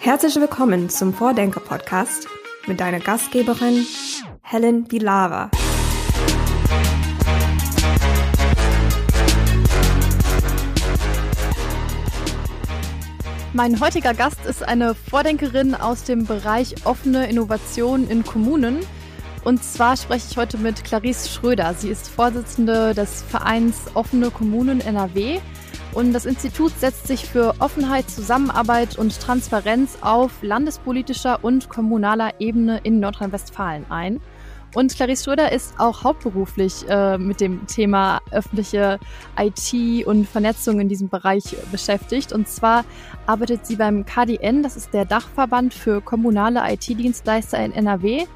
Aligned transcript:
Herzlich 0.00 0.36
willkommen 0.36 0.88
zum 0.88 1.12
Vordenker-Podcast 1.12 2.28
mit 2.68 2.78
deiner 2.78 3.00
Gastgeberin 3.00 3.84
Helen 4.42 4.90
Vilava. 4.90 5.50
Mein 13.52 13.80
heutiger 13.80 14.14
Gast 14.14 14.46
ist 14.46 14.62
eine 14.62 14.94
Vordenkerin 14.94 15.74
aus 15.74 16.04
dem 16.04 16.26
Bereich 16.26 16.86
offene 16.86 17.28
Innovation 17.28 18.08
in 18.08 18.24
Kommunen. 18.24 18.78
Und 19.44 19.64
zwar 19.64 19.96
spreche 19.96 20.28
ich 20.30 20.36
heute 20.36 20.58
mit 20.58 20.84
Clarice 20.84 21.28
Schröder. 21.28 21.74
Sie 21.74 21.88
ist 21.88 22.08
Vorsitzende 22.08 22.94
des 22.94 23.22
Vereins 23.22 23.76
Offene 23.94 24.30
Kommunen 24.30 24.80
NRW 24.80 25.40
und 25.92 26.12
das 26.12 26.26
Institut 26.26 26.78
setzt 26.78 27.06
sich 27.06 27.24
für 27.24 27.54
Offenheit, 27.58 28.08
Zusammenarbeit 28.10 28.98
und 28.98 29.18
Transparenz 29.20 29.98
auf 30.00 30.32
landespolitischer 30.42 31.42
und 31.42 31.68
kommunaler 31.68 32.40
Ebene 32.40 32.80
in 32.82 33.00
Nordrhein-Westfalen 33.00 33.86
ein. 33.90 34.20
Und 34.74 34.94
Clarice 34.94 35.24
Schröder 35.24 35.50
ist 35.50 35.80
auch 35.80 36.04
hauptberuflich 36.04 36.88
äh, 36.88 37.16
mit 37.16 37.40
dem 37.40 37.66
Thema 37.66 38.20
öffentliche 38.30 38.98
IT 39.38 40.06
und 40.06 40.28
Vernetzung 40.28 40.78
in 40.78 40.88
diesem 40.88 41.08
Bereich 41.08 41.56
beschäftigt. 41.72 42.32
Und 42.32 42.48
zwar 42.48 42.84
arbeitet 43.26 43.66
sie 43.66 43.76
beim 43.76 44.04
KDN, 44.04 44.62
das 44.62 44.76
ist 44.76 44.92
der 44.92 45.06
Dachverband 45.06 45.72
für 45.72 46.02
kommunale 46.02 46.60
IT-Dienstleister 46.70 47.64
in 47.64 47.72
NRW. 47.72 48.26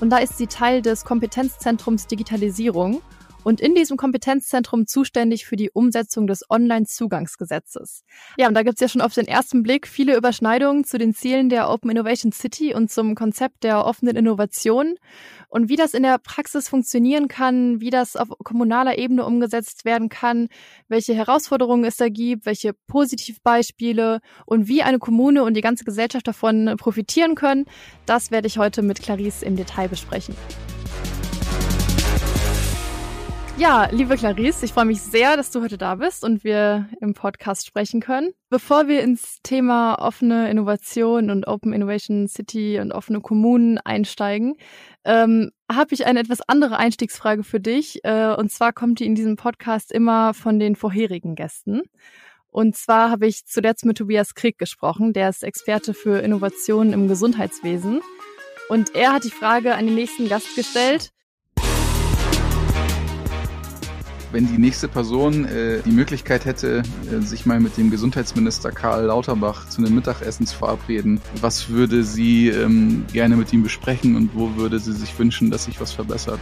Und 0.00 0.10
da 0.10 0.18
ist 0.18 0.36
sie 0.36 0.48
Teil 0.48 0.82
des 0.82 1.04
Kompetenzzentrums 1.04 2.08
Digitalisierung 2.08 3.00
und 3.46 3.60
in 3.60 3.76
diesem 3.76 3.96
Kompetenzzentrum 3.96 4.88
zuständig 4.88 5.46
für 5.46 5.54
die 5.54 5.70
Umsetzung 5.70 6.26
des 6.26 6.42
Online-Zugangsgesetzes. 6.50 8.02
Ja, 8.36 8.48
und 8.48 8.54
da 8.54 8.64
gibt's 8.64 8.80
ja 8.80 8.88
schon 8.88 9.00
auf 9.00 9.14
den 9.14 9.28
ersten 9.28 9.62
Blick 9.62 9.86
viele 9.86 10.16
Überschneidungen 10.16 10.82
zu 10.82 10.98
den 10.98 11.14
Zielen 11.14 11.48
der 11.48 11.70
Open 11.70 11.88
Innovation 11.88 12.32
City 12.32 12.74
und 12.74 12.90
zum 12.90 13.14
Konzept 13.14 13.62
der 13.62 13.84
offenen 13.84 14.16
Innovation. 14.16 14.96
Und 15.48 15.68
wie 15.68 15.76
das 15.76 15.94
in 15.94 16.02
der 16.02 16.18
Praxis 16.18 16.68
funktionieren 16.68 17.28
kann, 17.28 17.80
wie 17.80 17.90
das 17.90 18.16
auf 18.16 18.30
kommunaler 18.42 18.98
Ebene 18.98 19.24
umgesetzt 19.24 19.84
werden 19.84 20.08
kann, 20.08 20.48
welche 20.88 21.14
Herausforderungen 21.14 21.84
es 21.84 21.98
da 21.98 22.08
gibt, 22.08 22.46
welche 22.46 22.72
Positivbeispiele 22.88 24.22
und 24.44 24.66
wie 24.66 24.82
eine 24.82 24.98
Kommune 24.98 25.44
und 25.44 25.54
die 25.54 25.60
ganze 25.60 25.84
Gesellschaft 25.84 26.26
davon 26.26 26.74
profitieren 26.78 27.36
können, 27.36 27.66
das 28.06 28.32
werde 28.32 28.48
ich 28.48 28.58
heute 28.58 28.82
mit 28.82 29.00
Clarice 29.00 29.44
im 29.44 29.54
Detail 29.54 29.86
besprechen. 29.86 30.34
Ja, 33.58 33.88
liebe 33.90 34.16
Clarice, 34.16 34.64
ich 34.64 34.74
freue 34.74 34.84
mich 34.84 35.00
sehr, 35.00 35.34
dass 35.38 35.50
du 35.50 35.62
heute 35.62 35.78
da 35.78 35.94
bist 35.94 36.24
und 36.24 36.44
wir 36.44 36.90
im 37.00 37.14
Podcast 37.14 37.66
sprechen 37.66 38.00
können. 38.00 38.34
Bevor 38.50 38.86
wir 38.86 39.02
ins 39.02 39.38
Thema 39.42 39.94
offene 39.94 40.50
Innovation 40.50 41.30
und 41.30 41.46
Open 41.46 41.72
Innovation 41.72 42.28
City 42.28 42.78
und 42.80 42.92
offene 42.92 43.22
Kommunen 43.22 43.78
einsteigen, 43.78 44.56
ähm, 45.04 45.52
habe 45.72 45.94
ich 45.94 46.04
eine 46.04 46.20
etwas 46.20 46.42
andere 46.42 46.76
Einstiegsfrage 46.76 47.44
für 47.44 47.58
dich. 47.58 48.04
Äh, 48.04 48.34
und 48.34 48.52
zwar 48.52 48.74
kommt 48.74 49.00
die 49.00 49.06
in 49.06 49.14
diesem 49.14 49.36
Podcast 49.36 49.90
immer 49.90 50.34
von 50.34 50.58
den 50.58 50.76
vorherigen 50.76 51.34
Gästen. 51.34 51.80
Und 52.48 52.76
zwar 52.76 53.10
habe 53.10 53.26
ich 53.26 53.46
zuletzt 53.46 53.86
mit 53.86 53.96
Tobias 53.96 54.34
Krieg 54.34 54.58
gesprochen, 54.58 55.14
der 55.14 55.30
ist 55.30 55.42
Experte 55.42 55.94
für 55.94 56.18
Innovationen 56.18 56.92
im 56.92 57.08
Gesundheitswesen. 57.08 58.02
Und 58.68 58.94
er 58.94 59.14
hat 59.14 59.24
die 59.24 59.30
Frage 59.30 59.74
an 59.76 59.86
den 59.86 59.94
nächsten 59.94 60.28
Gast 60.28 60.54
gestellt, 60.56 61.12
wenn 64.32 64.46
die 64.46 64.58
nächste 64.58 64.88
Person 64.88 65.44
äh, 65.46 65.80
die 65.84 65.90
Möglichkeit 65.90 66.44
hätte, 66.44 66.82
äh, 67.10 67.20
sich 67.20 67.46
mal 67.46 67.60
mit 67.60 67.76
dem 67.76 67.90
Gesundheitsminister 67.90 68.72
Karl 68.72 69.04
Lauterbach 69.04 69.68
zu 69.68 69.80
einem 69.80 69.94
Mittagessen 69.94 70.46
zu 70.46 70.56
verabreden, 70.56 71.20
was 71.40 71.68
würde 71.68 72.02
sie 72.02 72.48
ähm, 72.48 73.04
gerne 73.12 73.36
mit 73.36 73.52
ihm 73.52 73.62
besprechen 73.62 74.16
und 74.16 74.34
wo 74.34 74.56
würde 74.56 74.78
sie 74.78 74.92
sich 74.92 75.16
wünschen, 75.18 75.50
dass 75.50 75.64
sich 75.64 75.80
was 75.80 75.92
verbessert? 75.92 76.40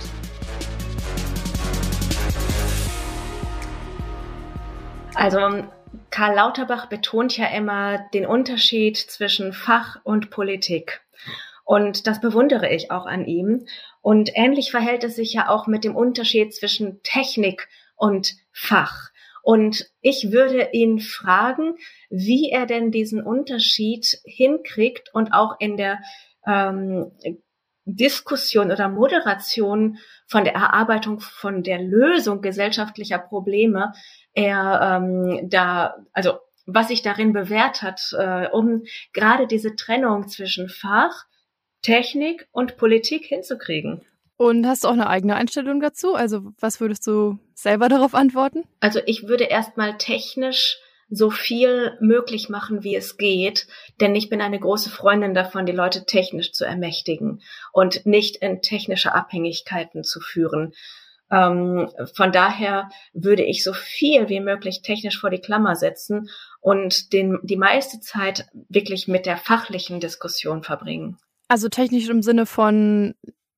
Also 5.15 5.65
Karl 6.11 6.35
Lauterbach 6.35 6.87
betont 6.87 7.37
ja 7.37 7.47
immer 7.47 7.99
den 8.13 8.27
Unterschied 8.27 8.97
zwischen 8.97 9.53
Fach 9.53 9.99
und 10.05 10.31
Politik. 10.31 11.01
Und 11.65 12.07
das 12.07 12.21
bewundere 12.21 12.69
ich 12.69 12.91
auch 12.91 13.07
an 13.07 13.25
ihm. 13.25 13.67
Und 14.05 14.33
ähnlich 14.35 14.71
verhält 14.71 15.03
es 15.03 15.17
sich 15.17 15.33
ja 15.33 15.49
auch 15.49 15.67
mit 15.67 15.83
dem 15.83 15.97
Unterschied 15.97 16.55
zwischen 16.55 17.03
Technik 17.05 17.71
und 17.97 18.35
Fach. 18.53 19.09
Und 19.43 19.91
ich 20.03 20.31
würde 20.31 20.69
ihn 20.75 21.01
fragen, 21.01 21.79
wie 22.11 22.51
er 22.51 22.67
denn 22.67 22.91
diesen 22.91 23.23
Unterschied 23.23 24.19
hinkriegt 24.27 25.09
und 25.15 25.33
auch 25.33 25.57
in 25.59 25.79
der 25.79 26.01
ähm, 26.47 27.13
Diskussion 27.87 28.71
oder 28.71 28.91
Moderation 28.91 29.97
von 30.27 30.45
der 30.45 30.53
Erarbeitung 30.53 31.21
von 31.21 31.63
der 31.63 31.79
Lösung 31.79 32.43
gesellschaftlicher 32.43 33.19
Probleme 33.19 33.95
er 34.35 35.01
ähm, 35.03 35.49
da, 35.49 35.95
also 36.13 36.41
was 36.67 36.89
sich 36.89 37.01
darin 37.01 37.33
bewährt 37.33 37.81
hat, 37.81 38.03
äh, 38.19 38.49
um 38.51 38.83
gerade 39.15 39.47
diese 39.47 39.77
Trennung 39.77 40.29
zwischen 40.29 40.69
Fach, 40.69 41.25
Technik 41.85 42.49
und 42.51 42.77
Politik 42.77 43.27
hinzukriegen. 43.27 44.01
Und 44.37 44.67
hast 44.67 44.83
du 44.83 44.89
auch 44.89 44.93
eine 44.93 45.09
eigene 45.09 45.37
Einstellung 45.37 45.81
dazu? 45.81 46.15
Also 46.15 46.53
was 46.59 46.81
würdest 46.81 47.07
du 47.07 47.39
selber 47.55 47.89
darauf 47.89 48.15
antworten? 48.15 48.65
Also 48.81 49.01
ich 49.07 49.29
würde 49.29 49.45
erstmal 49.45 49.97
technisch 49.97 50.79
so 51.11 51.31
viel 51.31 51.97
möglich 52.01 52.49
machen, 52.49 52.83
wie 52.83 52.97
es 52.97 53.17
geht, 53.17 53.69
denn 54.01 54.17
ich 54.17 54.31
bin 54.31 54.41
eine 54.41 54.59
große 54.59 54.91
Freundin 54.91 55.35
davon, 55.35 55.67
die 55.67 55.73
Leute 55.73 56.07
technisch 56.07 56.53
zu 56.53 56.65
ermächtigen 56.65 57.43
und 57.73 58.07
nicht 58.07 58.37
in 58.37 58.63
technische 58.63 59.15
Abhängigkeiten 59.15 60.03
zu 60.03 60.21
führen. 60.21 60.73
Ähm, 61.31 61.91
von 62.15 62.33
daher 62.33 62.89
würde 63.13 63.45
ich 63.45 63.63
so 63.63 63.73
viel 63.73 64.29
wie 64.29 64.41
möglich 64.41 64.83
technisch 64.83 65.21
vor 65.21 65.31
die 65.31 65.41
Klammer 65.41 65.77
setzen 65.77 66.31
und 66.61 67.13
den, 67.13 67.39
die 67.43 67.57
meiste 67.57 68.01
Zeit 68.01 68.47
wirklich 68.69 69.07
mit 69.07 69.27
der 69.27 69.37
fachlichen 69.37 70.01
Diskussion 70.01 70.63
verbringen. 70.63 71.19
Also 71.55 71.69
technisch 71.69 72.09
im 72.09 72.21
Sinne 72.21 72.47
von 72.47 73.15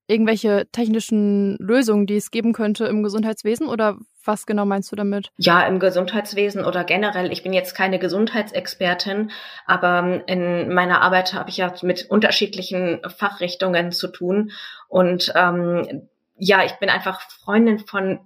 irgendwelche 0.06 0.66
technischen 0.70 1.56
Lösungen, 1.56 2.04
die 2.04 2.16
es 2.16 2.30
geben 2.30 2.52
könnte 2.52 2.84
im 2.84 3.02
Gesundheitswesen 3.02 3.68
oder 3.68 3.96
was 4.22 4.44
genau 4.44 4.66
meinst 4.66 4.92
du 4.92 4.96
damit? 4.96 5.30
Ja, 5.38 5.66
im 5.66 5.80
Gesundheitswesen 5.80 6.62
oder 6.62 6.84
generell. 6.84 7.32
Ich 7.32 7.42
bin 7.42 7.54
jetzt 7.54 7.74
keine 7.74 7.98
Gesundheitsexpertin, 7.98 9.30
aber 9.64 10.28
in 10.28 10.74
meiner 10.74 11.00
Arbeit 11.00 11.32
habe 11.32 11.48
ich 11.48 11.56
ja 11.56 11.72
mit 11.80 12.04
unterschiedlichen 12.10 13.00
Fachrichtungen 13.16 13.92
zu 13.92 14.08
tun 14.08 14.52
und 14.88 15.32
ähm, 15.34 16.06
ja, 16.36 16.66
ich 16.66 16.72
bin 16.72 16.90
einfach 16.90 17.22
Freundin 17.22 17.78
von 17.78 18.20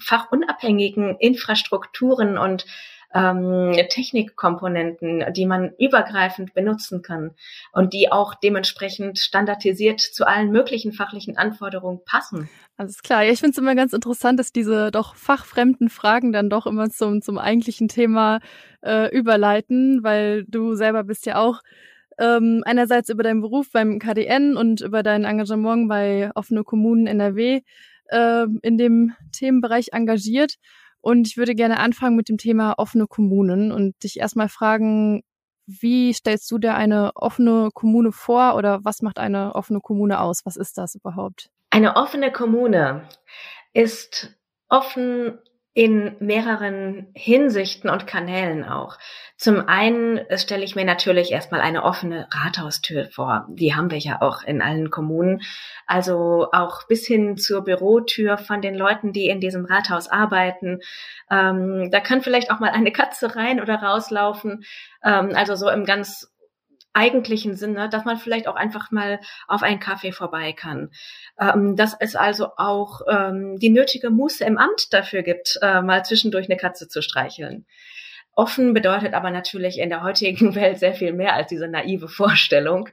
fachunabhängigen 0.00 1.16
Infrastrukturen 1.18 2.38
und 2.38 2.64
ähm, 3.16 3.72
Technikkomponenten, 3.88 5.32
die 5.32 5.46
man 5.46 5.72
übergreifend 5.78 6.52
benutzen 6.54 7.02
kann 7.02 7.32
und 7.72 7.92
die 7.92 8.12
auch 8.12 8.34
dementsprechend 8.34 9.18
standardisiert 9.18 10.00
zu 10.00 10.26
allen 10.26 10.50
möglichen 10.50 10.92
fachlichen 10.92 11.38
Anforderungen 11.38 12.00
passen. 12.04 12.48
Alles 12.76 13.02
klar. 13.02 13.22
Ja, 13.22 13.32
ich 13.32 13.40
finde 13.40 13.52
es 13.52 13.58
immer 13.58 13.74
ganz 13.74 13.94
interessant, 13.94 14.38
dass 14.38 14.52
diese 14.52 14.90
doch 14.90 15.14
fachfremden 15.14 15.88
Fragen 15.88 16.32
dann 16.32 16.50
doch 16.50 16.66
immer 16.66 16.90
zum, 16.90 17.22
zum 17.22 17.38
eigentlichen 17.38 17.88
Thema 17.88 18.40
äh, 18.82 19.08
überleiten, 19.16 20.02
weil 20.02 20.44
du 20.44 20.74
selber 20.74 21.04
bist 21.04 21.24
ja 21.24 21.36
auch 21.38 21.62
ähm, 22.18 22.62
einerseits 22.66 23.08
über 23.08 23.22
deinen 23.22 23.40
Beruf 23.40 23.70
beim 23.72 23.98
KDN 23.98 24.56
und 24.56 24.82
über 24.82 25.02
dein 25.02 25.24
Engagement 25.24 25.88
bei 25.88 26.30
offene 26.34 26.64
Kommunen 26.64 27.06
NRW 27.06 27.62
äh, 28.08 28.46
in 28.62 28.78
dem 28.78 29.12
Themenbereich 29.32 29.88
engagiert. 29.92 30.56
Und 31.06 31.28
ich 31.28 31.36
würde 31.36 31.54
gerne 31.54 31.78
anfangen 31.78 32.16
mit 32.16 32.28
dem 32.28 32.36
Thema 32.36 32.74
offene 32.78 33.06
Kommunen 33.06 33.70
und 33.70 33.94
dich 34.02 34.18
erstmal 34.18 34.48
fragen, 34.48 35.22
wie 35.64 36.12
stellst 36.12 36.50
du 36.50 36.58
dir 36.58 36.74
eine 36.74 37.12
offene 37.14 37.68
Kommune 37.72 38.10
vor 38.10 38.56
oder 38.56 38.80
was 38.82 39.02
macht 39.02 39.20
eine 39.20 39.54
offene 39.54 39.78
Kommune 39.78 40.18
aus? 40.18 40.44
Was 40.44 40.56
ist 40.56 40.78
das 40.78 40.96
überhaupt? 40.96 41.48
Eine 41.70 41.94
offene 41.94 42.32
Kommune 42.32 43.08
ist 43.72 44.36
offen 44.68 45.38
in 45.74 46.16
mehreren 46.18 47.06
Hinsichten 47.14 47.88
und 47.88 48.08
Kanälen 48.08 48.64
auch. 48.64 48.98
Zum 49.38 49.68
einen 49.68 50.20
stelle 50.38 50.64
ich 50.64 50.76
mir 50.76 50.86
natürlich 50.86 51.30
erstmal 51.30 51.60
eine 51.60 51.84
offene 51.84 52.26
Rathaustür 52.30 53.06
vor. 53.10 53.46
Die 53.50 53.74
haben 53.74 53.90
wir 53.90 53.98
ja 53.98 54.22
auch 54.22 54.42
in 54.42 54.62
allen 54.62 54.90
Kommunen. 54.90 55.42
Also 55.86 56.48
auch 56.52 56.86
bis 56.86 57.06
hin 57.06 57.36
zur 57.36 57.62
Bürotür 57.62 58.38
von 58.38 58.62
den 58.62 58.74
Leuten, 58.74 59.12
die 59.12 59.28
in 59.28 59.40
diesem 59.40 59.66
Rathaus 59.66 60.08
arbeiten. 60.08 60.80
Ähm, 61.30 61.90
da 61.90 62.00
kann 62.00 62.22
vielleicht 62.22 62.50
auch 62.50 62.60
mal 62.60 62.70
eine 62.70 62.92
Katze 62.92 63.36
rein 63.36 63.60
oder 63.60 63.74
rauslaufen. 63.74 64.64
Ähm, 65.04 65.32
also 65.34 65.54
so 65.54 65.68
im 65.68 65.84
ganz 65.84 66.32
eigentlichen 66.94 67.56
Sinne, 67.56 67.90
dass 67.90 68.06
man 68.06 68.16
vielleicht 68.16 68.48
auch 68.48 68.56
einfach 68.56 68.90
mal 68.90 69.20
auf 69.48 69.62
einen 69.62 69.80
Kaffee 69.80 70.12
vorbei 70.12 70.54
kann. 70.54 70.90
Ähm, 71.38 71.76
dass 71.76 71.94
es 72.00 72.16
also 72.16 72.52
auch 72.56 73.02
ähm, 73.06 73.58
die 73.58 73.68
nötige 73.68 74.08
Muße 74.08 74.42
im 74.44 74.56
Amt 74.56 74.94
dafür 74.94 75.22
gibt, 75.22 75.58
äh, 75.60 75.82
mal 75.82 76.06
zwischendurch 76.06 76.46
eine 76.46 76.56
Katze 76.56 76.88
zu 76.88 77.02
streicheln. 77.02 77.66
Offen 78.36 78.74
bedeutet 78.74 79.14
aber 79.14 79.30
natürlich 79.30 79.78
in 79.78 79.88
der 79.88 80.02
heutigen 80.02 80.54
Welt 80.54 80.78
sehr 80.78 80.94
viel 80.94 81.12
mehr 81.12 81.32
als 81.32 81.48
diese 81.48 81.66
naive 81.66 82.06
Vorstellung, 82.06 82.88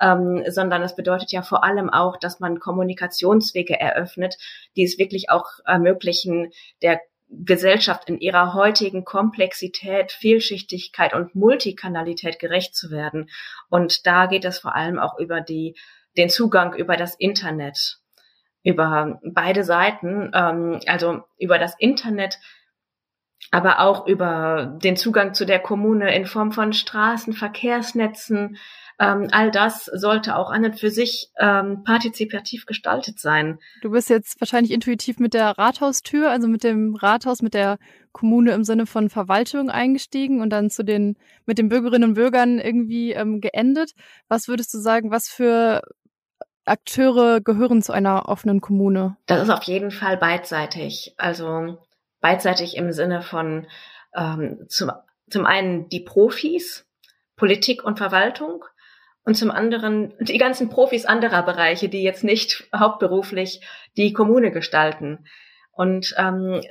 ähm, 0.00 0.44
sondern 0.48 0.82
es 0.82 0.94
bedeutet 0.94 1.32
ja 1.32 1.42
vor 1.42 1.64
allem 1.64 1.90
auch, 1.90 2.16
dass 2.16 2.40
man 2.40 2.60
Kommunikationswege 2.60 3.78
eröffnet, 3.78 4.38
die 4.76 4.84
es 4.84 4.96
wirklich 4.96 5.30
auch 5.30 5.46
ermöglichen, 5.66 6.52
der 6.80 7.00
Gesellschaft 7.28 8.08
in 8.08 8.18
ihrer 8.18 8.54
heutigen 8.54 9.04
Komplexität, 9.04 10.12
Vielschichtigkeit 10.12 11.12
und 11.12 11.34
Multikanalität 11.34 12.38
gerecht 12.38 12.76
zu 12.76 12.92
werden. 12.92 13.30
Und 13.68 14.06
da 14.06 14.26
geht 14.26 14.44
es 14.44 14.60
vor 14.60 14.76
allem 14.76 15.00
auch 15.00 15.18
über 15.18 15.40
die, 15.40 15.74
den 16.16 16.30
Zugang 16.30 16.74
über 16.74 16.96
das 16.96 17.16
Internet, 17.16 17.98
über 18.62 19.18
beide 19.24 19.64
Seiten, 19.64 20.30
ähm, 20.32 20.78
also 20.86 21.24
über 21.36 21.58
das 21.58 21.74
Internet, 21.80 22.38
aber 23.50 23.80
auch 23.80 24.06
über 24.06 24.78
den 24.82 24.96
Zugang 24.96 25.34
zu 25.34 25.44
der 25.44 25.60
Kommune 25.60 26.14
in 26.14 26.26
Form 26.26 26.52
von 26.52 26.72
Straßen, 26.72 27.32
Verkehrsnetzen, 27.32 28.56
ähm, 28.98 29.28
all 29.32 29.50
das 29.50 29.86
sollte 29.86 30.36
auch 30.36 30.50
an 30.50 30.64
und 30.64 30.78
für 30.78 30.90
sich 30.90 31.30
ähm, 31.38 31.82
partizipativ 31.84 32.64
gestaltet 32.66 33.18
sein. 33.18 33.58
Du 33.82 33.90
bist 33.90 34.08
jetzt 34.08 34.40
wahrscheinlich 34.40 34.72
intuitiv 34.72 35.18
mit 35.18 35.34
der 35.34 35.58
Rathaustür, 35.58 36.30
also 36.30 36.46
mit 36.46 36.62
dem 36.62 36.94
Rathaus, 36.94 37.42
mit 37.42 37.54
der 37.54 37.78
Kommune 38.12 38.52
im 38.52 38.62
Sinne 38.62 38.86
von 38.86 39.10
Verwaltung 39.10 39.68
eingestiegen 39.68 40.40
und 40.40 40.50
dann 40.50 40.70
zu 40.70 40.84
den 40.84 41.16
mit 41.44 41.58
den 41.58 41.68
Bürgerinnen 41.68 42.10
und 42.10 42.14
Bürgern 42.14 42.60
irgendwie 42.60 43.12
ähm, 43.12 43.40
geendet. 43.40 43.92
Was 44.28 44.46
würdest 44.46 44.72
du 44.72 44.78
sagen, 44.78 45.10
was 45.10 45.28
für 45.28 45.82
Akteure 46.64 47.40
gehören 47.40 47.82
zu 47.82 47.92
einer 47.92 48.28
offenen 48.28 48.60
Kommune? 48.60 49.16
Das 49.26 49.42
ist 49.42 49.50
auf 49.50 49.64
jeden 49.64 49.90
Fall 49.90 50.16
beidseitig. 50.16 51.14
Also 51.18 51.78
beidseitig 52.24 52.78
im 52.78 52.90
Sinne 52.90 53.20
von 53.20 53.66
ähm, 54.16 54.64
zum, 54.68 54.90
zum 55.28 55.44
einen 55.44 55.90
die 55.90 56.00
Profis, 56.00 56.88
Politik 57.36 57.84
und 57.84 57.98
Verwaltung 57.98 58.64
und 59.26 59.34
zum 59.34 59.50
anderen 59.50 60.14
die 60.20 60.38
ganzen 60.38 60.70
Profis 60.70 61.04
anderer 61.04 61.42
Bereiche, 61.42 61.90
die 61.90 62.02
jetzt 62.02 62.24
nicht 62.24 62.66
hauptberuflich 62.74 63.60
die 63.98 64.14
Kommune 64.14 64.52
gestalten. 64.52 65.26
Und 65.70 66.14
ähm, 66.16 66.62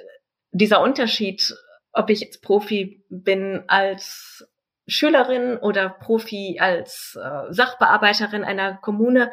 dieser 0.49 0.81
Unterschied, 0.81 1.55
ob 1.91 2.09
ich 2.09 2.21
jetzt 2.21 2.41
Profi 2.41 3.05
bin 3.09 3.63
als 3.67 4.51
Schülerin 4.87 5.57
oder 5.57 5.89
Profi 5.89 6.57
als 6.59 7.17
äh, 7.21 7.53
Sachbearbeiterin 7.53 8.43
einer 8.43 8.75
Kommune, 8.75 9.31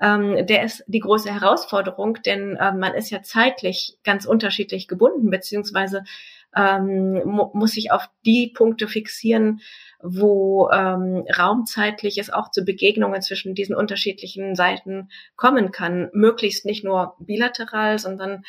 ähm, 0.00 0.46
der 0.46 0.64
ist 0.64 0.84
die 0.86 1.00
große 1.00 1.32
Herausforderung, 1.32 2.18
denn 2.24 2.56
äh, 2.56 2.72
man 2.72 2.94
ist 2.94 3.10
ja 3.10 3.22
zeitlich 3.22 3.98
ganz 4.04 4.26
unterschiedlich 4.26 4.88
gebunden, 4.88 5.30
beziehungsweise 5.30 6.04
ähm, 6.56 7.22
mu 7.24 7.50
muss 7.52 7.72
sich 7.72 7.92
auf 7.92 8.08
die 8.24 8.52
Punkte 8.54 8.88
fixieren, 8.88 9.60
wo 10.00 10.70
ähm, 10.70 11.24
raumzeitlich 11.36 12.18
es 12.18 12.30
auch 12.30 12.50
zu 12.50 12.64
Begegnungen 12.64 13.20
zwischen 13.22 13.54
diesen 13.54 13.74
unterschiedlichen 13.74 14.54
Seiten 14.54 15.10
kommen 15.36 15.72
kann, 15.72 16.08
möglichst 16.12 16.64
nicht 16.64 16.84
nur 16.84 17.16
bilateral, 17.18 17.98
sondern 17.98 18.44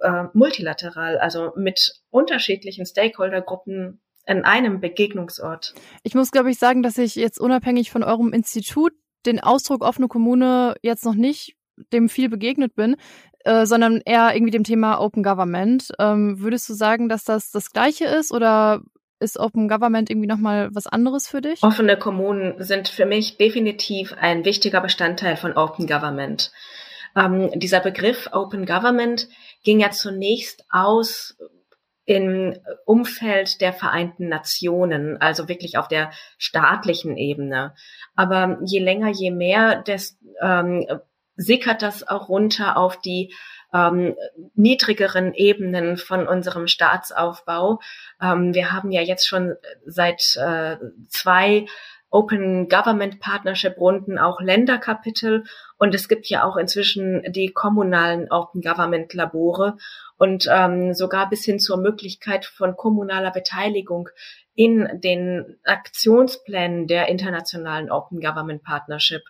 äh, 0.00 0.24
multilateral, 0.32 1.18
also 1.18 1.52
mit 1.56 2.00
unterschiedlichen 2.10 2.86
Stakeholdergruppen 2.86 4.00
in 4.26 4.44
einem 4.44 4.80
Begegnungsort. 4.80 5.74
Ich 6.02 6.14
muss, 6.14 6.30
glaube 6.30 6.50
ich, 6.50 6.58
sagen, 6.58 6.82
dass 6.82 6.98
ich 6.98 7.14
jetzt 7.14 7.40
unabhängig 7.40 7.90
von 7.90 8.02
eurem 8.02 8.32
Institut 8.32 8.92
den 9.24 9.40
Ausdruck 9.40 9.82
offene 9.82 10.08
Kommune 10.08 10.74
jetzt 10.82 11.04
noch 11.04 11.14
nicht 11.14 11.56
dem 11.92 12.08
viel 12.08 12.28
begegnet 12.28 12.74
bin, 12.74 12.96
äh, 13.44 13.66
sondern 13.66 14.00
eher 14.04 14.34
irgendwie 14.34 14.50
dem 14.50 14.64
Thema 14.64 15.00
Open 15.00 15.22
Government. 15.22 15.92
Ähm, 15.98 16.40
würdest 16.40 16.68
du 16.68 16.74
sagen, 16.74 17.08
dass 17.08 17.24
das 17.24 17.50
das 17.50 17.72
Gleiche 17.72 18.06
ist 18.06 18.32
oder 18.32 18.82
ist 19.18 19.38
Open 19.38 19.68
Government 19.68 20.10
irgendwie 20.10 20.28
nochmal 20.28 20.70
was 20.72 20.86
anderes 20.86 21.28
für 21.28 21.40
dich? 21.40 21.62
Offene 21.62 21.98
Kommunen 21.98 22.62
sind 22.62 22.88
für 22.88 23.06
mich 23.06 23.38
definitiv 23.38 24.14
ein 24.18 24.44
wichtiger 24.44 24.80
Bestandteil 24.80 25.36
von 25.36 25.56
Open 25.56 25.86
Government. 25.86 26.52
Ähm, 27.16 27.50
dieser 27.54 27.80
Begriff 27.80 28.28
Open 28.32 28.66
Government 28.66 29.28
ging 29.64 29.80
ja 29.80 29.90
zunächst 29.90 30.64
aus 30.70 31.36
im 32.06 32.56
Umfeld 32.84 33.60
der 33.60 33.72
Vereinten 33.72 34.28
Nationen, 34.28 35.20
also 35.20 35.48
wirklich 35.48 35.76
auf 35.76 35.88
der 35.88 36.12
staatlichen 36.38 37.16
Ebene. 37.16 37.74
Aber 38.14 38.58
je 38.64 38.78
länger, 38.78 39.08
je 39.08 39.32
mehr, 39.32 39.82
des, 39.82 40.16
ähm, 40.40 40.86
sickert 41.34 41.82
das 41.82 42.06
auch 42.06 42.28
runter 42.28 42.76
auf 42.76 43.00
die 43.00 43.34
ähm, 43.74 44.14
niedrigeren 44.54 45.34
Ebenen 45.34 45.96
von 45.96 46.28
unserem 46.28 46.68
Staatsaufbau. 46.68 47.80
Ähm, 48.22 48.54
wir 48.54 48.72
haben 48.72 48.92
ja 48.92 49.02
jetzt 49.02 49.26
schon 49.26 49.54
seit 49.84 50.36
äh, 50.36 50.76
zwei 51.08 51.66
Open 52.10 52.68
Government 52.68 53.20
Partnership 53.20 53.76
Runden 53.78 54.18
auch 54.18 54.40
Länderkapitel 54.40 55.44
und 55.78 55.94
es 55.94 56.08
gibt 56.08 56.28
ja 56.28 56.44
auch 56.44 56.56
inzwischen 56.56 57.22
die 57.32 57.52
kommunalen 57.52 58.30
Open 58.30 58.62
Government 58.62 59.12
Labore 59.12 59.76
und 60.16 60.48
ähm, 60.50 60.94
sogar 60.94 61.28
bis 61.28 61.44
hin 61.44 61.58
zur 61.58 61.76
Möglichkeit 61.76 62.46
von 62.46 62.76
kommunaler 62.76 63.30
Beteiligung 63.30 64.08
in 64.54 64.88
den 65.00 65.58
Aktionsplänen 65.64 66.86
der 66.86 67.08
internationalen 67.08 67.90
Open 67.90 68.20
Government 68.20 68.62
Partnership. 68.62 69.22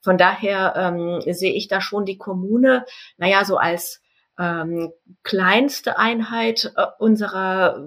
Von 0.00 0.18
daher 0.18 0.74
ähm, 0.76 1.20
sehe 1.32 1.52
ich 1.52 1.68
da 1.68 1.80
schon 1.80 2.06
die 2.06 2.18
Kommune, 2.18 2.84
naja, 3.18 3.44
so 3.44 3.56
als 3.58 4.02
ähm, 4.38 4.92
kleinste 5.22 5.98
Einheit 5.98 6.72
äh, 6.76 6.86
unserer 6.98 7.86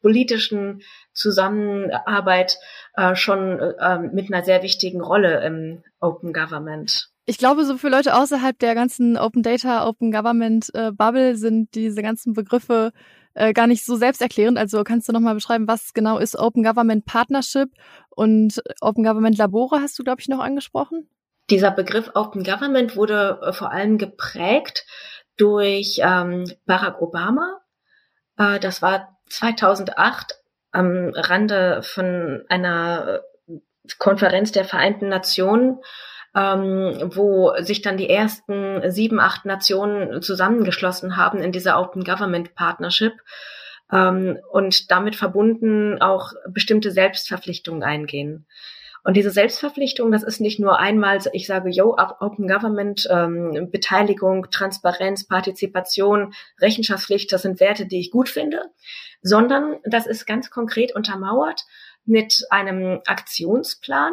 politischen 0.00 0.82
Zusammenarbeit 1.12 2.58
äh, 2.94 3.16
schon 3.16 3.58
äh, 3.58 3.98
mit 3.98 4.32
einer 4.32 4.44
sehr 4.44 4.62
wichtigen 4.62 5.00
Rolle 5.00 5.44
im 5.44 5.82
Open 6.00 6.32
Government. 6.32 7.10
Ich 7.28 7.38
glaube, 7.38 7.64
so 7.64 7.76
für 7.76 7.88
Leute 7.88 8.14
außerhalb 8.14 8.56
der 8.58 8.76
ganzen 8.76 9.18
Open 9.18 9.42
Data, 9.42 9.86
Open 9.88 10.12
Government 10.12 10.70
äh, 10.74 10.92
Bubble 10.92 11.36
sind 11.36 11.74
diese 11.74 12.00
ganzen 12.00 12.34
Begriffe 12.34 12.92
äh, 13.34 13.52
gar 13.52 13.66
nicht 13.66 13.84
so 13.84 13.96
selbsterklärend. 13.96 14.58
Also 14.58 14.84
kannst 14.84 15.08
du 15.08 15.12
nochmal 15.12 15.34
beschreiben, 15.34 15.66
was 15.66 15.92
genau 15.92 16.18
ist 16.18 16.38
Open 16.38 16.62
Government 16.62 17.04
Partnership 17.04 17.70
und 18.10 18.62
Open 18.80 19.02
Government 19.02 19.36
Labore 19.36 19.80
hast 19.82 19.98
du, 19.98 20.04
glaube 20.04 20.20
ich, 20.20 20.28
noch 20.28 20.38
angesprochen? 20.38 21.08
Dieser 21.50 21.72
Begriff 21.72 22.12
Open 22.14 22.44
Government 22.44 22.96
wurde 22.96 23.40
äh, 23.42 23.52
vor 23.52 23.72
allem 23.72 23.98
geprägt 23.98 24.86
durch 25.36 26.00
ähm, 26.02 26.44
Barack 26.64 27.02
Obama. 27.02 27.60
Äh, 28.38 28.60
das 28.60 28.82
war 28.82 29.18
2008 29.30 30.38
am 30.70 31.10
Rande 31.14 31.82
von 31.82 32.44
einer 32.48 33.20
äh, 33.48 33.58
Konferenz 33.98 34.52
der 34.52 34.64
Vereinten 34.64 35.08
Nationen, 35.08 35.78
ähm, 36.36 37.10
wo 37.14 37.54
sich 37.60 37.80
dann 37.80 37.96
die 37.96 38.10
ersten 38.10 38.90
sieben, 38.90 39.18
acht 39.18 39.46
Nationen 39.46 40.20
zusammengeschlossen 40.20 41.16
haben 41.16 41.40
in 41.40 41.50
dieser 41.50 41.80
Open 41.80 42.04
Government 42.04 42.54
Partnership 42.54 43.14
ähm, 43.90 44.38
und 44.52 44.90
damit 44.90 45.16
verbunden 45.16 46.00
auch 46.02 46.32
bestimmte 46.48 46.90
Selbstverpflichtungen 46.90 47.82
eingehen. 47.82 48.46
Und 49.02 49.16
diese 49.16 49.30
Selbstverpflichtung, 49.30 50.10
das 50.10 50.24
ist 50.24 50.40
nicht 50.40 50.58
nur 50.58 50.80
einmal, 50.80 51.20
ich 51.32 51.46
sage, 51.46 51.70
yo, 51.70 51.96
Open 51.96 52.48
Government, 52.48 53.06
ähm, 53.08 53.70
Beteiligung, 53.70 54.50
Transparenz, 54.50 55.28
Partizipation, 55.28 56.34
Rechenschaftspflicht, 56.60 57.32
das 57.32 57.42
sind 57.42 57.60
Werte, 57.60 57.86
die 57.86 58.00
ich 58.00 58.10
gut 58.10 58.28
finde, 58.28 58.62
sondern 59.22 59.76
das 59.84 60.06
ist 60.06 60.26
ganz 60.26 60.50
konkret 60.50 60.94
untermauert 60.94 61.64
mit 62.04 62.44
einem 62.50 63.00
Aktionsplan, 63.06 64.12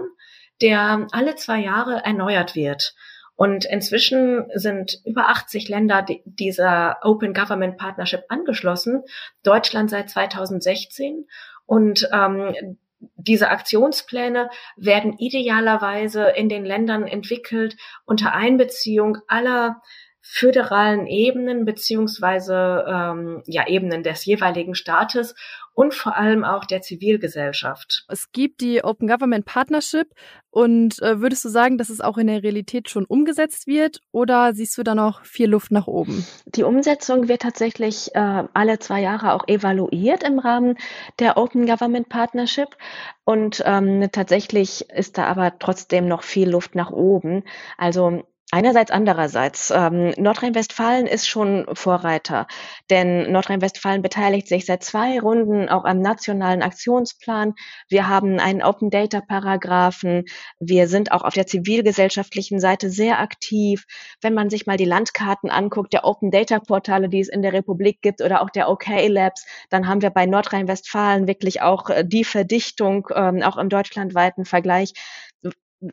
der 0.63 1.07
alle 1.11 1.35
zwei 1.35 1.59
Jahre 1.59 2.03
erneuert 2.03 2.55
wird. 2.55 2.95
Und 3.35 3.65
inzwischen 3.65 4.45
sind 4.55 4.99
über 5.05 5.27
80 5.29 5.67
Länder 5.67 6.05
dieser 6.25 6.97
Open 7.01 7.33
Government 7.33 7.77
Partnership 7.77 8.23
angeschlossen, 8.29 9.03
Deutschland 9.43 9.89
seit 9.89 10.09
2016. 10.09 11.27
Und 11.65 12.07
ähm, 12.13 12.77
diese 13.17 13.49
Aktionspläne 13.49 14.49
werden 14.77 15.17
idealerweise 15.17 16.29
in 16.29 16.47
den 16.47 16.63
Ländern 16.63 17.05
entwickelt 17.05 17.75
unter 18.05 18.33
Einbeziehung 18.33 19.17
aller 19.27 19.81
föderalen 20.25 21.05
Ebenen 21.05 21.65
beziehungsweise 21.65 22.85
ähm, 22.87 23.43
ja 23.45 23.67
Ebenen 23.67 24.03
des 24.03 24.23
jeweiligen 24.23 24.73
Staates 24.73 25.35
und 25.73 25.93
vor 25.93 26.15
allem 26.15 26.43
auch 26.43 26.65
der 26.65 26.81
Zivilgesellschaft. 26.81 28.05
Es 28.07 28.31
gibt 28.31 28.61
die 28.61 28.83
Open 28.83 29.07
Government 29.07 29.45
Partnership 29.45 30.07
und 30.49 31.01
äh, 31.01 31.19
würdest 31.19 31.43
du 31.45 31.49
sagen, 31.49 31.77
dass 31.77 31.89
es 31.89 31.99
auch 31.99 32.17
in 32.17 32.27
der 32.27 32.43
Realität 32.43 32.89
schon 32.89 33.05
umgesetzt 33.05 33.65
wird 33.65 33.99
oder 34.11 34.53
siehst 34.53 34.77
du 34.77 34.83
da 34.83 34.93
noch 34.93 35.25
viel 35.25 35.49
Luft 35.49 35.71
nach 35.71 35.87
oben? 35.87 36.25
Die 36.45 36.63
Umsetzung 36.63 37.27
wird 37.27 37.41
tatsächlich 37.41 38.13
äh, 38.13 38.43
alle 38.53 38.79
zwei 38.79 39.01
Jahre 39.01 39.33
auch 39.33 39.47
evaluiert 39.47 40.23
im 40.23 40.39
Rahmen 40.39 40.77
der 41.19 41.37
Open 41.37 41.65
Government 41.65 42.07
Partnership 42.07 42.69
und 43.25 43.63
ähm, 43.65 44.09
tatsächlich 44.11 44.89
ist 44.89 45.17
da 45.17 45.25
aber 45.25 45.57
trotzdem 45.57 46.07
noch 46.07 46.23
viel 46.23 46.49
Luft 46.49 46.75
nach 46.75 46.91
oben. 46.91 47.43
Also 47.77 48.23
Einerseits, 48.53 48.91
andererseits. 48.91 49.71
Ähm, 49.71 50.13
Nordrhein-Westfalen 50.15 51.07
ist 51.07 51.27
schon 51.27 51.65
Vorreiter, 51.73 52.45
denn 52.91 53.31
Nordrhein-Westfalen 53.31 54.03
beteiligt 54.03 54.47
sich 54.47 54.67
seit 54.67 54.83
zwei 54.83 55.19
Runden 55.19 55.69
auch 55.69 55.85
am 55.85 56.01
nationalen 56.01 56.61
Aktionsplan. 56.61 57.55
Wir 57.89 58.07
haben 58.07 58.39
einen 58.39 58.61
Open 58.61 58.91
Data 58.91 59.21
Paragraphen. 59.21 60.25
Wir 60.59 60.87
sind 60.87 61.11
auch 61.11 61.23
auf 61.23 61.33
der 61.33 61.47
zivilgesellschaftlichen 61.47 62.59
Seite 62.59 62.91
sehr 62.91 63.19
aktiv. 63.19 63.85
Wenn 64.21 64.35
man 64.35 64.51
sich 64.51 64.67
mal 64.67 64.77
die 64.77 64.85
Landkarten 64.85 65.49
anguckt, 65.49 65.91
der 65.91 66.05
Open 66.05 66.29
Data 66.29 66.59
Portale, 66.59 67.09
die 67.09 67.21
es 67.21 67.29
in 67.29 67.41
der 67.41 67.53
Republik 67.53 68.03
gibt 68.03 68.21
oder 68.21 68.43
auch 68.43 68.51
der 68.51 68.69
OK 68.69 68.85
Labs, 69.07 69.47
dann 69.71 69.87
haben 69.87 70.03
wir 70.03 70.11
bei 70.11 70.27
Nordrhein-Westfalen 70.27 71.25
wirklich 71.25 71.63
auch 71.63 71.89
äh, 71.89 72.05
die 72.05 72.23
Verdichtung, 72.23 73.07
ähm, 73.15 73.41
auch 73.41 73.57
im 73.57 73.69
deutschlandweiten 73.69 74.45
Vergleich 74.45 74.93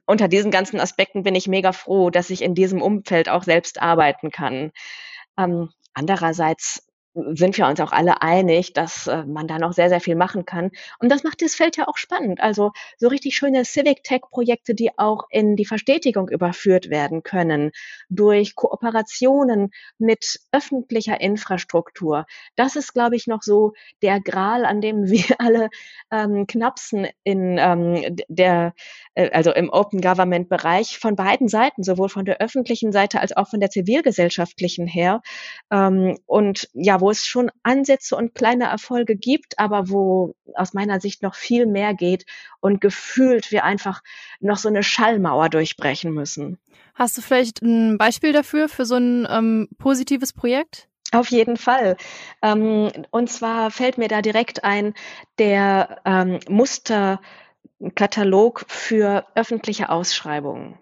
unter 0.07 0.29
diesen 0.29 0.51
ganzen 0.51 0.81
Aspekten 0.81 1.23
bin 1.23 1.35
ich 1.35 1.49
mega 1.49 1.73
froh, 1.73 2.11
dass 2.11 2.31
ich 2.31 2.43
in 2.43 2.55
diesem 2.55 2.83
Umfeld 2.83 3.29
auch 3.29 3.45
selbst 3.45 3.81
arbeiten 3.83 4.31
kann. 4.31 4.73
Ähm, 5.39 5.71
andererseits 5.95 6.90
sind 7.15 7.59
wir 7.59 7.67
uns 7.67 7.81
auch 7.81 7.93
alle 7.93 8.23
einig, 8.23 8.73
dass 8.73 9.07
äh, 9.07 9.25
man 9.25 9.49
da 9.49 9.59
noch 9.59 9.73
sehr, 9.73 9.89
sehr 9.89 10.01
viel 10.01 10.15
machen 10.15 10.45
kann. 10.45 10.71
Und 11.01 11.11
das 11.11 11.25
macht 11.25 11.43
das 11.43 11.55
Feld 11.55 11.77
ja 11.77 11.89
auch 11.89 11.97
spannend. 11.97 12.41
Also 12.41 12.71
so 12.99 13.09
richtig 13.09 13.37
schöne 13.37 13.65
Civic 13.65 14.05
Tech-Projekte, 14.05 14.75
die 14.75 14.97
auch 14.97 15.25
in 15.31 15.57
die 15.57 15.65
Verstetigung 15.65 16.29
überführt 16.29 16.89
werden 16.89 17.23
können 17.23 17.73
durch 18.09 18.55
Kooperationen 18.55 19.71
mit 19.99 20.41
öffentlicher 20.53 21.21
Infrastruktur. 21.21 22.27
Das 22.55 22.77
ist, 22.77 22.93
glaube 22.93 23.17
ich, 23.17 23.27
noch 23.27 23.43
so 23.43 23.73
der 24.03 24.21
Gral, 24.21 24.65
an 24.65 24.81
dem 24.81 25.07
wir 25.11 25.41
alle 25.41 25.69
ähm, 26.13 26.47
knapsen 26.47 27.09
in 27.25 27.59
ähm, 27.59 28.17
der, 28.29 28.75
äh, 29.15 29.31
also 29.31 29.53
im 29.53 29.69
Open 29.71 30.01
Government 30.01 30.49
Bereich 30.49 30.99
von 30.99 31.17
beiden 31.17 31.49
Seiten, 31.49 31.83
sowohl 31.83 32.09
von 32.09 32.25
der 32.25 32.41
öffentlichen 32.41 32.93
Seite 32.93 33.21
als 33.21 33.37
auch 33.37 33.49
von 33.49 33.61
der 33.61 33.71
zivilgesellschaftlichen 33.71 34.87
her. 34.87 35.23
Ähm, 35.73 36.17
und 36.27 36.69
ja, 36.73 37.00
wo 37.01 37.11
es 37.11 37.27
schon 37.27 37.51
Ansätze 37.63 38.17
und 38.17 38.35
kleine 38.35 38.65
Erfolge 38.65 39.17
gibt, 39.17 39.59
aber 39.59 39.89
wo 39.89 40.35
aus 40.55 40.75
meiner 40.75 41.01
Sicht 41.01 41.23
noch 41.23 41.35
viel 41.35 41.67
mehr 41.67 41.95
geht 41.95 42.27
und 42.61 42.81
gefühlt 42.81 43.51
wir 43.51 43.65
einfach 43.65 44.03
noch 44.41 44.59
so 44.59 44.69
eine 44.69 44.83
Schallmauer 44.83 45.49
durchbrechen 45.49 46.13
müssen. 46.13 46.59
Hast 46.95 47.17
du 47.17 47.23
vielleicht 47.23 47.63
ein 47.63 47.97
Beispiel 47.99 48.33
dafür, 48.33 48.69
für 48.69 48.85
so 48.85 48.97
ein 48.97 49.27
ähm, 49.31 49.69
positives 49.79 50.33
Projekt? 50.33 50.89
Auf 51.13 51.29
jeden 51.29 51.57
Fall. 51.57 51.97
Ähm, 52.43 52.91
und 53.11 53.31
zwar 53.31 53.71
fällt 53.71 53.97
mir 53.99 54.09
da 54.09 54.23
direkt 54.23 54.65
ein 54.65 54.95
der 55.39 56.01
ähm, 56.05 56.41
Musterkatalog 56.49 58.65
für 58.69 59.25
öffentliche 59.35 59.89
Ausschreibungen. 59.89 60.79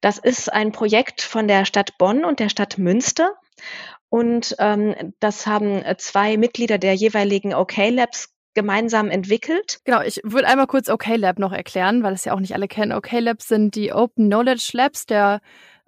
Das 0.00 0.18
ist 0.18 0.52
ein 0.52 0.70
Projekt 0.70 1.22
von 1.22 1.48
der 1.48 1.64
Stadt 1.64 1.98
Bonn 1.98 2.24
und 2.24 2.38
der 2.38 2.50
Stadt 2.50 2.78
Münster. 2.78 3.32
Und 4.08 4.56
ähm, 4.58 5.14
das 5.20 5.46
haben 5.46 5.82
äh, 5.82 5.96
zwei 5.98 6.36
Mitglieder 6.36 6.78
der 6.78 6.94
jeweiligen 6.94 7.54
OK 7.54 7.76
Labs 7.90 8.30
gemeinsam 8.54 9.10
entwickelt. 9.10 9.80
Genau, 9.84 10.00
ich 10.02 10.20
würde 10.24 10.48
einmal 10.48 10.66
kurz 10.66 10.88
OK 10.88 11.06
Lab 11.16 11.38
noch 11.38 11.52
erklären, 11.52 12.02
weil 12.02 12.14
es 12.14 12.24
ja 12.24 12.32
auch 12.32 12.40
nicht 12.40 12.54
alle 12.54 12.68
kennen. 12.68 12.92
OK 12.92 13.12
Labs 13.12 13.48
sind 13.48 13.74
die 13.74 13.92
Open 13.92 14.26
Knowledge 14.26 14.70
Labs 14.72 15.06
der 15.06 15.40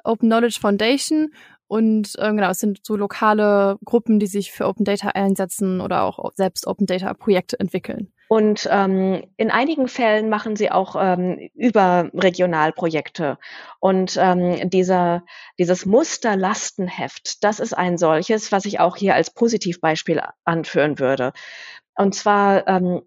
Open 0.05 0.29
Knowledge 0.29 0.59
Foundation 0.61 1.33
und 1.67 2.15
ähm, 2.19 2.37
genau, 2.37 2.51
es 2.51 2.59
sind 2.59 2.81
so 2.85 2.97
lokale 2.97 3.79
Gruppen, 3.85 4.19
die 4.19 4.27
sich 4.27 4.51
für 4.51 4.67
Open 4.67 4.85
Data 4.85 5.11
einsetzen 5.11 5.81
oder 5.81 6.03
auch 6.03 6.33
selbst 6.35 6.67
Open 6.67 6.87
Data 6.87 7.15
Projekte 7.15 7.61
entwickeln. 7.61 8.13
Und 8.33 8.69
ähm, 8.71 9.25
in 9.39 9.51
einigen 9.51 9.89
Fällen 9.89 10.29
machen 10.29 10.55
sie 10.55 10.71
auch 10.71 10.95
ähm, 10.97 11.51
überregional 11.55 12.73
Projekte. 12.73 13.39
Und 13.81 14.17
ähm, 14.21 14.71
dieser, 14.71 15.25
dieses 15.59 15.85
Musterlastenheft, 15.85 17.43
das 17.43 17.59
ist 17.59 17.73
ein 17.73 17.99
solches, 17.99 18.53
was 18.53 18.67
ich 18.67 18.79
auch 18.79 18.97
hier 18.97 19.17
als 19.17 19.35
Positivbeispiel 19.35 20.23
anführen 20.45 21.01
würde. 21.01 21.33
Und 21.97 22.15
zwar 22.15 22.69
ähm, 22.69 23.03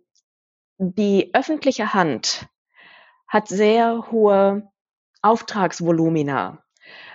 die 0.77 1.33
öffentliche 1.33 1.93
Hand 1.93 2.45
hat 3.29 3.47
sehr 3.47 4.11
hohe 4.11 4.67
Auftragsvolumina. 5.21 6.61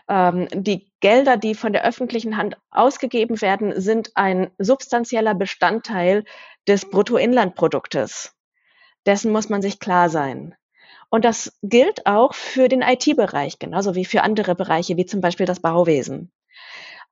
Ähm, 0.09 0.49
die 0.55 0.91
Gelder, 1.01 1.37
die 1.37 1.55
von 1.55 1.75
der 1.75 1.85
öffentlichen 1.85 2.39
Hand 2.39 2.57
ausgegeben 2.71 3.43
werden, 3.43 3.79
sind 3.79 4.13
ein 4.15 4.51
substanzieller 4.59 5.35
Bestandteil 5.35 6.25
des 6.69 6.89
Bruttoinlandproduktes. 6.89 8.35
Dessen 9.07 9.33
muss 9.33 9.49
man 9.49 9.63
sich 9.63 9.81
klar 9.81 10.11
sein. 10.11 10.55
Und 11.11 11.25
das 11.25 11.59
gilt 11.63 12.07
auch 12.07 12.35
für 12.35 12.69
den 12.69 12.83
IT-Bereich, 12.83 13.59
genauso 13.59 13.95
wie 13.95 14.05
für 14.05 14.23
andere 14.23 14.55
Bereiche, 14.55 14.97
wie 14.97 15.07
zum 15.07 15.21
Beispiel 15.21 15.47
das 15.47 15.61
Bauwesen. 15.61 16.31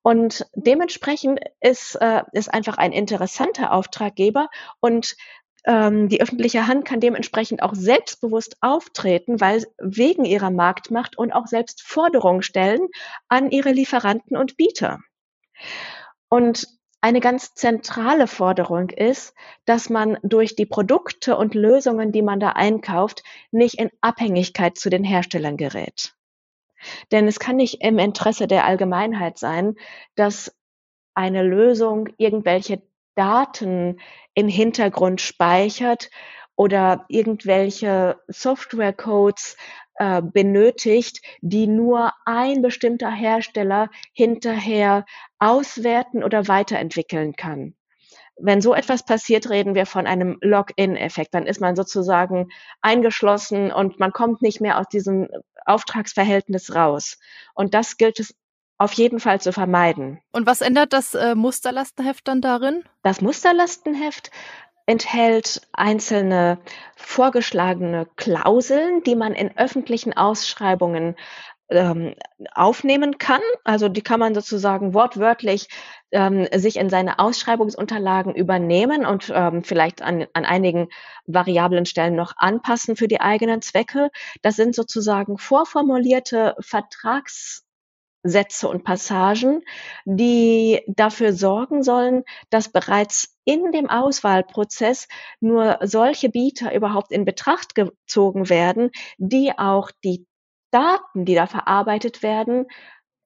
Und 0.03 0.47
dementsprechend 0.55 1.41
ist, 1.61 1.97
äh, 1.97 2.23
ist 2.33 2.53
einfach 2.53 2.77
ein 2.77 2.93
interessanter 2.93 3.73
Auftraggeber 3.73 4.49
und 4.81 5.17
ähm, 5.65 6.09
die 6.09 6.21
öffentliche 6.21 6.69
Hand 6.69 6.85
kann 6.85 7.01
dementsprechend 7.01 7.63
auch 7.63 7.75
selbstbewusst 7.75 8.57
auftreten, 8.61 9.41
weil 9.41 9.65
wegen 9.79 10.25
ihrer 10.25 10.51
Marktmacht 10.51 11.19
und 11.19 11.33
auch 11.33 11.47
selbst 11.47 11.83
Forderungen 11.83 12.43
stellen 12.43 12.87
an 13.29 13.51
ihre 13.51 13.73
Lieferanten 13.73 14.37
und 14.37 14.57
Bieter. 14.57 15.01
Und 16.29 16.69
eine 17.01 17.21
ganz 17.21 17.55
zentrale 17.55 18.27
Forderung 18.27 18.91
ist, 18.91 19.35
dass 19.65 19.91
man 19.91 20.19
durch 20.23 20.57
die 20.57 20.67
Produkte 20.67 21.37
und 21.37 21.55
Lösungen, 21.55 22.13
die 22.13 22.23
man 22.23 22.41
da 22.41 22.51
einkauft, 22.51 23.23
nicht 23.51 23.79
in 23.79 23.91
Abhängigkeit 24.01 24.77
zu 24.77 24.91
den 24.91 25.05
Herstellern 25.05 25.57
gerät. 25.57 26.15
Denn 27.13 27.27
es 27.29 27.39
kann 27.39 27.57
nicht 27.57 27.83
im 27.83 27.99
Interesse 27.99 28.47
der 28.47 28.65
Allgemeinheit 28.65 29.39
sein, 29.39 29.77
dass 30.15 30.55
eine 31.15 31.43
Lösung 31.43 32.09
irgendwelche 32.19 32.83
Daten 33.15 33.99
im 34.35 34.49
Hintergrund 34.49 35.21
speichert 35.21 36.11
oder 36.57 37.05
irgendwelche 37.09 38.19
Softwarecodes 38.29 39.57
äh, 39.99 40.23
benötigt, 40.23 41.21
die 41.41 41.67
nur 41.67 42.13
ein 42.25 42.63
bestimmter 42.63 43.11
Hersteller 43.11 43.91
hinterher 44.13 45.05
auswerten 45.39 46.25
oder 46.25 46.49
weiterentwickeln 46.49 47.35
kann. 47.35 47.75
Wenn 48.39 48.61
so 48.61 48.75
etwas 48.75 49.05
passiert, 49.05 49.49
reden 49.49 49.75
wir 49.75 49.87
von 49.87 50.07
einem 50.07 50.37
Login-Effekt. 50.43 51.33
Dann 51.33 51.47
ist 51.47 51.61
man 51.61 51.75
sozusagen 51.75 52.49
eingeschlossen 52.83 53.73
und 53.73 53.99
man 53.99 54.13
kommt 54.13 54.43
nicht 54.43 54.61
mehr 54.61 54.79
aus 54.79 54.89
diesem 54.89 55.29
Auftragsverhältnis 55.65 56.75
raus. 56.75 57.19
Und 57.55 57.73
das 57.73 57.97
gilt 57.97 58.21
es 58.21 58.35
auf 58.79 58.93
jeden 58.93 59.21
Fall 59.21 59.41
zu 59.41 59.53
vermeiden. 59.53 60.21
Und 60.33 60.47
was 60.47 60.61
ändert 60.61 60.93
das 60.93 61.15
äh, 61.15 61.35
Musterlastenheft 61.35 62.29
dann 62.29 62.43
darin? 62.43 62.85
Das 63.03 63.23
Musterlastenheft 63.23 64.31
enthält 64.87 65.63
einzelne 65.73 66.59
vorgeschlagene 66.97 68.07
Klauseln, 68.17 69.03
die 69.03 69.17
man 69.17 69.35
in 69.35 69.57
öffentlichen 69.59 70.17
Ausschreibungen 70.17 71.17
ähm, 71.69 72.15
aufnehmen 72.55 73.19
kann. 73.19 73.41
Also 73.65 73.89
die 73.89 74.03
kann 74.03 74.21
man 74.21 74.35
sozusagen 74.35 74.95
wortwörtlich 74.95 75.69
ähm, 76.13 76.47
sich 76.55 76.77
in 76.77 76.89
seine 76.89 77.19
Ausschreibungsunterlagen 77.19 78.35
übernehmen 78.35 79.05
und 79.05 79.33
ähm, 79.35 79.65
vielleicht 79.65 80.03
an, 80.03 80.27
an 80.33 80.45
einigen 80.45 80.89
variablen 81.27 81.87
Stellen 81.87 82.15
noch 82.15 82.35
anpassen 82.37 82.95
für 82.97 83.09
die 83.09 83.21
eigenen 83.21 83.63
Zwecke. 83.63 84.11
Das 84.43 84.57
sind 84.57 84.75
sozusagen 84.75 85.39
vorformulierte 85.39 86.55
Vertrags 86.61 87.65
Sätze 88.23 88.69
und 88.69 88.83
Passagen, 88.83 89.63
die 90.05 90.83
dafür 90.89 91.33
sorgen 91.33 91.85
sollen, 91.85 92.25
dass 92.51 92.69
bereits 92.69 93.36
in 93.47 93.73
dem 93.73 93.89
Auswahlprozess 93.89 95.09
nur 95.41 95.79
solche 95.83 96.29
Bieter 96.29 96.75
überhaupt 96.75 97.13
in 97.13 97.25
Betracht 97.25 97.75
gezogen 97.75 98.51
werden, 98.51 98.91
die 99.17 99.53
auch 99.57 99.91
die 100.05 100.27
Daten, 100.71 101.25
die 101.25 101.35
da 101.35 101.47
verarbeitet 101.47 102.23
werden, 102.23 102.67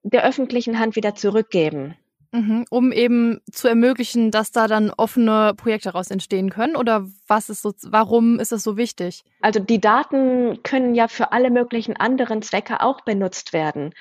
der 0.03 0.23
öffentlichen 0.23 0.79
Hand 0.79 0.95
wieder 0.95 1.15
zurückgeben. 1.15 1.95
Mhm, 2.33 2.65
um 2.69 2.93
eben 2.93 3.41
zu 3.51 3.67
ermöglichen, 3.67 4.31
dass 4.31 4.51
da 4.51 4.67
dann 4.67 4.89
offene 4.89 5.53
Projekte 5.57 5.89
daraus 5.89 6.11
entstehen 6.11 6.49
können? 6.49 6.77
Oder 6.77 7.05
was 7.27 7.49
ist 7.49 7.61
so, 7.61 7.73
warum 7.83 8.39
ist 8.39 8.53
das 8.53 8.63
so 8.63 8.77
wichtig? 8.77 9.23
Also 9.41 9.59
die 9.59 9.81
Daten 9.81 10.63
können 10.63 10.95
ja 10.95 11.09
für 11.09 11.33
alle 11.33 11.49
möglichen 11.49 11.97
anderen 11.97 12.41
Zwecke 12.41 12.81
auch 12.81 13.01
benutzt 13.01 13.51
werden. 13.51 13.93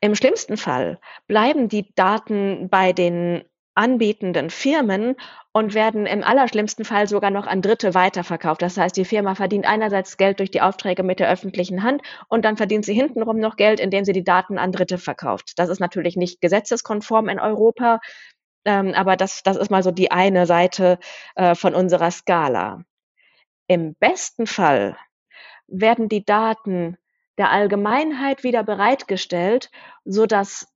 Im 0.00 0.14
schlimmsten 0.14 0.56
Fall 0.56 0.98
bleiben 1.26 1.68
die 1.68 1.92
Daten 1.94 2.70
bei 2.70 2.94
den 2.94 3.44
anbietenden 3.74 4.50
Firmen 4.50 5.16
und 5.52 5.74
werden 5.74 6.06
im 6.06 6.22
allerschlimmsten 6.22 6.84
Fall 6.84 7.08
sogar 7.08 7.30
noch 7.30 7.46
an 7.46 7.62
Dritte 7.62 7.94
weiterverkauft. 7.94 8.62
Das 8.62 8.76
heißt, 8.76 8.96
die 8.96 9.04
Firma 9.04 9.34
verdient 9.34 9.66
einerseits 9.66 10.16
Geld 10.16 10.38
durch 10.40 10.50
die 10.50 10.60
Aufträge 10.60 11.02
mit 11.02 11.20
der 11.20 11.30
öffentlichen 11.30 11.82
Hand 11.82 12.02
und 12.28 12.44
dann 12.44 12.56
verdient 12.56 12.84
sie 12.84 12.94
hintenrum 12.94 13.38
noch 13.38 13.56
Geld, 13.56 13.80
indem 13.80 14.04
sie 14.04 14.12
die 14.12 14.24
Daten 14.24 14.58
an 14.58 14.72
Dritte 14.72 14.98
verkauft. 14.98 15.52
Das 15.56 15.68
ist 15.68 15.80
natürlich 15.80 16.16
nicht 16.16 16.40
gesetzeskonform 16.40 17.28
in 17.28 17.40
Europa, 17.40 18.00
ähm, 18.64 18.94
aber 18.94 19.16
das, 19.16 19.42
das 19.42 19.56
ist 19.56 19.70
mal 19.70 19.82
so 19.82 19.90
die 19.90 20.10
eine 20.10 20.46
Seite 20.46 20.98
äh, 21.34 21.54
von 21.54 21.74
unserer 21.74 22.10
Skala. 22.10 22.82
Im 23.66 23.94
besten 23.94 24.46
Fall 24.46 24.96
werden 25.66 26.08
die 26.08 26.24
Daten 26.24 26.96
der 27.38 27.50
Allgemeinheit 27.50 28.44
wieder 28.44 28.62
bereitgestellt, 28.62 29.70
so 30.04 30.26
dass 30.26 30.68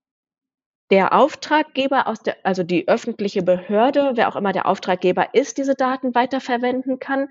der 0.91 1.13
Auftraggeber 1.13 2.07
aus 2.07 2.21
der, 2.21 2.37
also 2.45 2.63
die 2.63 2.89
öffentliche 2.89 3.43
Behörde, 3.43 4.13
wer 4.15 4.29
auch 4.29 4.37
immer 4.37 4.53
der 4.53 4.67
Auftraggeber 4.67 5.35
ist, 5.35 5.59
diese 5.59 5.75
Daten 5.75 6.15
weiterverwenden 6.15 6.99
kann, 6.99 7.29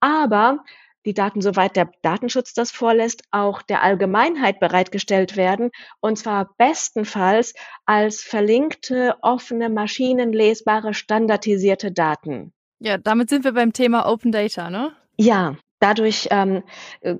aber 0.00 0.64
die 1.06 1.14
Daten, 1.14 1.40
soweit 1.40 1.76
der 1.76 1.88
Datenschutz 2.02 2.52
das 2.52 2.72
vorlässt, 2.72 3.22
auch 3.30 3.62
der 3.62 3.82
Allgemeinheit 3.82 4.58
bereitgestellt 4.58 5.36
werden, 5.36 5.70
und 6.00 6.18
zwar 6.18 6.50
bestenfalls 6.58 7.54
als 7.84 8.22
verlinkte, 8.22 9.14
offene, 9.22 9.70
maschinenlesbare, 9.70 10.94
standardisierte 10.94 11.92
Daten. 11.92 12.52
Ja, 12.80 12.98
damit 12.98 13.30
sind 13.30 13.44
wir 13.44 13.52
beim 13.52 13.72
Thema 13.72 14.10
Open 14.10 14.32
Data, 14.32 14.68
ne? 14.68 14.96
Ja, 15.16 15.56
Dadurch 15.78 16.28
ähm, 16.30 16.62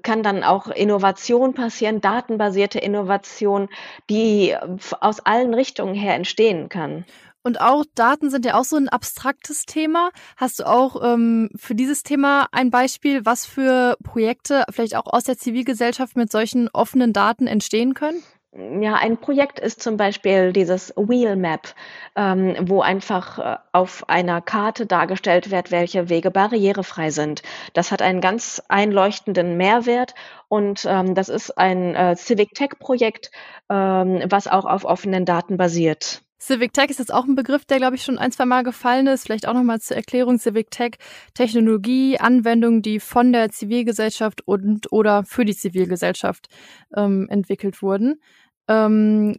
kann 0.03 0.23
dann 0.23 0.43
auch 0.43 0.69
Innovation 0.69 1.55
passieren, 1.55 2.01
datenbasierte 2.01 2.79
Innovation, 2.79 3.69
die 4.09 4.57
aus 5.01 5.21
allen 5.21 5.53
Richtungen 5.55 5.95
her 5.95 6.15
entstehen 6.15 6.69
kann. 6.69 7.05
Und 7.47 7.61
auch 7.61 7.85
Daten 7.95 8.29
sind 8.29 8.45
ja 8.45 8.59
auch 8.59 8.65
so 8.65 8.75
ein 8.75 8.89
abstraktes 8.89 9.67
Thema. 9.67 10.11
Hast 10.37 10.59
du 10.59 10.67
auch 10.67 11.01
ähm, 11.01 11.49
für 11.55 11.77
dieses 11.77 12.03
Thema 12.03 12.49
ein 12.51 12.71
Beispiel, 12.73 13.25
was 13.25 13.47
für 13.47 13.97
Projekte 14.03 14.65
vielleicht 14.71 14.97
auch 14.97 15.07
aus 15.07 15.23
der 15.23 15.39
Zivilgesellschaft 15.39 16.17
mit 16.17 16.33
solchen 16.33 16.69
offenen 16.71 17.13
Daten 17.13 17.47
entstehen 17.47 17.95
können? 17.95 18.21
Ja, 18.59 18.95
ein 18.95 19.19
Projekt 19.19 19.59
ist 19.61 19.83
zum 19.83 19.99
Beispiel 19.99 20.55
dieses 20.55 20.95
Wheel 20.97 21.37
Map, 21.37 21.75
ähm, 22.15 22.57
wo 22.63 22.81
einfach 22.81 23.39
äh, 23.39 23.59
auf 23.73 24.09
einer 24.09 24.41
Karte 24.41 24.87
dargestellt 24.87 25.51
wird, 25.51 25.71
welche 25.71 26.09
Wege 26.09 26.31
barrierefrei 26.31 27.11
sind. 27.11 27.43
Das 27.75 27.93
hat 27.93 28.01
einen 28.01 28.23
ganz 28.23 28.63
einleuchtenden 28.69 29.59
Mehrwert 29.59 30.15
und 30.49 30.87
ähm, 30.89 31.15
das 31.15 31.29
ist 31.29 31.59
ein 31.59 31.95
äh, 31.95 32.17
Civic 32.17 32.55
Tech 32.55 32.71
Projekt, 32.79 33.31
ähm, 33.69 34.23
was 34.31 34.47
auch 34.47 34.65
auf 34.65 34.87
offenen 34.87 35.27
Daten 35.27 35.59
basiert. 35.59 36.23
Civic 36.39 36.73
Tech 36.73 36.91
ist 36.91 36.99
jetzt 36.99 37.13
auch 37.13 37.25
ein 37.25 37.35
Begriff, 37.35 37.65
der, 37.65 37.79
glaube 37.79 37.97
ich, 37.97 38.05
schon 38.05 38.19
ein, 38.19 38.31
zwei 38.31 38.45
Mal 38.45 38.63
gefallen 38.63 39.07
ist. 39.07 39.25
Vielleicht 39.25 39.49
auch 39.49 39.55
nochmal 39.55 39.81
zur 39.81 39.97
Erklärung. 39.97 40.39
Civic 40.39 40.71
Tech, 40.71 40.93
Technologie, 41.35 42.21
Anwendungen, 42.21 42.83
die 42.83 43.01
von 43.01 43.33
der 43.33 43.51
Zivilgesellschaft 43.51 44.47
und 44.47 44.93
oder 44.93 45.25
für 45.25 45.45
die 45.45 45.57
Zivilgesellschaft 45.57 46.47
ähm, 46.95 47.27
entwickelt 47.31 47.83
wurden. 47.83 48.21
Ähm, 48.69 49.39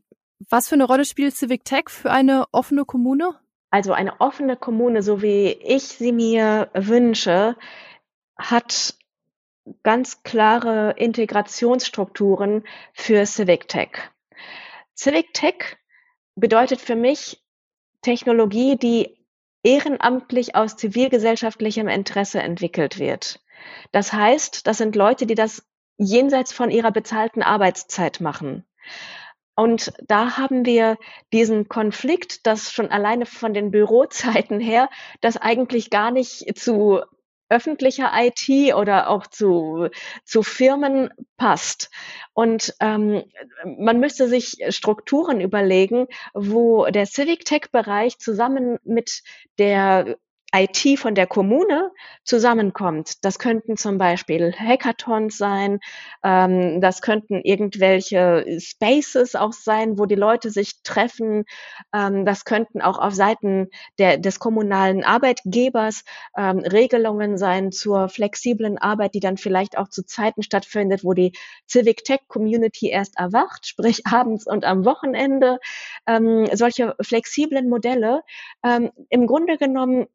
was 0.49 0.69
für 0.69 0.75
eine 0.75 0.85
Rolle 0.85 1.05
spielt 1.05 1.35
Civic 1.35 1.65
Tech 1.65 1.89
für 1.89 2.11
eine 2.11 2.45
offene 2.51 2.85
Kommune? 2.85 3.35
Also 3.69 3.93
eine 3.93 4.21
offene 4.21 4.55
Kommune, 4.55 5.01
so 5.01 5.21
wie 5.21 5.47
ich 5.47 5.83
sie 5.83 6.11
mir 6.11 6.69
wünsche, 6.73 7.55
hat 8.37 8.93
ganz 9.83 10.23
klare 10.23 10.91
Integrationsstrukturen 10.97 12.63
für 12.93 13.25
Civic 13.25 13.67
Tech. 13.67 13.89
Civic 14.95 15.33
Tech 15.33 15.77
bedeutet 16.35 16.79
für 16.79 16.95
mich 16.95 17.43
Technologie, 18.01 18.77
die 18.77 19.17
ehrenamtlich 19.63 20.55
aus 20.55 20.77
zivilgesellschaftlichem 20.77 21.87
Interesse 21.87 22.39
entwickelt 22.39 22.99
wird. 22.99 23.41
Das 23.91 24.13
heißt, 24.13 24.65
das 24.67 24.77
sind 24.77 24.95
Leute, 24.95 25.25
die 25.25 25.35
das 25.35 25.67
jenseits 25.97 26.53
von 26.53 26.69
ihrer 26.69 26.91
bezahlten 26.91 27.41
Arbeitszeit 27.41 28.21
machen. 28.21 28.63
Und 29.55 29.91
da 30.07 30.37
haben 30.37 30.65
wir 30.65 30.97
diesen 31.33 31.67
Konflikt, 31.67 32.45
dass 32.45 32.71
schon 32.71 32.91
alleine 32.91 33.25
von 33.25 33.53
den 33.55 33.71
Bürozeiten 33.71 34.59
her, 34.59 34.89
das 35.21 35.37
eigentlich 35.37 35.89
gar 35.89 36.11
nicht 36.11 36.57
zu 36.59 37.01
öffentlicher 37.49 38.11
IT 38.13 38.75
oder 38.75 39.09
auch 39.09 39.25
zu, 39.27 39.87
zu 40.25 40.43
Firmen 40.43 41.09
passt. 41.37 41.89
Und 42.33 42.75
ähm, 42.81 43.23
man 43.65 43.99
müsste 43.99 44.27
sich 44.27 44.57
Strukturen 44.69 45.41
überlegen, 45.41 46.07
wo 46.33 46.85
der 46.85 47.05
Civic 47.05 47.45
Tech-Bereich 47.45 48.19
zusammen 48.19 48.77
mit 48.83 49.23
der 49.57 50.17
IT 50.53 50.97
von 50.97 51.13
der 51.13 51.27
Kommune 51.27 51.91
zusammenkommt. 52.23 53.23
Das 53.25 53.37
könnten 53.37 53.75
zum 53.75 53.97
Beispiel 53.97 54.53
Hackathons 54.53 55.37
sein, 55.37 55.79
ähm, 56.23 56.79
das 56.79 57.01
könnten 57.01 57.41
irgendwelche 57.41 58.45
Spaces 58.59 59.35
auch 59.35 59.53
sein, 59.53 59.99
wo 59.99 60.05
die 60.05 60.15
Leute 60.15 60.49
sich 60.49 60.81
treffen. 60.83 61.43
Ähm, 61.93 62.25
das 62.25 62.45
könnten 62.45 62.81
auch 62.81 62.97
auf 62.97 63.13
Seiten 63.13 63.67
der, 63.99 64.17
des 64.17 64.39
kommunalen 64.39 65.03
Arbeitgebers 65.03 66.03
ähm, 66.37 66.59
Regelungen 66.59 67.37
sein 67.37 67.71
zur 67.71 68.07
flexiblen 68.07 68.77
Arbeit, 68.77 69.15
die 69.15 69.19
dann 69.19 69.37
vielleicht 69.37 69.77
auch 69.77 69.89
zu 69.89 70.05
Zeiten 70.05 70.43
stattfindet, 70.43 71.03
wo 71.03 71.13
die 71.13 71.33
Civic 71.69 72.05
Tech 72.05 72.21
Community 72.27 72.89
erst 72.89 73.17
erwacht, 73.17 73.67
sprich 73.67 74.05
abends 74.05 74.47
und 74.47 74.63
am 74.63 74.85
Wochenende. 74.85 75.59
Ähm, 76.07 76.47
solche 76.53 76.95
flexiblen 77.01 77.69
Modelle. 77.69 78.21
Ähm, 78.63 78.91
Im 79.09 79.27
Grunde 79.27 79.57
genommen 79.57 80.07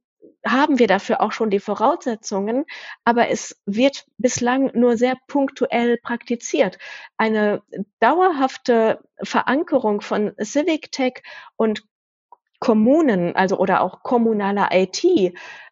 haben 0.46 0.78
wir 0.78 0.86
dafür 0.86 1.20
auch 1.20 1.32
schon 1.32 1.50
die 1.50 1.60
Voraussetzungen, 1.60 2.64
aber 3.04 3.28
es 3.28 3.60
wird 3.64 4.06
bislang 4.18 4.70
nur 4.74 4.96
sehr 4.96 5.16
punktuell 5.28 5.98
praktiziert. 5.98 6.78
Eine 7.16 7.62
dauerhafte 8.00 9.00
Verankerung 9.22 10.00
von 10.00 10.32
Civic 10.42 10.90
Tech 10.90 11.22
und 11.56 11.84
Kommunen, 12.58 13.34
also 13.34 13.58
oder 13.58 13.82
auch 13.82 14.02
kommunaler 14.02 14.70
IT, 14.72 15.04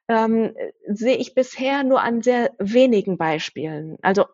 ähm, 0.09 0.55
sehe 0.87 1.17
ich 1.17 1.35
bisher 1.35 1.85
nur 1.85 2.03
an 2.03 2.23
sehr 2.23 2.51
wenigen 2.59 3.17
Beispielen. 3.17 3.97
Also 4.03 4.27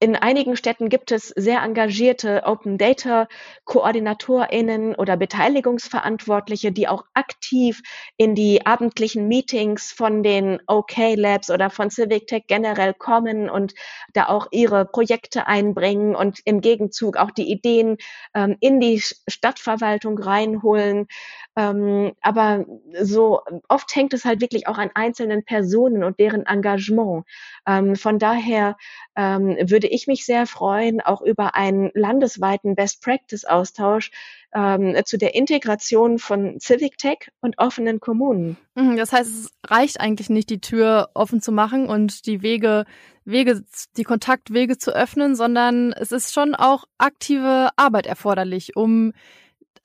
in 0.00 0.14
einigen 0.14 0.56
Städten 0.56 0.88
gibt 0.88 1.10
es 1.10 1.28
sehr 1.28 1.62
engagierte 1.62 2.42
Open 2.44 2.78
Data 2.78 3.26
KoordinatorInnen 3.64 4.94
oder 4.94 5.16
Beteiligungsverantwortliche, 5.16 6.70
die 6.70 6.86
auch 6.86 7.04
aktiv 7.14 7.82
in 8.16 8.36
die 8.36 8.64
abendlichen 8.64 9.26
Meetings 9.26 9.90
von 9.90 10.22
den 10.22 10.60
OK 10.68 10.96
Labs 11.16 11.50
oder 11.50 11.68
von 11.70 11.90
Civic 11.90 12.28
Tech 12.28 12.44
generell 12.46 12.94
kommen 12.94 13.50
und 13.50 13.74
da 14.12 14.28
auch 14.28 14.46
ihre 14.52 14.84
Projekte 14.84 15.48
einbringen 15.48 16.14
und 16.14 16.38
im 16.44 16.60
Gegenzug 16.60 17.16
auch 17.16 17.32
die 17.32 17.50
Ideen 17.50 17.96
ähm, 18.34 18.56
in 18.60 18.78
die 18.78 19.00
Stadtverwaltung 19.00 20.16
reinholen. 20.18 21.08
Ähm, 21.56 22.12
aber 22.20 22.66
so 23.00 23.40
oft 23.68 23.94
hängt 23.96 24.14
es 24.14 24.24
halt 24.24 24.40
wirklich 24.40 24.68
auch 24.68 24.78
an 24.78 24.90
einzelnen 24.94 25.44
Personen 25.44 26.04
und 26.04 26.20
deren 26.20 26.46
Engagement. 26.46 27.24
Ähm, 27.66 27.96
von 27.96 28.20
daher 28.20 28.76
ähm, 29.16 29.56
würde 29.88 29.94
ich 29.94 30.06
mich 30.06 30.26
sehr 30.26 30.46
freuen, 30.46 31.00
auch 31.00 31.22
über 31.22 31.54
einen 31.54 31.90
landesweiten 31.94 32.74
Best 32.74 33.02
Practice 33.02 33.46
Austausch 33.46 34.10
ähm, 34.54 34.94
zu 35.04 35.16
der 35.16 35.34
Integration 35.34 36.18
von 36.18 36.60
Civic 36.60 36.98
Tech 36.98 37.30
und 37.40 37.58
offenen 37.58 37.98
Kommunen. 37.98 38.58
Mhm, 38.74 38.98
das 38.98 39.12
heißt, 39.12 39.30
es 39.30 39.52
reicht 39.66 39.98
eigentlich 39.98 40.28
nicht, 40.28 40.50
die 40.50 40.60
Tür 40.60 41.08
offen 41.14 41.40
zu 41.40 41.52
machen 41.52 41.88
und 41.88 42.26
die 42.26 42.42
Wege 42.42 42.84
Wege, 43.24 43.62
die 43.96 44.04
Kontaktwege 44.04 44.78
zu 44.78 44.94
öffnen, 44.94 45.34
sondern 45.34 45.92
es 45.92 46.12
ist 46.12 46.32
schon 46.32 46.54
auch 46.54 46.84
aktive 46.96 47.70
Arbeit 47.76 48.06
erforderlich, 48.06 48.74
um 48.74 49.12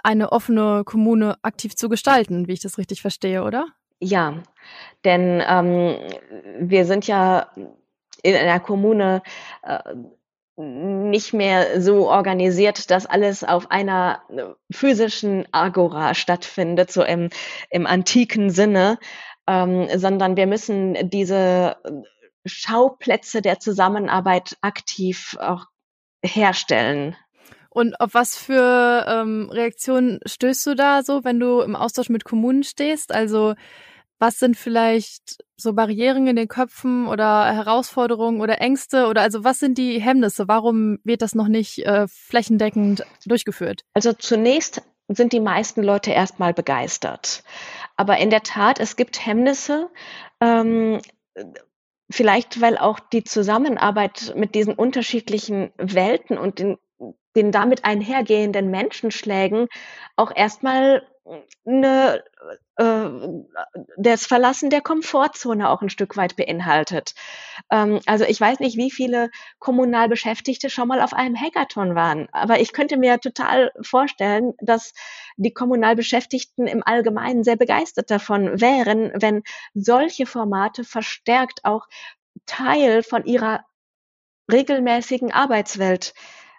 eine 0.01 0.31
offene 0.31 0.83
Kommune 0.85 1.35
aktiv 1.41 1.75
zu 1.75 1.87
gestalten, 1.87 2.47
wie 2.47 2.53
ich 2.53 2.61
das 2.61 2.77
richtig 2.77 3.01
verstehe, 3.01 3.43
oder? 3.43 3.67
Ja, 3.99 4.43
denn 5.05 5.41
ähm, 5.45 5.97
wir 6.59 6.85
sind 6.85 7.05
ja 7.07 7.47
in 8.23 8.35
einer 8.35 8.59
Kommune 8.59 9.21
äh, 9.61 9.79
nicht 10.55 11.33
mehr 11.33 11.81
so 11.81 12.09
organisiert, 12.09 12.91
dass 12.91 13.05
alles 13.05 13.43
auf 13.43 13.71
einer 13.71 14.21
physischen 14.71 15.47
Agora 15.51 16.13
stattfindet, 16.13 16.91
so 16.91 17.03
im, 17.03 17.29
im 17.69 17.87
antiken 17.87 18.51
Sinne, 18.51 18.99
ähm, 19.47 19.87
sondern 19.95 20.37
wir 20.37 20.45
müssen 20.45 21.09
diese 21.09 21.77
Schauplätze 22.45 23.41
der 23.41 23.59
Zusammenarbeit 23.59 24.57
aktiv 24.61 25.37
auch 25.39 25.65
herstellen. 26.23 27.15
Und 27.69 27.99
auf 27.99 28.13
was 28.13 28.37
für 28.37 29.05
ähm, 29.07 29.49
Reaktionen 29.49 30.19
stößt 30.25 30.67
du 30.67 30.75
da 30.75 31.01
so, 31.01 31.23
wenn 31.23 31.39
du 31.39 31.61
im 31.61 31.75
Austausch 31.75 32.09
mit 32.09 32.23
Kommunen 32.23 32.63
stehst? 32.63 33.11
Also 33.11 33.55
was 34.23 34.39
sind 34.39 34.55
vielleicht 34.55 35.43
so 35.57 35.73
Barrieren 35.73 36.27
in 36.27 36.37
den 36.37 36.47
Köpfen 36.47 37.07
oder 37.07 37.53
Herausforderungen 37.53 38.39
oder 38.39 38.61
Ängste 38.61 39.07
oder 39.07 39.21
also 39.21 39.43
was 39.43 39.59
sind 39.59 39.77
die 39.77 39.99
Hemmnisse? 39.99 40.47
Warum 40.47 40.99
wird 41.03 41.21
das 41.21 41.35
noch 41.35 41.49
nicht 41.49 41.79
äh, 41.79 42.07
flächendeckend 42.07 43.05
durchgeführt? 43.25 43.81
Also 43.93 44.13
zunächst 44.13 44.81
sind 45.09 45.33
die 45.33 45.41
meisten 45.41 45.83
Leute 45.83 46.11
erstmal 46.11 46.53
begeistert. 46.53 47.43
Aber 47.97 48.17
in 48.17 48.29
der 48.29 48.43
Tat, 48.43 48.79
es 48.79 48.95
gibt 48.95 49.25
Hemmnisse. 49.25 49.89
Ähm, 50.39 51.01
vielleicht 52.09 52.61
weil 52.61 52.77
auch 52.77 53.01
die 53.01 53.25
Zusammenarbeit 53.25 54.35
mit 54.37 54.55
diesen 54.55 54.73
unterschiedlichen 54.73 55.73
Welten 55.77 56.37
und 56.37 56.59
den 56.59 56.77
den 57.35 57.51
damit 57.51 57.83
einhergehenden 57.83 58.69
Menschenschlägen 58.69 59.67
auch 60.15 60.31
erstmal 60.33 61.01
eine, 61.65 62.23
äh, 62.75 63.09
das 63.97 64.25
Verlassen 64.25 64.69
der 64.69 64.81
Komfortzone 64.81 65.69
auch 65.69 65.81
ein 65.81 65.89
Stück 65.89 66.17
weit 66.17 66.35
beinhaltet. 66.35 67.13
Ähm, 67.71 68.01
also 68.05 68.25
ich 68.25 68.39
weiß 68.39 68.59
nicht, 68.59 68.77
wie 68.77 68.91
viele 68.91 69.29
Kommunalbeschäftigte 69.59 70.69
schon 70.69 70.87
mal 70.87 71.01
auf 71.01 71.13
einem 71.13 71.39
Hackathon 71.39 71.95
waren, 71.95 72.27
aber 72.31 72.59
ich 72.59 72.73
könnte 72.73 72.97
mir 72.97 73.19
total 73.19 73.71
vorstellen, 73.81 74.53
dass 74.59 74.93
die 75.37 75.53
Kommunalbeschäftigten 75.53 76.67
im 76.67 76.83
Allgemeinen 76.85 77.43
sehr 77.43 77.55
begeistert 77.55 78.11
davon 78.11 78.59
wären, 78.59 79.11
wenn 79.15 79.43
solche 79.73 80.25
Formate 80.25 80.83
verstärkt 80.83 81.63
auch 81.63 81.87
Teil 82.45 83.03
von 83.03 83.25
ihrer 83.25 83.63
regelmäßigen 84.51 85.31
Arbeitswelt 85.31 86.13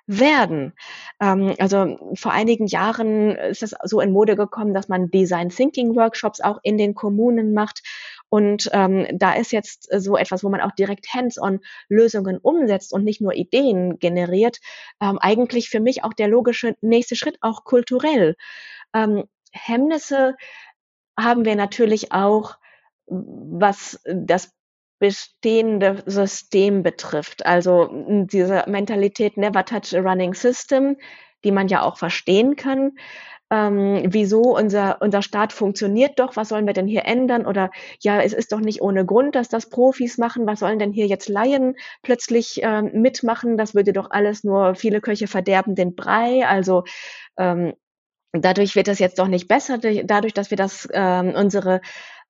werden. 0.06 0.74
Ähm, 1.20 1.54
also 1.58 2.12
vor 2.14 2.32
einigen 2.32 2.66
Jahren 2.66 3.36
ist 3.36 3.62
es 3.62 3.74
so 3.84 4.00
in 4.00 4.12
Mode 4.12 4.36
gekommen, 4.36 4.74
dass 4.74 4.88
man 4.88 5.10
Design 5.10 5.48
Thinking 5.48 5.96
Workshops 5.96 6.40
auch 6.40 6.58
in 6.62 6.78
den 6.78 6.94
Kommunen 6.94 7.54
macht. 7.54 7.82
Und 8.28 8.68
ähm, 8.72 9.06
da 9.12 9.34
ist 9.34 9.52
jetzt 9.52 9.88
so 9.96 10.16
etwas, 10.16 10.42
wo 10.42 10.48
man 10.48 10.60
auch 10.60 10.72
direkt 10.72 11.12
hands-on 11.14 11.60
Lösungen 11.88 12.38
umsetzt 12.38 12.92
und 12.92 13.04
nicht 13.04 13.20
nur 13.20 13.34
Ideen 13.34 13.98
generiert, 13.98 14.58
ähm, 15.00 15.18
eigentlich 15.20 15.68
für 15.68 15.80
mich 15.80 16.02
auch 16.04 16.12
der 16.12 16.28
logische 16.28 16.76
nächste 16.80 17.16
Schritt, 17.16 17.38
auch 17.40 17.64
kulturell. 17.64 18.34
Ähm, 18.92 19.24
Hemmnisse 19.52 20.34
haben 21.18 21.44
wir 21.44 21.54
natürlich 21.54 22.12
auch, 22.12 22.56
was 23.06 24.00
das 24.04 24.53
bestehende 25.04 26.02
System 26.06 26.82
betrifft. 26.82 27.44
Also 27.44 27.90
diese 27.92 28.64
Mentalität 28.66 29.36
Never 29.36 29.62
Touch 29.66 29.94
a 29.94 30.00
Running 30.00 30.32
System, 30.32 30.96
die 31.44 31.52
man 31.52 31.68
ja 31.68 31.82
auch 31.82 31.98
verstehen 31.98 32.56
kann. 32.56 32.92
Ähm, 33.50 34.04
wieso 34.06 34.56
unser, 34.56 35.02
unser 35.02 35.20
Staat 35.20 35.52
funktioniert 35.52 36.18
doch, 36.18 36.36
was 36.36 36.48
sollen 36.48 36.66
wir 36.66 36.72
denn 36.72 36.86
hier 36.86 37.04
ändern? 37.04 37.44
Oder 37.44 37.70
ja, 38.00 38.22
es 38.22 38.32
ist 38.32 38.50
doch 38.52 38.60
nicht 38.60 38.80
ohne 38.80 39.04
Grund, 39.04 39.34
dass 39.34 39.50
das 39.50 39.68
Profis 39.68 40.16
machen, 40.16 40.46
was 40.46 40.60
sollen 40.60 40.78
denn 40.78 40.92
hier 40.92 41.06
jetzt 41.06 41.28
Laien 41.28 41.76
plötzlich 42.02 42.60
ähm, 42.62 42.90
mitmachen? 42.94 43.58
Das 43.58 43.74
würde 43.74 43.92
doch 43.92 44.10
alles 44.10 44.42
nur 44.42 44.74
viele 44.74 45.02
Köche 45.02 45.26
verderben 45.26 45.74
den 45.74 45.94
Brei. 45.94 46.46
Also 46.46 46.84
ähm, 47.36 47.74
dadurch 48.32 48.74
wird 48.74 48.88
es 48.88 48.98
jetzt 49.00 49.18
doch 49.18 49.28
nicht 49.28 49.48
besser, 49.48 49.76
dadurch, 49.76 50.32
dass 50.32 50.48
wir 50.48 50.56
das 50.56 50.88
ähm, 50.94 51.34
unsere 51.36 51.82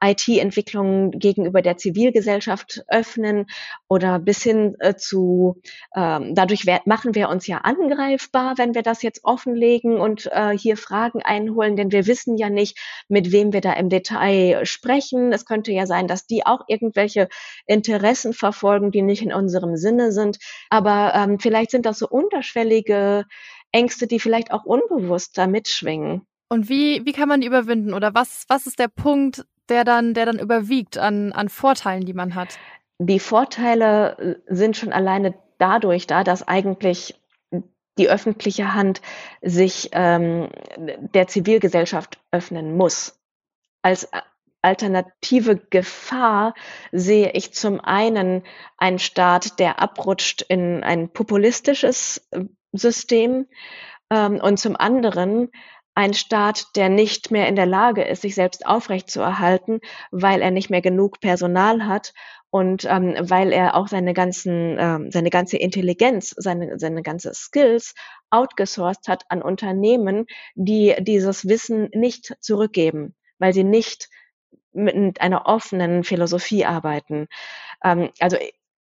IT-Entwicklungen 0.04 1.10
gegenüber 1.12 1.62
der 1.62 1.76
Zivilgesellschaft 1.76 2.84
öffnen 2.88 3.46
oder 3.88 4.18
bis 4.18 4.42
hin 4.42 4.76
äh, 4.80 4.94
zu, 4.94 5.60
ähm, 5.96 6.34
dadurch 6.34 6.64
machen 6.84 7.14
wir 7.14 7.28
uns 7.28 7.46
ja 7.46 7.58
angreifbar, 7.58 8.54
wenn 8.58 8.74
wir 8.74 8.82
das 8.82 9.02
jetzt 9.02 9.24
offenlegen 9.24 9.98
und 9.98 10.26
äh, 10.32 10.56
hier 10.56 10.76
Fragen 10.76 11.22
einholen, 11.22 11.76
denn 11.76 11.92
wir 11.92 12.06
wissen 12.06 12.36
ja 12.36 12.50
nicht, 12.50 12.78
mit 13.08 13.32
wem 13.32 13.52
wir 13.52 13.60
da 13.60 13.72
im 13.72 13.88
Detail 13.88 14.66
sprechen. 14.66 15.32
Es 15.32 15.46
könnte 15.46 15.72
ja 15.72 15.86
sein, 15.86 16.06
dass 16.06 16.26
die 16.26 16.44
auch 16.44 16.62
irgendwelche 16.68 17.28
Interessen 17.66 18.32
verfolgen, 18.32 18.90
die 18.90 19.02
nicht 19.02 19.22
in 19.22 19.32
unserem 19.32 19.76
Sinne 19.76 20.12
sind. 20.12 20.38
Aber 20.70 21.12
ähm, 21.14 21.38
vielleicht 21.38 21.70
sind 21.70 21.86
das 21.86 21.98
so 21.98 22.08
unterschwellige 22.08 23.24
Ängste, 23.72 24.06
die 24.06 24.20
vielleicht 24.20 24.52
auch 24.52 24.64
unbewusst 24.64 25.36
da 25.38 25.46
mitschwingen. 25.46 26.26
Und 26.48 26.68
wie, 26.68 27.04
wie 27.04 27.12
kann 27.12 27.28
man 27.28 27.40
die 27.40 27.46
überwinden? 27.46 27.94
Oder 27.94 28.14
was, 28.14 28.44
was 28.48 28.66
ist 28.66 28.78
der 28.78 28.88
Punkt, 28.88 29.44
der 29.68 29.85
dann, 29.85 30.14
der 30.14 30.27
dann 30.27 30.38
überwiegt 30.38 30.98
an, 30.98 31.33
an 31.33 31.48
Vorteilen, 31.48 32.05
die 32.05 32.14
man 32.14 32.35
hat? 32.35 32.59
Die 32.98 33.18
Vorteile 33.18 34.18
äh, 34.18 34.55
sind 34.55 34.77
schon 34.77 34.92
alleine 34.92 35.35
dadurch 35.59 36.07
da, 36.07 36.24
dass 36.24 36.46
eigentlich 36.46 37.20
die 37.98 38.09
öffentliche 38.09 38.74
Hand 38.74 39.00
sich 39.40 39.90
ähm, 39.92 40.48
der 40.77 41.29
Zivilgesellschaft 41.29 42.18
öffnen 42.33 42.77
muss. 42.77 43.20
Als 43.83 44.09
alternative 44.62 45.57
Gefahr 45.57 46.55
sehe 46.90 47.33
ich 47.33 47.53
zum 47.53 47.81
einen 47.81 48.42
einen 48.79 48.98
Staat, 48.98 49.59
der 49.59 49.81
abrutscht 49.81 50.42
in 50.42 50.83
ein 50.83 51.11
populistisches 51.11 52.27
äh, 52.31 52.44
System 52.72 53.46
ähm, 54.11 54.40
und 54.40 54.59
zum 54.59 54.77
anderen 54.77 55.50
ein 55.94 56.14
Staat, 56.14 56.66
der 56.76 56.88
nicht 56.88 57.30
mehr 57.30 57.48
in 57.48 57.57
der 57.57 57.66
Lage 57.66 58.02
ist, 58.02 58.22
sich 58.22 58.35
selbst 58.35 58.66
aufrechtzuerhalten, 58.66 59.80
weil 60.11 60.42
er 60.42 60.50
nicht 60.50 60.70
mehr 60.70 60.83
genug 60.83 61.20
Personal 61.20 61.87
hat 61.87 62.12
und 62.50 62.85
ähm, 62.85 63.14
weil 63.20 63.52
er 63.52 63.74
auch 63.76 63.88
seine 63.88 64.14
ganzen, 64.14 64.76
ähm, 64.78 65.11
seine 65.11 65.30
ganze 65.30 65.57
Intelligenz, 65.57 66.35
seine, 66.37 66.78
seine 66.78 67.02
ganze 67.02 67.33
Skills 67.35 67.94
outgesourced 68.30 69.09
hat 69.09 69.24
an 69.28 69.42
Unternehmen, 69.42 70.26
die 70.54 70.94
dieses 71.00 71.48
Wissen 71.48 71.88
nicht 71.92 72.37
zurückgeben, 72.40 73.14
weil 73.38 73.52
sie 73.52 73.64
nicht 73.64 74.09
mit 74.72 75.20
einer 75.20 75.46
offenen 75.46 76.04
Philosophie 76.04 76.64
arbeiten. 76.64 77.28
Ähm, 77.83 78.11
also 78.18 78.37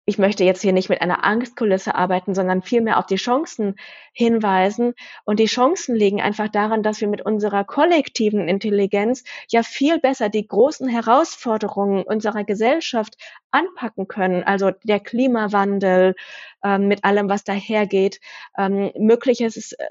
ich 0.10 0.17
möchte 0.17 0.43
jetzt 0.43 0.63
hier 0.63 0.74
nicht 0.74 0.89
mit 0.89 1.02
einer 1.02 1.24
Angstkulisse 1.24 1.93
arbeiten, 1.93 2.34
sondern 2.34 2.63
vielmehr 2.63 2.98
auf 2.98 3.06
die 3.06 3.17
Chancen 3.17 3.76
hinweisen. 4.12 4.95
Und 5.24 5.39
die 5.39 5.45
Chancen 5.45 5.95
liegen 5.95 6.19
einfach 6.19 6.50
daran, 6.50 6.82
dass 6.82 7.00
wir 7.00 7.08
mit 7.08 7.22
unserer 7.22 7.63
kollektiven 7.63 8.48
Intelligenz 8.48 9.24
ja 9.50 9.62
viel 9.62 10.00
besser 10.00 10.30
die 10.30 10.48
großen 10.48 10.89
Herausforderungen 10.89 12.02
unserer 12.02 12.43
Gesellschaft 12.43 13.17
anpacken 13.52 14.08
können. 14.08 14.41
Also 14.41 14.72
der 14.84 15.00
Klimawandel 15.00 16.15
ähm, 16.63 16.88
mit 16.88 17.04
allem, 17.04 17.30
was 17.30 17.43
dahergeht, 17.43 18.19
ähm, 18.58 18.91
mögliches 18.98 19.74
äh, 19.74 19.86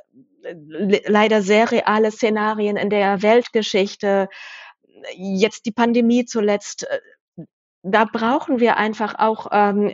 leider 1.07 1.43
sehr 1.43 1.71
reale 1.71 2.11
Szenarien 2.11 2.77
in 2.77 2.91
der 2.91 3.23
Weltgeschichte, 3.23 4.29
jetzt 5.15 5.65
die 5.67 5.73
Pandemie 5.73 6.25
zuletzt, 6.25 6.91
äh, 6.91 6.99
da 7.91 8.05
brauchen 8.05 8.61
wir 8.61 8.77
einfach 8.77 9.15
auch 9.19 9.49
ähm, 9.53 9.93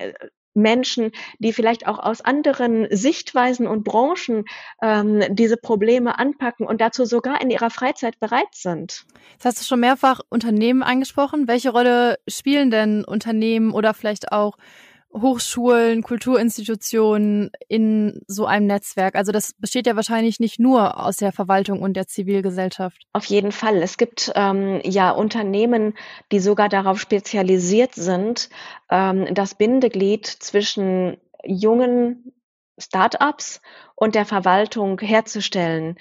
Menschen, 0.54 1.10
die 1.38 1.52
vielleicht 1.52 1.86
auch 1.86 1.98
aus 1.98 2.20
anderen 2.20 2.86
Sichtweisen 2.90 3.66
und 3.66 3.84
Branchen 3.84 4.44
ähm, 4.80 5.22
diese 5.30 5.56
Probleme 5.56 6.18
anpacken 6.18 6.66
und 6.66 6.80
dazu 6.80 7.04
sogar 7.04 7.40
in 7.40 7.50
ihrer 7.50 7.70
Freizeit 7.70 8.20
bereit 8.20 8.52
sind. 8.52 9.04
Das 9.38 9.46
hast 9.46 9.60
du 9.60 9.64
schon 9.64 9.80
mehrfach 9.80 10.20
Unternehmen 10.28 10.82
angesprochen. 10.82 11.48
Welche 11.48 11.70
Rolle 11.70 12.18
spielen 12.28 12.70
denn 12.70 13.04
Unternehmen 13.04 13.72
oder 13.72 13.94
vielleicht 13.94 14.32
auch 14.32 14.56
Hochschulen, 15.14 16.02
Kulturinstitutionen 16.02 17.50
in 17.68 18.20
so 18.26 18.46
einem 18.46 18.66
Netzwerk? 18.66 19.14
Also 19.14 19.32
das 19.32 19.54
besteht 19.54 19.86
ja 19.86 19.96
wahrscheinlich 19.96 20.40
nicht 20.40 20.58
nur 20.58 21.02
aus 21.02 21.16
der 21.16 21.32
Verwaltung 21.32 21.80
und 21.82 21.94
der 21.94 22.06
Zivilgesellschaft. 22.06 23.06
Auf 23.12 23.24
jeden 23.26 23.52
Fall. 23.52 23.76
Es 23.82 23.96
gibt 23.96 24.32
ähm, 24.34 24.80
ja 24.84 25.10
Unternehmen, 25.10 25.94
die 26.32 26.40
sogar 26.40 26.68
darauf 26.68 27.00
spezialisiert 27.00 27.94
sind, 27.94 28.48
ähm, 28.90 29.32
das 29.32 29.54
Bindeglied 29.54 30.26
zwischen 30.26 31.16
jungen 31.44 32.33
Startups 32.78 33.60
und 33.96 34.14
der 34.14 34.26
Verwaltung 34.26 35.00
herzustellen. 35.00 35.96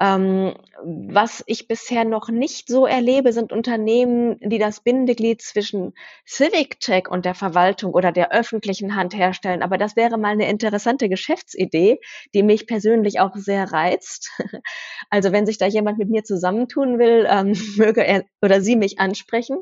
Ähm, 0.00 0.54
was 0.82 1.42
ich 1.46 1.68
bisher 1.68 2.04
noch 2.04 2.28
nicht 2.28 2.68
so 2.68 2.86
erlebe, 2.86 3.32
sind 3.32 3.52
Unternehmen, 3.52 4.38
die 4.40 4.58
das 4.58 4.80
Bindeglied 4.80 5.40
zwischen 5.40 5.94
Civic 6.26 6.80
Tech 6.80 7.08
und 7.08 7.24
der 7.24 7.34
Verwaltung 7.34 7.94
oder 7.94 8.12
der 8.12 8.32
öffentlichen 8.32 8.96
Hand 8.96 9.14
herstellen. 9.14 9.62
Aber 9.62 9.78
das 9.78 9.96
wäre 9.96 10.18
mal 10.18 10.32
eine 10.32 10.48
interessante 10.50 11.08
Geschäftsidee, 11.08 12.00
die 12.34 12.42
mich 12.42 12.66
persönlich 12.66 13.20
auch 13.20 13.34
sehr 13.34 13.72
reizt. 13.72 14.30
Also 15.08 15.30
wenn 15.30 15.46
sich 15.46 15.56
da 15.56 15.66
jemand 15.66 15.98
mit 15.98 16.10
mir 16.10 16.24
zusammentun 16.24 16.98
will, 16.98 17.26
ähm, 17.30 17.52
möge 17.76 18.04
er 18.04 18.24
oder 18.42 18.60
sie 18.60 18.74
mich 18.76 18.98
ansprechen. 18.98 19.58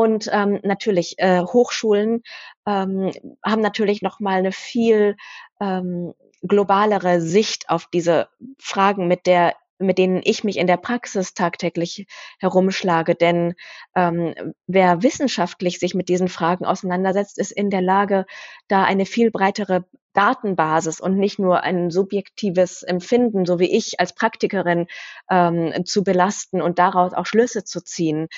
Und 0.00 0.30
ähm, 0.32 0.60
natürlich 0.62 1.18
äh, 1.18 1.42
Hochschulen 1.42 2.22
ähm, 2.66 3.12
haben 3.44 3.60
natürlich 3.60 4.00
noch 4.00 4.18
mal 4.18 4.38
eine 4.38 4.50
viel 4.50 5.14
ähm, 5.60 6.14
globalere 6.40 7.20
Sicht 7.20 7.68
auf 7.68 7.84
diese 7.92 8.30
Fragen, 8.58 9.08
mit 9.08 9.26
der 9.26 9.56
mit 9.78 9.98
denen 9.98 10.22
ich 10.24 10.42
mich 10.42 10.56
in 10.56 10.66
der 10.66 10.78
Praxis 10.78 11.34
tagtäglich 11.34 12.06
herumschlage. 12.38 13.14
Denn 13.14 13.54
ähm, 13.94 14.34
wer 14.66 15.02
wissenschaftlich 15.02 15.78
sich 15.78 15.94
mit 15.94 16.08
diesen 16.08 16.28
Fragen 16.28 16.64
auseinandersetzt, 16.64 17.38
ist 17.38 17.50
in 17.50 17.68
der 17.68 17.82
Lage, 17.82 18.24
da 18.68 18.84
eine 18.84 19.04
viel 19.04 19.30
breitere 19.30 19.84
Datenbasis 20.12 21.00
und 21.00 21.16
nicht 21.16 21.38
nur 21.38 21.62
ein 21.62 21.90
subjektives 21.90 22.82
Empfinden, 22.82 23.46
so 23.46 23.58
wie 23.58 23.70
ich 23.76 24.00
als 24.00 24.14
Praktikerin, 24.14 24.86
ähm, 25.30 25.84
zu 25.84 26.02
belasten 26.02 26.60
und 26.60 26.78
daraus 26.78 27.12
auch 27.12 27.26
Schlüsse 27.26 27.64
zu 27.64 27.82
ziehen. 27.82 28.28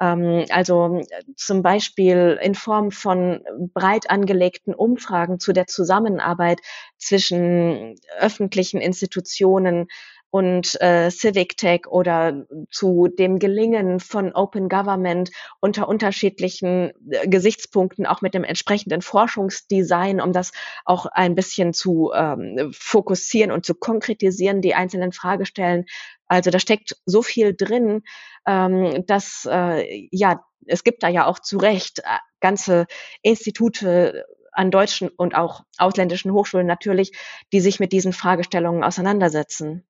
Ähm, 0.00 0.44
also 0.50 1.00
zum 1.36 1.62
Beispiel 1.62 2.38
in 2.42 2.54
Form 2.54 2.90
von 2.90 3.42
breit 3.74 4.10
angelegten 4.10 4.74
Umfragen 4.74 5.38
zu 5.38 5.52
der 5.52 5.66
Zusammenarbeit 5.66 6.60
zwischen 6.98 7.96
öffentlichen 8.18 8.80
Institutionen, 8.80 9.88
und 10.32 10.80
äh, 10.80 11.10
Civic 11.10 11.58
Tech 11.58 11.82
oder 11.88 12.46
zu 12.70 13.06
dem 13.06 13.38
Gelingen 13.38 14.00
von 14.00 14.32
Open 14.32 14.70
Government 14.70 15.30
unter 15.60 15.88
unterschiedlichen 15.88 16.92
äh, 17.10 17.28
Gesichtspunkten, 17.28 18.06
auch 18.06 18.22
mit 18.22 18.32
dem 18.32 18.42
entsprechenden 18.42 19.02
Forschungsdesign, 19.02 20.22
um 20.22 20.32
das 20.32 20.52
auch 20.86 21.04
ein 21.04 21.34
bisschen 21.34 21.74
zu 21.74 22.12
ähm, 22.14 22.72
fokussieren 22.72 23.52
und 23.52 23.66
zu 23.66 23.74
konkretisieren, 23.74 24.62
die 24.62 24.74
einzelnen 24.74 25.12
Fragestellen 25.12 25.84
Also 26.28 26.50
da 26.50 26.58
steckt 26.58 26.96
so 27.04 27.20
viel 27.20 27.54
drin, 27.54 28.02
ähm, 28.46 29.04
dass 29.06 29.46
äh, 29.50 30.08
ja, 30.10 30.42
es 30.64 30.82
gibt 30.82 31.02
da 31.02 31.08
ja 31.08 31.26
auch 31.26 31.40
zu 31.40 31.58
Recht 31.58 31.98
äh, 31.98 32.02
ganze 32.40 32.86
Institute 33.20 34.24
an 34.50 34.70
deutschen 34.70 35.10
und 35.10 35.34
auch 35.34 35.64
ausländischen 35.76 36.32
Hochschulen 36.32 36.66
natürlich, 36.66 37.12
die 37.52 37.60
sich 37.60 37.80
mit 37.80 37.92
diesen 37.92 38.14
Fragestellungen 38.14 38.82
auseinandersetzen. 38.82 39.84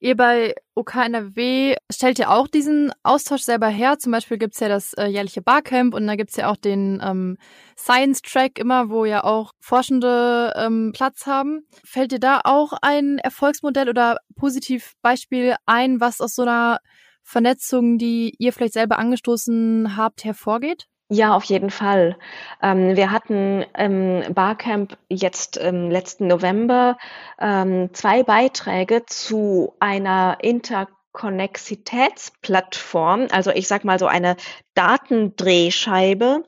Ihr 0.00 0.16
bei 0.16 0.54
OKNRW 0.74 1.76
stellt 1.92 2.18
ja 2.18 2.30
auch 2.30 2.48
diesen 2.48 2.92
Austausch 3.02 3.42
selber 3.42 3.68
her. 3.68 3.98
Zum 3.98 4.12
Beispiel 4.12 4.38
gibt's 4.38 4.60
ja 4.60 4.68
das 4.68 4.92
äh, 4.94 5.06
jährliche 5.06 5.42
Barcamp 5.42 5.94
und 5.94 6.06
da 6.06 6.16
gibt's 6.16 6.36
ja 6.36 6.50
auch 6.50 6.56
den 6.56 7.00
ähm, 7.04 7.36
Science 7.76 8.22
Track 8.22 8.58
immer, 8.58 8.90
wo 8.90 9.04
ja 9.04 9.24
auch 9.24 9.52
Forschende 9.60 10.52
ähm, 10.56 10.92
Platz 10.94 11.26
haben. 11.26 11.66
Fällt 11.84 12.12
dir 12.12 12.20
da 12.20 12.40
auch 12.44 12.72
ein 12.82 13.18
Erfolgsmodell 13.18 13.88
oder 13.88 14.18
Positivbeispiel 14.36 15.56
ein, 15.66 16.00
was 16.00 16.20
aus 16.20 16.34
so 16.34 16.42
einer 16.42 16.78
Vernetzung, 17.22 17.98
die 17.98 18.34
ihr 18.38 18.52
vielleicht 18.52 18.74
selber 18.74 18.98
angestoßen 18.98 19.96
habt, 19.96 20.24
hervorgeht? 20.24 20.86
Ja, 21.10 21.36
auf 21.36 21.44
jeden 21.44 21.68
Fall. 21.70 22.16
Ähm, 22.62 22.96
wir 22.96 23.10
hatten 23.10 23.62
im 23.76 24.22
Barcamp 24.32 24.96
jetzt 25.10 25.58
im 25.58 25.90
letzten 25.90 26.28
November 26.28 26.96
ähm, 27.38 27.90
zwei 27.92 28.22
Beiträge 28.22 29.04
zu 29.06 29.74
einer 29.80 30.38
Interkonnexitätsplattform, 30.40 33.28
also 33.30 33.50
ich 33.50 33.68
sag 33.68 33.84
mal 33.84 33.98
so 33.98 34.06
eine 34.06 34.36
Datendrehscheibe 34.74 36.44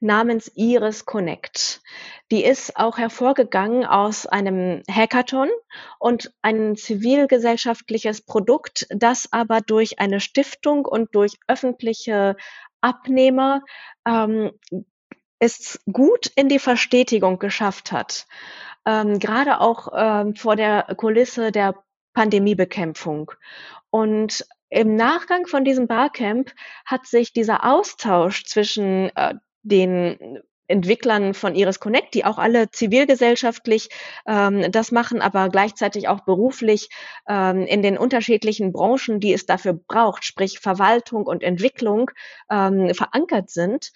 namens 0.00 0.50
Iris 0.54 1.04
Connect. 1.04 1.82
Die 2.30 2.44
ist 2.44 2.76
auch 2.76 2.98
hervorgegangen 2.98 3.86
aus 3.86 4.26
einem 4.26 4.82
Hackathon 4.90 5.48
und 5.98 6.32
ein 6.42 6.76
zivilgesellschaftliches 6.76 8.22
Produkt, 8.22 8.86
das 8.90 9.32
aber 9.32 9.60
durch 9.60 9.98
eine 9.98 10.20
Stiftung 10.20 10.84
und 10.84 11.14
durch 11.14 11.38
öffentliche 11.46 12.36
Abnehmer 12.80 13.62
ähm, 14.06 14.52
es 15.38 15.80
gut 15.90 16.26
in 16.34 16.48
die 16.48 16.58
Verstetigung 16.58 17.38
geschafft 17.38 17.92
hat. 17.92 18.26
Ähm, 18.86 19.18
gerade 19.18 19.60
auch 19.60 19.88
ähm, 19.94 20.34
vor 20.34 20.56
der 20.56 20.82
Kulisse 20.96 21.52
der 21.52 21.74
Pandemiebekämpfung. 22.14 23.32
Und 23.90 24.46
im 24.70 24.96
Nachgang 24.96 25.46
von 25.46 25.64
diesem 25.64 25.86
Barcamp 25.86 26.52
hat 26.84 27.06
sich 27.06 27.32
dieser 27.32 27.64
Austausch 27.64 28.44
zwischen 28.44 29.10
äh, 29.16 29.34
den 29.62 30.42
Entwicklern 30.68 31.34
von 31.34 31.54
Iris 31.54 31.80
Connect, 31.80 32.14
die 32.14 32.24
auch 32.24 32.38
alle 32.38 32.70
zivilgesellschaftlich 32.70 33.88
ähm, 34.26 34.70
das 34.70 34.92
machen, 34.92 35.20
aber 35.20 35.48
gleichzeitig 35.48 36.08
auch 36.08 36.20
beruflich 36.20 36.88
ähm, 37.28 37.62
in 37.62 37.82
den 37.82 37.98
unterschiedlichen 37.98 38.72
Branchen, 38.72 39.18
die 39.20 39.32
es 39.32 39.46
dafür 39.46 39.72
braucht, 39.72 40.24
sprich 40.24 40.60
Verwaltung 40.60 41.26
und 41.26 41.42
Entwicklung, 41.42 42.10
ähm, 42.50 42.94
verankert 42.94 43.50
sind 43.50 43.92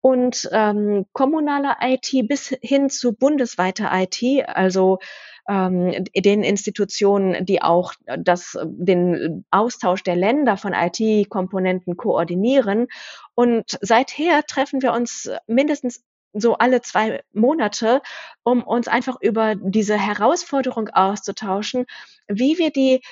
und 0.00 0.50
ähm, 0.52 1.06
kommunaler 1.12 1.78
IT 1.80 2.28
bis 2.28 2.54
hin 2.60 2.90
zu 2.90 3.14
bundesweiter 3.14 3.90
IT, 3.92 4.22
also 4.46 4.98
ähm, 5.48 6.04
den 6.14 6.42
Institutionen, 6.42 7.46
die 7.46 7.62
auch 7.62 7.94
das, 8.18 8.58
den 8.64 9.46
Austausch 9.50 10.02
der 10.02 10.16
Länder 10.16 10.56
von 10.56 10.74
IT-Komponenten 10.74 11.96
koordinieren. 11.96 12.88
Und 13.34 13.78
seither 13.80 14.42
treffen 14.44 14.82
wir 14.82 14.92
uns 14.92 15.30
mindestens 15.46 16.02
so 16.34 16.54
alle 16.54 16.82
zwei 16.82 17.22
Monate, 17.32 18.02
um 18.42 18.62
uns 18.62 18.88
einfach 18.88 19.16
über 19.20 19.54
diese 19.54 19.96
Herausforderung 19.96 20.88
auszutauschen, 20.90 21.86
wie 22.28 22.58
wir 22.58 22.70
die 22.70 23.02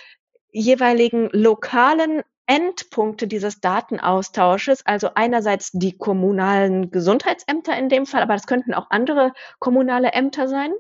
jeweiligen 0.50 1.30
lokalen 1.32 2.22
Endpunkte 2.46 3.26
dieses 3.28 3.60
Datenaustausches, 3.60 4.84
also 4.84 5.10
einerseits 5.14 5.70
die 5.72 5.96
kommunalen 5.96 6.90
Gesundheitsämter 6.90 7.76
in 7.76 7.88
dem 7.88 8.04
Fall, 8.04 8.22
aber 8.22 8.34
das 8.34 8.46
könnten 8.46 8.74
auch 8.74 8.88
andere 8.90 9.32
kommunale 9.58 10.12
Ämter 10.12 10.48
sein, 10.48 10.72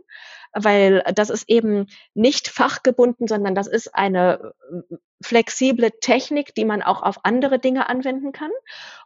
weil 0.52 1.02
das 1.14 1.30
ist 1.30 1.48
eben 1.48 1.86
nicht 2.14 2.48
fachgebunden, 2.48 3.26
sondern 3.26 3.54
das 3.54 3.68
ist 3.68 3.94
eine 3.94 4.52
äh, 4.70 4.96
flexible 5.22 5.92
Technik, 6.00 6.54
die 6.54 6.64
man 6.64 6.82
auch 6.82 7.02
auf 7.02 7.24
andere 7.24 7.58
Dinge 7.58 7.88
anwenden 7.88 8.32
kann. 8.32 8.50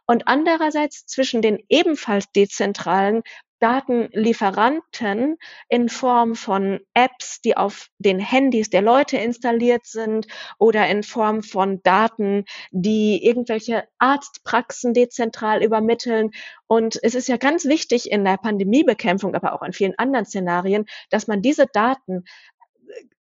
Und 0.07 0.27
andererseits 0.27 1.05
zwischen 1.05 1.41
den 1.41 1.59
ebenfalls 1.69 2.31
dezentralen 2.31 3.23
Datenlieferanten 3.59 5.37
in 5.67 5.89
Form 5.89 6.35
von 6.35 6.79
Apps, 6.93 7.41
die 7.41 7.57
auf 7.57 7.87
den 7.97 8.19
Handys 8.19 8.69
der 8.69 8.81
Leute 8.81 9.17
installiert 9.17 9.85
sind 9.85 10.27
oder 10.59 10.87
in 10.87 11.03
Form 11.03 11.41
von 11.41 11.81
Daten, 11.81 12.45
die 12.71 13.25
irgendwelche 13.25 13.87
Arztpraxen 13.97 14.93
dezentral 14.93 15.63
übermitteln. 15.63 16.31
Und 16.67 16.99
es 17.01 17.15
ist 17.15 17.27
ja 17.27 17.37
ganz 17.37 17.65
wichtig 17.65 18.11
in 18.11 18.23
der 18.23 18.37
Pandemiebekämpfung, 18.37 19.33
aber 19.33 19.53
auch 19.53 19.63
in 19.63 19.73
vielen 19.73 19.97
anderen 19.97 20.25
Szenarien, 20.25 20.85
dass 21.09 21.27
man 21.27 21.41
diese 21.41 21.65
Daten 21.65 22.25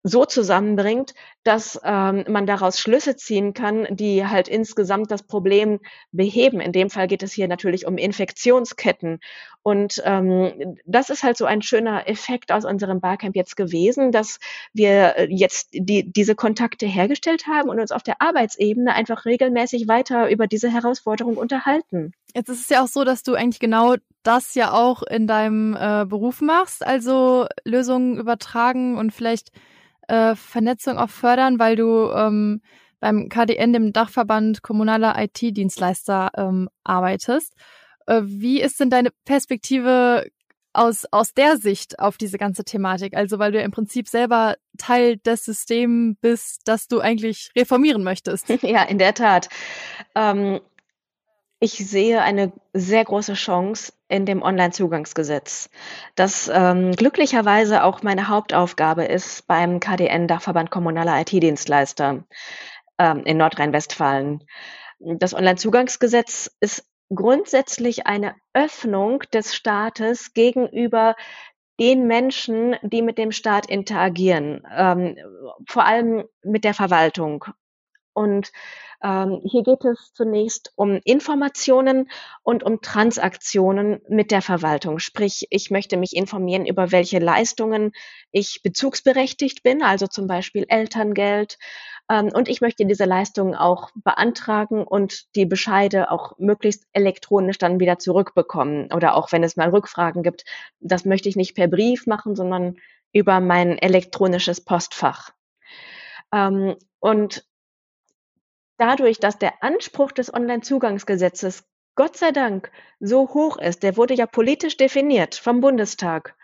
so 0.02 0.24
zusammenbringt, 0.24 1.14
dass 1.44 1.80
ähm, 1.84 2.24
man 2.28 2.46
daraus 2.46 2.78
Schlüsse 2.80 3.16
ziehen 3.16 3.54
kann, 3.54 3.86
die 3.90 4.26
halt 4.26 4.48
insgesamt 4.48 5.10
das 5.10 5.22
Problem 5.22 5.80
beheben. 6.10 6.60
In 6.60 6.72
dem 6.72 6.90
Fall 6.90 7.06
geht 7.06 7.22
es 7.22 7.32
hier 7.32 7.48
natürlich 7.48 7.86
um 7.86 7.98
Infektionsketten. 7.98 9.20
Und 9.62 10.02
ähm, 10.04 10.76
das 10.86 11.08
ist 11.08 11.22
halt 11.22 11.36
so 11.36 11.44
ein 11.44 11.62
schöner 11.62 12.08
Effekt 12.08 12.50
aus 12.50 12.64
unserem 12.64 13.00
Barcamp 13.00 13.36
jetzt 13.36 13.56
gewesen, 13.56 14.10
dass 14.10 14.40
wir 14.72 15.28
jetzt 15.30 15.68
die, 15.72 16.10
diese 16.10 16.34
Kontakte 16.34 16.86
hergestellt 16.86 17.46
haben 17.46 17.68
und 17.68 17.78
uns 17.78 17.92
auf 17.92 18.02
der 18.02 18.20
Arbeitsebene 18.20 18.92
einfach 18.92 19.24
regelmäßig 19.24 19.86
weiter 19.86 20.28
über 20.30 20.48
diese 20.48 20.68
Herausforderung 20.68 21.36
unterhalten. 21.36 22.12
Jetzt 22.34 22.48
ist 22.48 22.62
es 22.62 22.68
ja 22.70 22.82
auch 22.82 22.88
so, 22.88 23.04
dass 23.04 23.22
du 23.22 23.34
eigentlich 23.34 23.60
genau 23.60 23.94
das 24.24 24.54
ja 24.54 24.72
auch 24.72 25.02
in 25.02 25.26
deinem 25.26 25.76
äh, 25.76 26.06
Beruf 26.06 26.40
machst, 26.40 26.84
also 26.84 27.46
Lösungen 27.64 28.18
übertragen 28.18 28.96
und 28.96 29.12
vielleicht 29.12 29.52
äh, 30.08 30.34
Vernetzung 30.34 30.98
auch 30.98 31.10
fördern, 31.10 31.58
weil 31.58 31.76
du 31.76 32.10
ähm, 32.10 32.60
beim 33.00 33.28
KDN, 33.28 33.72
dem 33.72 33.92
Dachverband 33.92 34.62
kommunaler 34.62 35.16
IT-Dienstleister, 35.18 36.30
ähm, 36.36 36.68
arbeitest. 36.84 37.54
Äh, 38.06 38.22
wie 38.24 38.60
ist 38.60 38.80
denn 38.80 38.90
deine 38.90 39.10
Perspektive 39.24 40.26
aus, 40.72 41.04
aus 41.10 41.34
der 41.34 41.56
Sicht 41.56 41.98
auf 41.98 42.16
diese 42.16 42.38
ganze 42.38 42.64
Thematik? 42.64 43.14
Also, 43.16 43.38
weil 43.38 43.52
du 43.52 43.58
ja 43.58 43.64
im 43.64 43.72
Prinzip 43.72 44.08
selber 44.08 44.54
Teil 44.78 45.18
des 45.18 45.44
Systems 45.44 46.16
bist, 46.20 46.62
das 46.64 46.88
du 46.88 47.00
eigentlich 47.00 47.50
reformieren 47.56 48.04
möchtest. 48.04 48.48
Ja, 48.62 48.84
in 48.84 48.98
der 48.98 49.14
Tat. 49.14 49.48
Ähm, 50.14 50.60
ich 51.58 51.72
sehe 51.72 52.22
eine 52.22 52.52
sehr 52.72 53.04
große 53.04 53.34
Chance 53.34 53.92
in 54.12 54.26
dem 54.26 54.42
Onlinezugangsgesetz, 54.42 55.70
das 56.14 56.50
ähm, 56.52 56.92
glücklicherweise 56.92 57.82
auch 57.82 58.02
meine 58.02 58.28
Hauptaufgabe 58.28 59.04
ist 59.04 59.46
beim 59.46 59.80
KDN 59.80 60.28
Dachverband 60.28 60.70
Kommunaler 60.70 61.20
IT-Dienstleister 61.22 62.24
ähm, 62.98 63.22
in 63.24 63.38
Nordrhein-Westfalen. 63.38 64.44
Das 65.00 65.34
Onlinezugangsgesetz 65.34 66.50
ist 66.60 66.84
grundsätzlich 67.14 68.06
eine 68.06 68.34
Öffnung 68.52 69.20
des 69.32 69.54
Staates 69.54 70.34
gegenüber 70.34 71.16
den 71.80 72.06
Menschen, 72.06 72.76
die 72.82 73.00
mit 73.00 73.16
dem 73.16 73.32
Staat 73.32 73.66
interagieren, 73.66 74.62
ähm, 74.76 75.16
vor 75.66 75.84
allem 75.84 76.24
mit 76.42 76.64
der 76.64 76.74
Verwaltung. 76.74 77.46
Und 78.14 78.52
ähm, 79.02 79.40
hier 79.44 79.62
geht 79.62 79.84
es 79.84 80.12
zunächst 80.14 80.72
um 80.76 81.00
Informationen 81.04 82.08
und 82.42 82.62
um 82.62 82.80
Transaktionen 82.80 84.00
mit 84.08 84.30
der 84.30 84.42
Verwaltung. 84.42 84.98
Sprich, 84.98 85.46
ich 85.50 85.70
möchte 85.70 85.96
mich 85.96 86.14
informieren 86.14 86.66
über 86.66 86.92
welche 86.92 87.18
Leistungen 87.18 87.92
ich 88.30 88.62
bezugsberechtigt 88.62 89.62
bin, 89.62 89.82
also 89.82 90.06
zum 90.06 90.26
Beispiel 90.26 90.66
Elterngeld. 90.68 91.58
Ähm, 92.08 92.30
und 92.32 92.48
ich 92.48 92.60
möchte 92.60 92.86
diese 92.86 93.04
Leistungen 93.04 93.54
auch 93.54 93.90
beantragen 93.94 94.84
und 94.84 95.34
die 95.34 95.46
Bescheide 95.46 96.10
auch 96.10 96.38
möglichst 96.38 96.86
elektronisch 96.92 97.58
dann 97.58 97.80
wieder 97.80 97.98
zurückbekommen. 97.98 98.92
Oder 98.92 99.16
auch 99.16 99.32
wenn 99.32 99.42
es 99.42 99.56
mal 99.56 99.70
Rückfragen 99.70 100.22
gibt, 100.22 100.44
das 100.80 101.04
möchte 101.04 101.28
ich 101.28 101.36
nicht 101.36 101.54
per 101.54 101.68
Brief 101.68 102.06
machen, 102.06 102.36
sondern 102.36 102.76
über 103.12 103.40
mein 103.40 103.78
elektronisches 103.78 104.64
Postfach. 104.64 105.30
Ähm, 106.32 106.76
und 107.00 107.44
dadurch, 108.82 109.20
dass 109.20 109.38
der 109.38 109.62
Anspruch 109.62 110.10
des 110.10 110.34
Onlinezugangsgesetzes 110.34 111.62
Gott 111.94 112.16
sei 112.16 112.32
Dank 112.32 112.72
so 112.98 113.28
hoch 113.32 113.56
ist, 113.58 113.84
der 113.84 113.96
wurde 113.96 114.14
ja 114.14 114.26
politisch 114.26 114.76
definiert 114.76 115.36
vom 115.36 115.60
Bundestag, 115.60 116.34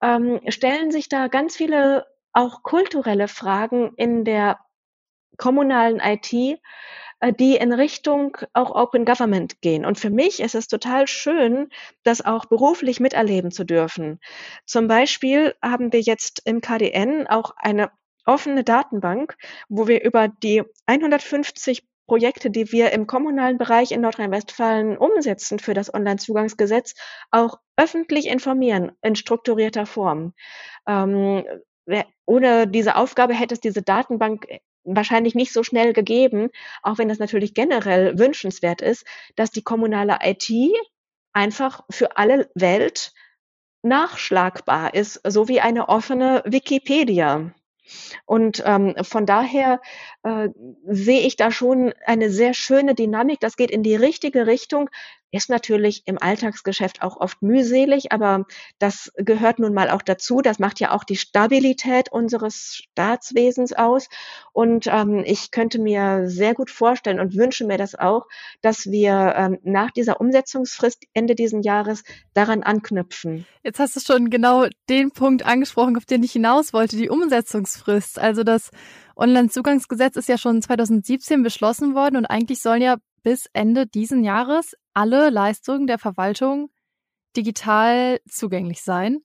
ähm, 0.00 0.40
stellen 0.46 0.92
sich 0.92 1.08
da 1.08 1.26
ganz 1.26 1.56
viele 1.56 2.06
auch 2.32 2.62
kulturelle 2.62 3.26
Fragen 3.26 3.94
in 3.96 4.24
der 4.24 4.60
kommunalen 5.38 5.98
IT, 5.98 6.32
äh, 6.32 7.32
die 7.32 7.56
in 7.56 7.72
Richtung 7.72 8.36
auch 8.52 8.72
Open 8.76 9.04
Government 9.04 9.60
gehen. 9.60 9.84
Und 9.84 9.98
für 9.98 10.10
mich 10.10 10.38
ist 10.38 10.54
es 10.54 10.68
total 10.68 11.08
schön, 11.08 11.68
das 12.04 12.24
auch 12.24 12.44
beruflich 12.44 13.00
miterleben 13.00 13.50
zu 13.50 13.64
dürfen. 13.64 14.20
Zum 14.66 14.86
Beispiel 14.86 15.56
haben 15.60 15.92
wir 15.92 16.00
jetzt 16.00 16.42
im 16.44 16.60
KDN 16.60 17.26
auch 17.26 17.54
eine 17.56 17.90
offene 18.24 18.64
Datenbank, 18.64 19.36
wo 19.68 19.88
wir 19.88 20.02
über 20.02 20.28
die 20.28 20.62
150 20.86 21.86
Projekte, 22.06 22.50
die 22.50 22.72
wir 22.72 22.92
im 22.92 23.06
kommunalen 23.06 23.58
Bereich 23.58 23.92
in 23.92 24.00
Nordrhein-Westfalen 24.00 24.98
umsetzen 24.98 25.58
für 25.58 25.72
das 25.72 25.92
Onlinezugangsgesetz, 25.92 26.94
auch 27.30 27.58
öffentlich 27.76 28.26
informieren 28.26 28.92
in 29.02 29.16
strukturierter 29.16 29.86
Form. 29.86 30.34
Ähm, 30.86 31.44
ohne 32.26 32.66
diese 32.68 32.96
Aufgabe 32.96 33.34
hätte 33.34 33.54
es 33.54 33.60
diese 33.60 33.82
Datenbank 33.82 34.46
wahrscheinlich 34.84 35.34
nicht 35.34 35.52
so 35.52 35.62
schnell 35.62 35.92
gegeben, 35.92 36.50
auch 36.82 36.98
wenn 36.98 37.08
das 37.08 37.18
natürlich 37.18 37.54
generell 37.54 38.18
wünschenswert 38.18 38.82
ist, 38.82 39.06
dass 39.36 39.50
die 39.50 39.62
kommunale 39.62 40.18
IT 40.22 40.50
einfach 41.32 41.84
für 41.90 42.16
alle 42.16 42.50
Welt 42.54 43.12
nachschlagbar 43.82 44.94
ist, 44.94 45.20
so 45.26 45.48
wie 45.48 45.60
eine 45.60 45.88
offene 45.88 46.42
Wikipedia. 46.46 47.52
Und 48.24 48.62
ähm, 48.64 48.94
von 49.02 49.26
daher 49.26 49.80
äh, 50.22 50.48
sehe 50.86 51.20
ich 51.20 51.36
da 51.36 51.50
schon 51.50 51.92
eine 52.06 52.30
sehr 52.30 52.54
schöne 52.54 52.94
Dynamik. 52.94 53.40
Das 53.40 53.56
geht 53.56 53.70
in 53.70 53.82
die 53.82 53.96
richtige 53.96 54.46
Richtung. 54.46 54.90
Ist 55.32 55.50
natürlich 55.50 56.02
im 56.04 56.18
Alltagsgeschäft 56.20 57.02
auch 57.02 57.16
oft 57.16 57.42
mühselig, 57.42 58.12
aber 58.12 58.44
das 58.78 59.10
gehört 59.16 59.58
nun 59.58 59.74
mal 59.74 59.90
auch 59.90 60.02
dazu. 60.02 60.42
Das 60.42 60.58
macht 60.58 60.78
ja 60.78 60.92
auch 60.92 61.04
die 61.04 61.16
Stabilität 61.16 62.12
unseres 62.12 62.74
Staatswesens 62.74 63.72
aus. 63.72 64.08
Und 64.52 64.86
ähm, 64.86 65.24
ich 65.24 65.50
könnte 65.50 65.80
mir 65.80 66.28
sehr 66.28 66.54
gut 66.54 66.70
vorstellen 66.70 67.18
und 67.18 67.34
wünsche 67.34 67.66
mir 67.66 67.78
das 67.78 67.94
auch, 67.94 68.26
dass 68.60 68.86
wir 68.86 69.34
ähm, 69.36 69.58
nach 69.62 69.90
dieser 69.90 70.20
Umsetzungsfrist 70.20 71.04
Ende 71.14 71.34
diesen 71.34 71.62
Jahres 71.62 72.04
daran 72.34 72.62
anknüpfen. 72.62 73.46
Jetzt 73.62 73.78
hast 73.78 73.96
du 73.96 74.00
schon 74.00 74.28
genau 74.28 74.66
den 74.88 75.12
Punkt 75.12 75.46
angesprochen, 75.46 75.96
auf 75.96 76.04
den 76.04 76.22
ich 76.22 76.32
hinaus 76.32 76.72
wollte, 76.72 76.96
die 76.96 77.08
Umsetzungsfrist. 77.08 78.18
Also 78.18 78.44
das 78.44 78.70
Onlinezugangsgesetz 79.16 80.16
ist 80.16 80.28
ja 80.28 80.36
schon 80.36 80.60
2017 80.60 81.42
beschlossen 81.42 81.94
worden 81.94 82.16
und 82.16 82.26
eigentlich 82.26 82.60
sollen 82.60 82.82
ja 82.82 82.96
bis 83.22 83.46
Ende 83.52 83.86
diesen 83.86 84.24
Jahres 84.24 84.74
alle 84.94 85.30
Leistungen 85.30 85.86
der 85.86 85.98
Verwaltung 85.98 86.70
digital 87.36 88.20
zugänglich 88.28 88.82
sein. 88.82 89.20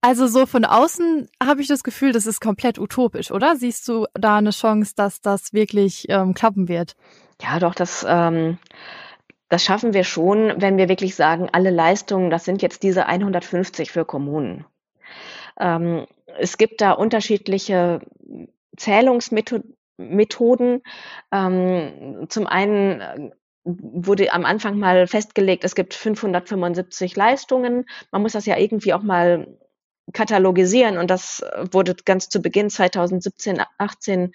Also 0.00 0.26
so 0.26 0.44
von 0.44 0.66
außen 0.66 1.30
habe 1.42 1.62
ich 1.62 1.68
das 1.68 1.82
Gefühl, 1.82 2.12
das 2.12 2.26
ist 2.26 2.40
komplett 2.40 2.78
utopisch, 2.78 3.30
oder? 3.30 3.56
Siehst 3.56 3.88
du 3.88 4.06
da 4.12 4.36
eine 4.36 4.50
Chance, 4.50 4.92
dass 4.94 5.22
das 5.22 5.54
wirklich 5.54 6.04
ähm, 6.10 6.34
klappen 6.34 6.68
wird? 6.68 6.94
Ja, 7.40 7.58
doch, 7.58 7.74
das, 7.74 8.04
ähm, 8.06 8.58
das 9.48 9.64
schaffen 9.64 9.94
wir 9.94 10.04
schon, 10.04 10.60
wenn 10.60 10.76
wir 10.76 10.90
wirklich 10.90 11.14
sagen, 11.14 11.48
alle 11.52 11.70
Leistungen, 11.70 12.28
das 12.28 12.44
sind 12.44 12.60
jetzt 12.60 12.82
diese 12.82 13.06
150 13.06 13.90
für 13.90 14.04
Kommunen. 14.04 14.66
Ähm, 15.58 16.06
es 16.38 16.58
gibt 16.58 16.82
da 16.82 16.92
unterschiedliche 16.92 18.00
Zählungsmethoden. 18.76 20.82
Ähm, 21.32 22.26
zum 22.28 22.46
einen 22.46 23.00
äh, 23.00 23.30
wurde 23.64 24.32
am 24.32 24.44
Anfang 24.44 24.78
mal 24.78 25.06
festgelegt, 25.06 25.64
es 25.64 25.74
gibt 25.74 25.94
575 25.94 27.16
Leistungen. 27.16 27.86
Man 28.10 28.22
muss 28.22 28.32
das 28.32 28.46
ja 28.46 28.58
irgendwie 28.58 28.92
auch 28.92 29.02
mal 29.02 29.46
katalogisieren 30.12 30.98
und 30.98 31.10
das 31.10 31.42
wurde 31.72 31.96
ganz 32.04 32.28
zu 32.28 32.42
Beginn 32.42 32.68
2017, 32.68 33.62
18 33.78 34.32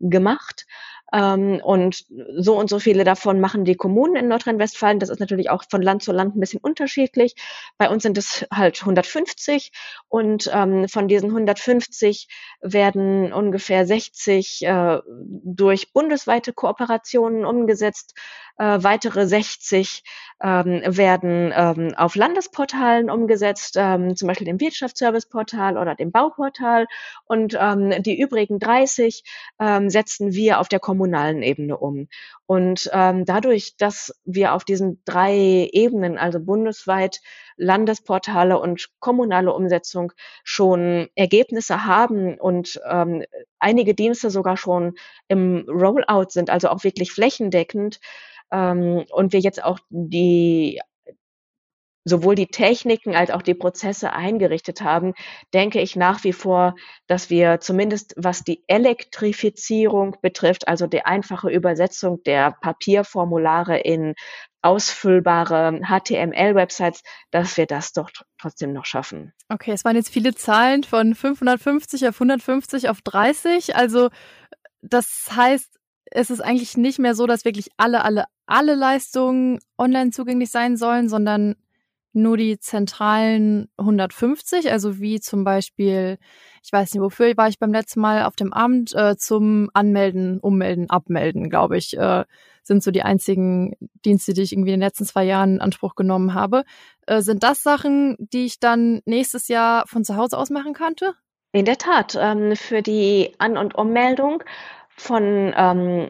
gemacht. 0.00 0.66
Ähm, 1.12 1.60
und 1.62 2.04
so 2.36 2.56
und 2.56 2.70
so 2.70 2.78
viele 2.78 3.04
davon 3.04 3.40
machen 3.40 3.64
die 3.64 3.74
Kommunen 3.74 4.16
in 4.16 4.28
Nordrhein-Westfalen. 4.28 5.00
Das 5.00 5.08
ist 5.08 5.18
natürlich 5.18 5.50
auch 5.50 5.64
von 5.68 5.82
Land 5.82 6.02
zu 6.02 6.12
Land 6.12 6.36
ein 6.36 6.40
bisschen 6.40 6.60
unterschiedlich. 6.60 7.34
Bei 7.78 7.90
uns 7.90 8.02
sind 8.04 8.16
es 8.16 8.46
halt 8.52 8.80
150 8.80 9.72
und 10.08 10.48
ähm, 10.52 10.88
von 10.88 11.08
diesen 11.08 11.30
150 11.30 12.28
werden 12.60 13.32
ungefähr 13.32 13.86
60 13.86 14.62
äh, 14.62 14.98
durch 15.08 15.92
bundesweite 15.92 16.52
Kooperationen 16.52 17.44
umgesetzt. 17.44 18.14
Äh, 18.60 18.84
weitere 18.84 19.26
60 19.26 20.02
ähm, 20.42 20.82
werden 20.84 21.50
ähm, 21.56 21.94
auf 21.96 22.14
Landesportalen 22.14 23.08
umgesetzt, 23.08 23.76
ähm, 23.78 24.16
zum 24.16 24.28
Beispiel 24.28 24.44
dem 24.44 24.60
Wirtschaftsserviceportal 24.60 25.78
oder 25.78 25.94
dem 25.94 26.12
Bauportal. 26.12 26.86
Und 27.24 27.56
ähm, 27.58 28.02
die 28.02 28.20
übrigen 28.20 28.58
30 28.58 29.24
ähm, 29.58 29.88
setzen 29.88 30.34
wir 30.34 30.60
auf 30.60 30.68
der 30.68 30.78
kommunalen 30.78 31.42
Ebene 31.42 31.78
um. 31.78 32.08
Und 32.44 32.90
ähm, 32.92 33.24
dadurch, 33.24 33.78
dass 33.78 34.14
wir 34.26 34.52
auf 34.52 34.64
diesen 34.66 35.00
drei 35.06 35.70
Ebenen, 35.72 36.18
also 36.18 36.38
bundesweit 36.38 37.20
Landesportale 37.56 38.60
und 38.60 38.90
kommunale 38.98 39.54
Umsetzung 39.54 40.12
schon 40.44 41.08
Ergebnisse 41.14 41.86
haben 41.86 42.38
und 42.38 42.78
ähm, 42.86 43.24
einige 43.58 43.94
Dienste 43.94 44.28
sogar 44.28 44.58
schon 44.58 44.96
im 45.28 45.64
Rollout 45.66 46.28
sind, 46.28 46.50
also 46.50 46.68
auch 46.68 46.84
wirklich 46.84 47.10
flächendeckend, 47.10 48.00
ähm, 48.52 49.04
und 49.10 49.32
wir 49.32 49.40
jetzt 49.40 49.62
auch 49.62 49.78
die 49.90 50.80
sowohl 52.04 52.34
die 52.34 52.46
Techniken 52.46 53.14
als 53.14 53.30
auch 53.30 53.42
die 53.42 53.54
Prozesse 53.54 54.12
eingerichtet 54.12 54.80
haben, 54.80 55.12
denke 55.52 55.80
ich 55.80 55.96
nach 55.96 56.24
wie 56.24 56.32
vor, 56.32 56.74
dass 57.06 57.30
wir 57.30 57.60
zumindest 57.60 58.14
was 58.16 58.42
die 58.42 58.64
Elektrifizierung 58.66 60.16
betrifft, 60.22 60.66
also 60.66 60.86
die 60.86 61.04
einfache 61.04 61.50
Übersetzung 61.50 62.22
der 62.24 62.56
Papierformulare 62.62 63.78
in 63.78 64.14
ausfüllbare 64.62 65.80
HTML-Websites, 65.82 67.02
dass 67.30 67.56
wir 67.56 67.66
das 67.66 67.92
doch 67.92 68.10
trotzdem 68.38 68.72
noch 68.72 68.84
schaffen. 68.84 69.32
Okay, 69.48 69.72
es 69.72 69.84
waren 69.84 69.96
jetzt 69.96 70.10
viele 70.10 70.34
Zahlen 70.34 70.84
von 70.84 71.14
550 71.14 72.08
auf 72.08 72.16
150 72.16 72.88
auf 72.88 73.00
30. 73.02 73.76
Also 73.76 74.10
das 74.82 75.28
heißt, 75.34 75.78
es 76.10 76.30
ist 76.30 76.40
eigentlich 76.40 76.76
nicht 76.76 76.98
mehr 76.98 77.14
so, 77.14 77.26
dass 77.26 77.44
wirklich 77.44 77.68
alle, 77.76 78.04
alle, 78.04 78.24
alle 78.50 78.74
Leistungen 78.74 79.58
online 79.78 80.10
zugänglich 80.10 80.50
sein 80.50 80.76
sollen, 80.76 81.08
sondern 81.08 81.56
nur 82.12 82.36
die 82.36 82.58
zentralen 82.58 83.68
150, 83.76 84.70
also 84.72 84.98
wie 84.98 85.20
zum 85.20 85.44
Beispiel, 85.44 86.18
ich 86.62 86.72
weiß 86.72 86.92
nicht, 86.92 87.02
wofür 87.02 87.36
war 87.36 87.48
ich 87.48 87.60
beim 87.60 87.72
letzten 87.72 88.00
Mal 88.00 88.24
auf 88.24 88.34
dem 88.34 88.52
Amt, 88.52 88.94
äh, 88.94 89.16
zum 89.16 89.70
Anmelden, 89.74 90.40
Ummelden, 90.40 90.90
Abmelden, 90.90 91.48
glaube 91.48 91.76
ich, 91.76 91.96
äh, 91.96 92.24
sind 92.62 92.82
so 92.82 92.90
die 92.90 93.02
einzigen 93.02 93.74
Dienste, 94.04 94.34
die 94.34 94.42
ich 94.42 94.52
irgendwie 94.52 94.72
in 94.72 94.80
den 94.80 94.86
letzten 94.86 95.04
zwei 95.04 95.24
Jahren 95.24 95.54
in 95.54 95.60
Anspruch 95.60 95.94
genommen 95.94 96.34
habe. 96.34 96.64
Äh, 97.06 97.20
sind 97.22 97.44
das 97.44 97.62
Sachen, 97.62 98.16
die 98.18 98.46
ich 98.46 98.58
dann 98.58 99.00
nächstes 99.04 99.46
Jahr 99.48 99.86
von 99.86 100.04
zu 100.04 100.16
Hause 100.16 100.36
aus 100.36 100.50
machen 100.50 100.74
könnte? 100.74 101.14
In 101.52 101.64
der 101.64 101.78
Tat, 101.78 102.18
ähm, 102.20 102.56
für 102.56 102.82
die 102.82 103.32
An- 103.38 103.56
und 103.56 103.76
Ummeldung 103.76 104.42
von 104.96 105.52
ähm, 105.56 106.08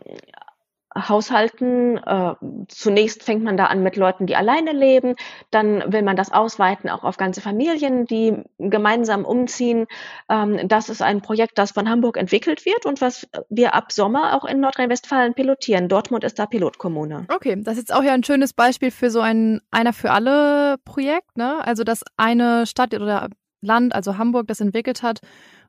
Haushalten. 0.95 1.99
Äh, 1.99 2.35
zunächst 2.69 3.23
fängt 3.23 3.45
man 3.45 3.57
da 3.57 3.67
an 3.67 3.83
mit 3.83 3.97
Leuten, 3.97 4.27
die 4.27 4.37
alleine 4.37 4.73
leben. 4.73 5.15
Dann 5.51 5.93
will 5.93 6.03
man 6.03 6.17
das 6.17 6.33
ausweiten 6.33 6.91
auch 6.91 7.05
auf 7.05 7.17
ganze 7.17 7.41
Familien, 7.41 8.07
die 8.07 8.43
gemeinsam 8.59 9.25
umziehen. 9.25 9.87
Ähm, 10.29 10.69
das 10.69 10.89
ist 10.89 11.03
ein 11.03 11.21
Projekt, 11.21 11.59
das 11.59 11.73
von 11.73 11.89
Hamburg 11.89 12.17
entwickelt 12.17 12.67
wird 12.67 12.87
und 12.87 13.01
was 13.01 13.29
wir 13.49 13.75
ab 13.75 13.93
Sommer 13.93 14.37
auch 14.37 14.45
in 14.45 14.61
Nordrhein-Westfalen 14.61 15.35
pilotieren. 15.35 15.89
Dortmund 15.89 16.25
ist 16.25 16.39
da 16.39 16.47
Pilotkommune. 16.47 17.27
Okay, 17.33 17.57
das 17.59 17.75
ist 17.75 17.89
jetzt 17.89 17.95
auch 17.95 18.03
ja 18.03 18.13
ein 18.13 18.25
schönes 18.25 18.53
Beispiel 18.53 18.91
für 18.91 19.11
so 19.11 19.21
ein 19.21 19.61
einer 19.71 19.93
für 19.93 20.11
alle 20.11 20.77
Projekt. 20.85 21.37
Ne? 21.37 21.65
Also 21.65 21.85
dass 21.85 22.03
eine 22.17 22.67
Stadt 22.67 22.95
oder 22.95 23.29
Land, 23.63 23.95
also 23.95 24.17
Hamburg, 24.17 24.47
das 24.49 24.61
entwickelt 24.61 25.03
hat 25.03 25.21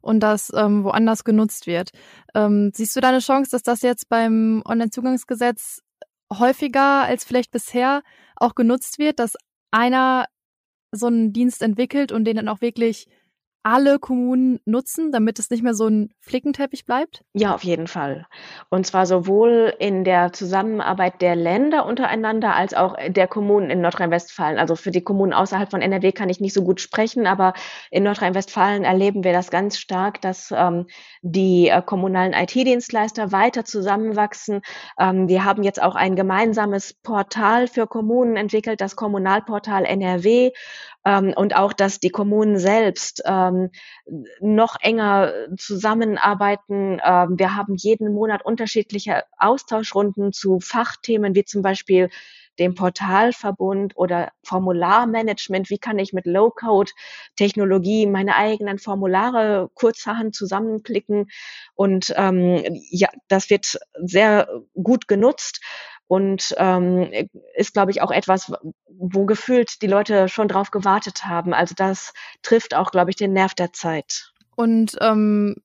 und 0.02 0.20
das 0.20 0.52
ähm, 0.56 0.84
woanders 0.84 1.24
genutzt 1.24 1.68
wird. 1.68 1.92
Ähm, 2.34 2.72
siehst 2.74 2.96
du 2.96 3.02
da 3.02 3.10
eine 3.10 3.20
Chance, 3.20 3.52
dass 3.52 3.64
das 3.64 3.82
jetzt 3.82 4.10
beim 4.10 4.62
Onlinezugangsgesetz 4.66 5.82
häufiger 6.32 7.04
als 7.04 7.24
vielleicht 7.24 7.52
bisher 7.52 8.04
auch 8.36 8.56
genutzt 8.56 9.00
wird, 9.00 9.20
dass 9.20 9.36
einer 9.72 10.26
so 10.92 11.08
einen 11.08 11.34
Dienst 11.34 11.62
entwickelt 11.62 12.12
und 12.12 12.26
den 12.26 12.38
dann 12.38 12.50
auch 12.50 12.62
wirklich 12.62 13.08
alle 13.63 14.00
Kommunen 14.00 14.60
nutzen, 14.65 15.12
damit 15.12 15.38
es 15.39 15.50
nicht 15.50 15.63
mehr 15.63 15.74
so 15.74 15.88
ein 15.88 16.12
Flickenteppich 16.19 16.86
bleibt? 16.86 17.24
Ja, 17.34 17.54
auf 17.54 17.63
jeden 17.63 17.88
Fall. 17.88 18.26
Und 18.69 18.88
zwar 18.88 19.06
sowohl 19.06 19.74
in 19.80 20.04
der 20.04 20.34
Zusammenarbeit 20.34 21.21
der 21.21 21.36
Länder 21.36 21.86
untereinander 21.86 22.56
als 22.56 22.74
auch 22.74 22.95
der 23.08 23.28
Kommunen 23.28 23.69
in 23.69 23.82
Nordrhein-Westfalen. 23.82 24.58
Also 24.58 24.76
für 24.76 24.91
die 24.91 25.04
Kommunen 25.04 25.34
außerhalb 25.34 25.69
von 25.69 25.82
NRW 25.82 26.12
kann 26.12 26.30
ich 26.30 26.39
nicht 26.39 26.54
so 26.54 26.63
gut 26.63 26.82
sprechen, 26.82 27.28
aber 27.28 27.54
in 27.91 28.04
Nordrhein-Westfalen 28.04 28.84
erleben 28.84 29.24
wir 29.24 29.34
das 29.34 29.52
ganz 29.52 29.78
stark, 29.78 30.21
dass 30.21 30.52
ähm, 30.56 30.88
die 31.21 31.69
äh, 31.69 31.82
kommunalen 31.82 32.34
IT-Dienstleister 32.34 33.32
weiter 33.32 33.63
zusammenwachsen. 33.65 34.62
Ähm, 35.00 35.28
wir 35.28 35.45
haben 35.45 35.63
jetzt 35.63 35.82
auch 35.82 35.95
ein 35.95 36.15
gemeinsames 36.15 36.93
Portal 36.93 37.67
für 37.67 37.86
Kommunen 37.86 38.38
entwickelt, 38.38 38.82
das 38.82 38.95
Kommunalportal 38.95 39.86
NRW, 39.86 40.51
ähm, 41.06 41.34
und 41.36 41.56
auch, 41.56 41.74
dass 41.74 41.99
die 41.99 42.10
Kommunen 42.10 42.58
selbst 42.58 43.24
ähm, 43.26 43.70
noch 44.39 44.76
enger 44.80 45.34
zusammenarbeiten. 45.58 46.99
Ähm, 47.04 47.39
wir 47.39 47.56
haben 47.56 47.76
jeden 47.76 48.14
Monat 48.14 48.45
unterschiedliche 48.45 49.24
Austauschrunden 49.38 50.34
zu 50.34 50.60
Fachthemen 50.60 51.36
wie 51.36 51.45
zum 51.45 51.62
Beispiel 51.62 52.10
dem 52.60 52.76
Portalverbund 52.76 53.93
oder 53.95 54.32
Formularmanagement. 54.43 55.70
Wie 55.70 55.80
kann 55.80 55.97
ich 55.99 56.14
mit 56.14 56.26
Low-Code-Technologie 56.26 58.06
meine 58.06 58.36
eigenen 58.36 58.78
Formulare 58.78 59.70
kurzerhand 59.74 60.36
zusammenklicken? 60.36 61.32
Und 61.74 62.14
ähm, 62.18 62.62
ja, 62.89 63.10
das 63.30 63.49
wird 63.49 63.80
sehr 63.95 64.47
gut 64.76 65.08
genutzt 65.08 65.62
und 66.12 66.53
ähm, 66.57 67.09
ist, 67.55 67.72
glaube 67.72 67.91
ich, 67.91 68.01
auch 68.01 68.12
etwas, 68.12 68.51
wo 68.89 69.26
gefühlt 69.26 69.82
die 69.82 69.88
Leute 69.88 70.28
schon 70.28 70.49
drauf 70.49 70.70
gewartet 70.70 71.24
haben. 71.24 71.53
Also 71.53 71.74
das 71.74 72.12
trifft 72.41 72.76
auch, 72.76 72.91
glaube 72.91 73.12
ich, 73.12 73.16
den 73.16 73.32
Nerv 73.32 73.53
der 73.53 73.72
Zeit. 73.72 74.34
Und 74.57 74.97
ähm, 74.99 75.55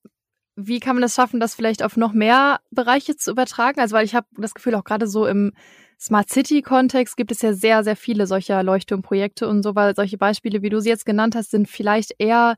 wie 0.55 0.79
kann 0.79 0.95
man 0.95 1.03
es 1.03 1.17
schaffen, 1.17 1.41
das 1.41 1.57
vielleicht 1.57 1.83
auf 1.83 1.97
noch 1.97 2.13
mehr 2.13 2.61
Bereiche 2.71 3.17
zu 3.17 3.33
übertragen? 3.33 3.81
Also 3.81 3.97
weil 3.97 4.05
ich 4.05 4.15
habe 4.15 4.29
das 4.37 4.55
Gefühl, 4.55 4.77
auch 4.77 4.85
gerade 4.85 5.09
so 5.09 5.27
im 5.27 5.53
Smart 5.99 6.31
City-Kontext 6.31 7.17
gibt 7.17 7.33
es 7.33 7.43
ja 7.43 7.53
sehr, 7.53 7.83
sehr 7.83 7.97
viele 7.97 8.29
solcher 8.29 8.63
Leuchtturmprojekte 8.63 9.49
und 9.49 9.65
so, 9.65 9.75
weil 9.75 9.97
solche 9.97 10.17
Beispiele, 10.17 10.63
wie 10.63 10.71
du 10.71 10.81
sie 10.81 10.91
jetzt 10.91 11.07
genannt 11.07 11.35
hast, 11.35 11.51
sind 11.51 11.69
vielleicht 11.69 12.15
eher, 12.19 12.55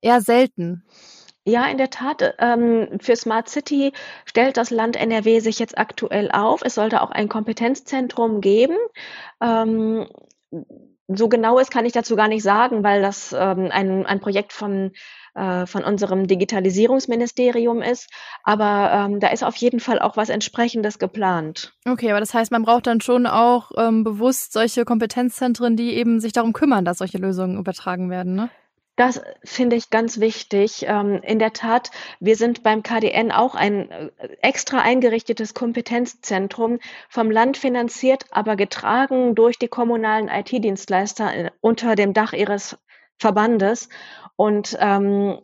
eher 0.00 0.20
selten. 0.20 0.82
Ja, 1.50 1.66
in 1.66 1.78
der 1.78 1.90
Tat. 1.90 2.36
Ähm, 2.38 3.00
für 3.00 3.16
Smart 3.16 3.48
City 3.48 3.92
stellt 4.24 4.56
das 4.56 4.70
Land 4.70 4.94
NRW 4.94 5.40
sich 5.40 5.58
jetzt 5.58 5.76
aktuell 5.76 6.30
auf. 6.30 6.60
Es 6.64 6.76
sollte 6.76 7.02
auch 7.02 7.10
ein 7.10 7.28
Kompetenzzentrum 7.28 8.40
geben. 8.40 8.76
Ähm, 9.40 10.06
so 11.08 11.28
genau 11.28 11.58
ist, 11.58 11.72
kann 11.72 11.86
ich 11.86 11.92
dazu 11.92 12.14
gar 12.14 12.28
nicht 12.28 12.44
sagen, 12.44 12.84
weil 12.84 13.02
das 13.02 13.34
ähm, 13.36 13.68
ein, 13.72 14.06
ein 14.06 14.20
Projekt 14.20 14.52
von, 14.52 14.92
äh, 15.34 15.66
von 15.66 15.82
unserem 15.82 16.28
Digitalisierungsministerium 16.28 17.82
ist. 17.82 18.08
Aber 18.44 18.92
ähm, 18.92 19.18
da 19.18 19.28
ist 19.28 19.42
auf 19.42 19.56
jeden 19.56 19.80
Fall 19.80 19.98
auch 19.98 20.16
was 20.16 20.28
entsprechendes 20.28 21.00
geplant. 21.00 21.74
Okay, 21.84 22.10
aber 22.10 22.20
das 22.20 22.32
heißt, 22.32 22.52
man 22.52 22.62
braucht 22.62 22.86
dann 22.86 23.00
schon 23.00 23.26
auch 23.26 23.72
ähm, 23.76 24.04
bewusst 24.04 24.52
solche 24.52 24.84
Kompetenzzentren, 24.84 25.74
die 25.74 25.94
eben 25.94 26.20
sich 26.20 26.32
darum 26.32 26.52
kümmern, 26.52 26.84
dass 26.84 26.98
solche 26.98 27.18
Lösungen 27.18 27.58
übertragen 27.58 28.08
werden, 28.08 28.36
ne? 28.36 28.50
Das 29.00 29.18
finde 29.44 29.76
ich 29.76 29.88
ganz 29.88 30.20
wichtig. 30.20 30.84
Ähm, 30.86 31.22
in 31.22 31.38
der 31.38 31.54
Tat, 31.54 31.90
wir 32.20 32.36
sind 32.36 32.62
beim 32.62 32.82
KDN 32.82 33.32
auch 33.32 33.54
ein 33.54 33.90
äh, 33.90 34.10
extra 34.42 34.82
eingerichtetes 34.82 35.54
Kompetenzzentrum, 35.54 36.80
vom 37.08 37.30
Land 37.30 37.56
finanziert, 37.56 38.26
aber 38.30 38.56
getragen 38.56 39.34
durch 39.34 39.58
die 39.58 39.68
kommunalen 39.68 40.28
IT-Dienstleister 40.28 41.34
äh, 41.34 41.50
unter 41.62 41.94
dem 41.94 42.12
Dach 42.12 42.34
ihres 42.34 42.76
Verbandes. 43.16 43.88
Und 44.36 44.76
ähm, 44.78 45.40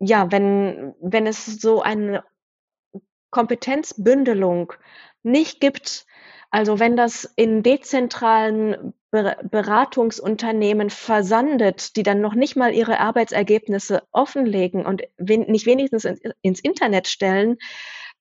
ja, 0.00 0.32
wenn, 0.32 0.96
wenn 1.00 1.28
es 1.28 1.44
so 1.44 1.80
eine 1.80 2.24
Kompetenzbündelung 3.30 4.72
nicht 5.22 5.60
gibt, 5.60 6.06
also 6.50 6.80
wenn 6.80 6.96
das 6.96 7.32
in 7.36 7.62
dezentralen 7.62 8.94
Beratungsunternehmen 9.14 10.90
versandet, 10.90 11.96
die 11.96 12.02
dann 12.02 12.20
noch 12.20 12.34
nicht 12.34 12.56
mal 12.56 12.74
ihre 12.74 13.00
Arbeitsergebnisse 13.00 14.02
offenlegen 14.12 14.84
und 14.84 15.02
nicht 15.18 15.66
wenigstens 15.66 16.04
ins 16.42 16.60
Internet 16.60 17.08
stellen, 17.08 17.56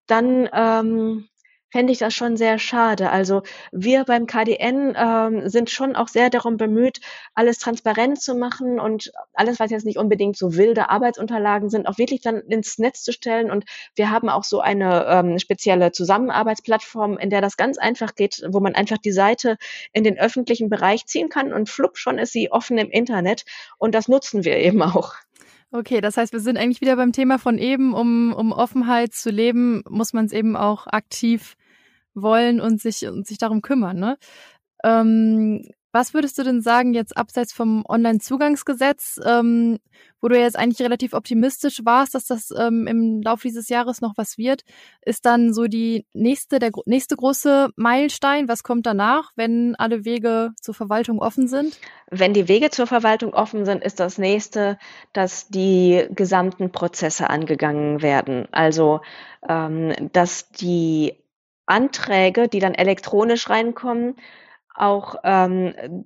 dann 0.08 0.50
ähm, 0.54 1.28
fände 1.74 1.92
ich 1.92 1.98
das 1.98 2.14
schon 2.14 2.38
sehr 2.38 2.60
schade. 2.60 3.10
Also 3.10 3.42
wir 3.72 4.04
beim 4.04 4.28
KDN 4.28 4.94
ähm, 4.96 5.50
sind 5.50 5.72
schon 5.72 5.96
auch 5.96 6.08
sehr 6.08 6.30
darum 6.30 6.56
bemüht, 6.56 7.00
alles 7.34 7.58
transparent 7.58 8.22
zu 8.22 8.36
machen 8.36 8.80
und 8.80 9.12
alles, 9.34 9.60
was 9.60 9.72
jetzt 9.72 9.84
nicht 9.84 9.98
unbedingt 9.98 10.38
so 10.38 10.56
wilde 10.56 10.92
Arbeitsunterlagen 10.92 11.72
sind, 11.72 11.88
auch 11.88 11.98
wirklich 11.98 12.22
dann 12.22 12.42
ins 12.42 12.78
Netz 12.78 13.02
zu 13.02 13.12
stellen. 13.12 13.50
Und 13.50 13.66
wir 13.96 14.12
haben 14.12 14.30
auch 14.30 14.44
so 14.44 14.60
eine 14.60 15.08
ähm, 15.08 15.40
spezielle 15.40 15.92
Zusammenarbeitsplattform, 15.92 17.18
in 17.18 17.32
der 17.32 17.42
das 17.42 17.58
ganz 17.58 17.80
einfach 17.80 18.14
geht, 18.14 18.44
wo 18.50 18.60
man 18.60 18.76
einfach 18.76 19.00
die 19.00 19.12
Seite 19.12 19.58
in 19.94 20.04
den 20.04 20.20
öffentlichen 20.20 20.70
Bereich 20.70 21.08
ziehen 21.08 21.30
kann 21.30 21.52
und 21.52 21.72
flupp 21.72 21.98
schon 21.98 22.20
ist 22.20 22.34
sie 22.34 22.52
offen 22.52 22.78
im 22.78 22.92
Internet. 22.92 23.46
Und 23.80 23.96
das 23.96 24.08
nutzen 24.08 24.46
wir 24.46 24.58
eben 24.58 24.84
auch. 24.84 25.16
Okay, 25.72 26.02
das 26.02 26.18
heißt, 26.18 26.34
wir 26.34 26.40
sind 26.40 26.58
eigentlich 26.58 26.82
wieder 26.82 26.96
beim 26.98 27.14
Thema 27.14 27.40
von 27.40 27.58
eben, 27.58 27.96
um, 27.96 28.32
um 28.32 28.52
Offenheit 28.52 29.16
zu 29.16 29.32
leben, 29.32 29.84
muss 29.90 30.14
man 30.14 30.26
es 30.26 30.32
eben 30.32 30.56
auch 30.56 30.86
aktiv 30.86 31.56
wollen 32.14 32.60
und 32.62 32.82
sich, 32.82 33.08
und 33.08 33.28
sich 33.28 33.38
darum 33.38 33.62
kümmern. 33.62 33.98
Ne? 33.98 34.18
Ähm, 34.84 35.64
was 35.96 36.16
würdest 36.16 36.40
du 36.40 36.44
denn 36.44 36.62
sagen, 36.62 36.96
jetzt 36.96 37.16
abseits 37.16 37.54
vom 37.54 37.86
Online-Zugangsgesetz, 37.88 39.20
ähm, 39.24 39.78
wo 40.22 40.28
du 40.28 40.40
jetzt 40.40 40.58
eigentlich 40.58 40.82
relativ 40.82 41.14
optimistisch 41.14 41.82
warst, 41.86 42.16
dass 42.16 42.26
das 42.26 42.50
ähm, 42.58 42.88
im 42.88 43.22
Laufe 43.22 43.48
dieses 43.48 43.70
Jahres 43.70 44.02
noch 44.02 44.14
was 44.18 44.40
wird, 44.40 44.64
ist 45.06 45.24
dann 45.28 45.54
so 45.54 45.66
die 45.66 46.08
nächste, 46.14 46.58
der 46.58 46.72
nächste 46.88 47.16
große 47.16 47.70
Meilenstein? 47.76 48.48
Was 48.48 48.64
kommt 48.64 48.88
danach, 48.88 49.34
wenn 49.36 49.76
alle 49.76 50.04
Wege 50.04 50.54
zur 50.60 50.74
Verwaltung 50.74 51.20
offen 51.20 51.48
sind? 51.48 51.80
Wenn 52.10 52.34
die 52.34 52.48
Wege 52.48 52.72
zur 52.72 52.88
Verwaltung 52.88 53.36
offen 53.36 53.64
sind, 53.64 53.84
ist 53.84 54.00
das 54.00 54.18
nächste, 54.18 54.80
dass 55.14 55.48
die 55.50 56.08
gesamten 56.10 56.72
Prozesse 56.72 57.30
angegangen 57.30 58.02
werden. 58.02 58.48
Also, 58.52 59.02
ähm, 59.48 59.94
dass 60.12 60.50
die 60.50 61.23
Anträge, 61.66 62.48
die 62.48 62.60
dann 62.60 62.74
elektronisch 62.74 63.50
reinkommen, 63.50 64.16
auch 64.76 65.16
ähm, 65.24 66.06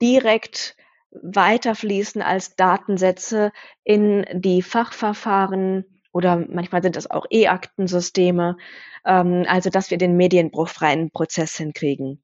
direkt 0.00 0.76
weiterfließen 1.10 2.22
als 2.22 2.56
Datensätze 2.56 3.52
in 3.84 4.26
die 4.32 4.62
Fachverfahren 4.62 5.84
oder 6.12 6.36
manchmal 6.36 6.82
sind 6.82 6.96
es 6.96 7.10
auch 7.10 7.26
E-Aktensysteme, 7.30 8.56
ähm, 9.06 9.44
also 9.48 9.70
dass 9.70 9.90
wir 9.90 9.98
den 9.98 10.16
medienbruchfreien 10.16 11.10
Prozess 11.10 11.56
hinkriegen. 11.56 12.22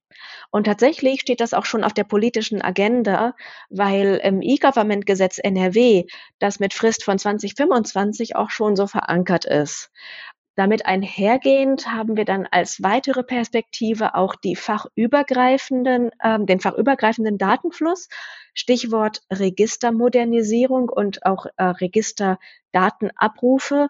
Und 0.51 0.64
tatsächlich 0.64 1.20
steht 1.20 1.41
das 1.41 1.55
auch 1.55 1.64
schon 1.64 1.85
auf 1.85 1.95
der 1.95 2.05
politischen 2.05 2.61
Agenda, 2.61 3.35
weil 3.70 4.20
im 4.22 4.43
E-Government-Gesetz 4.43 5.39
NRW 5.39 6.05
das 6.39 6.61
mit 6.61 6.74
Frist 6.74 7.05
von 7.05 7.18
2025 7.18 8.37
auch 8.37 8.51
schon 8.51 8.76
so 8.76 8.87
verankert 8.87 9.45
ist. 9.45 9.91
Damit 10.59 10.84
einhergehend 10.86 11.86
haben 11.86 12.16
wir 12.16 12.24
dann 12.24 12.48
als 12.50 12.82
weitere 12.82 13.22
Perspektive 13.22 14.16
auch 14.16 14.34
die 14.34 14.56
fachübergreifenden, 14.56 16.11
äh, 16.18 16.40
den 16.40 16.59
fachübergreifenden 16.59 17.38
Datenfluss, 17.38 18.09
Stichwort 18.54 19.22
Registermodernisierung 19.32 20.88
und 20.88 21.24
auch 21.24 21.46
äh, 21.59 21.62
Registerdatenabrufe. 21.62 23.86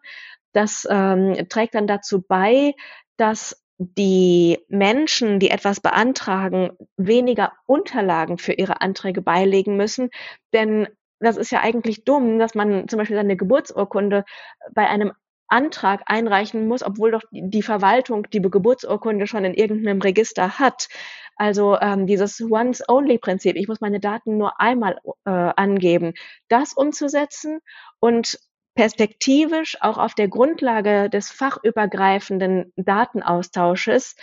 Das 0.53 0.87
ähm, 0.91 1.47
trägt 1.49 1.75
dann 1.75 1.87
dazu 1.87 2.21
bei, 2.21 2.75
dass 3.17 3.65
die 3.79 4.59
Menschen, 4.69 5.41
die 5.41 5.49
etwas 5.49 5.81
beantragen, 5.81 6.73
weniger 6.99 7.55
Unterlagen 7.65 8.37
für 8.37 8.53
ihre 8.53 8.83
Anträge 8.83 9.23
beilegen 9.23 9.79
müssen. 9.79 10.11
Denn 10.53 10.87
das 11.19 11.39
ist 11.39 11.51
ja 11.51 11.63
eigentlich 11.63 12.05
dumm, 12.05 12.39
dass 12.39 12.55
man 12.55 12.89
zum 12.89 12.99
Beispiel 12.99 13.17
seine 13.17 13.39
Geburtsurkunde 13.39 14.27
bei 14.75 14.87
einem 14.87 15.15
Antrag 15.49 16.03
einreichen 16.07 16.69
muss, 16.69 16.83
obwohl 16.83 17.11
doch 17.11 17.23
die 17.31 17.63
Verwaltung 17.63 18.29
die 18.31 18.41
Geburtsurkunde 18.41 19.27
schon 19.27 19.45
in 19.45 19.55
irgendeinem 19.55 20.01
Register 20.01 20.59
hat. 20.59 20.89
Also 21.37 21.79
ähm, 21.81 22.07
dieses 22.07 22.41
Once-Only-Prinzip, 22.41 23.57
ich 23.57 23.69
muss 23.69 23.81
meine 23.81 24.01
Daten 24.01 24.39
nur 24.39 24.61
einmal 24.61 24.99
äh, 25.25 25.31
angeben, 25.31 26.15
das 26.49 26.73
umzusetzen 26.73 27.61
und 28.01 28.39
perspektivisch 28.75 29.77
auch 29.81 29.99
auf 29.99 30.15
der 30.15 30.29
Grundlage 30.29 31.11
des 31.11 31.31
fachübergreifenden 31.31 32.73
Datenaustausches, 32.77 34.17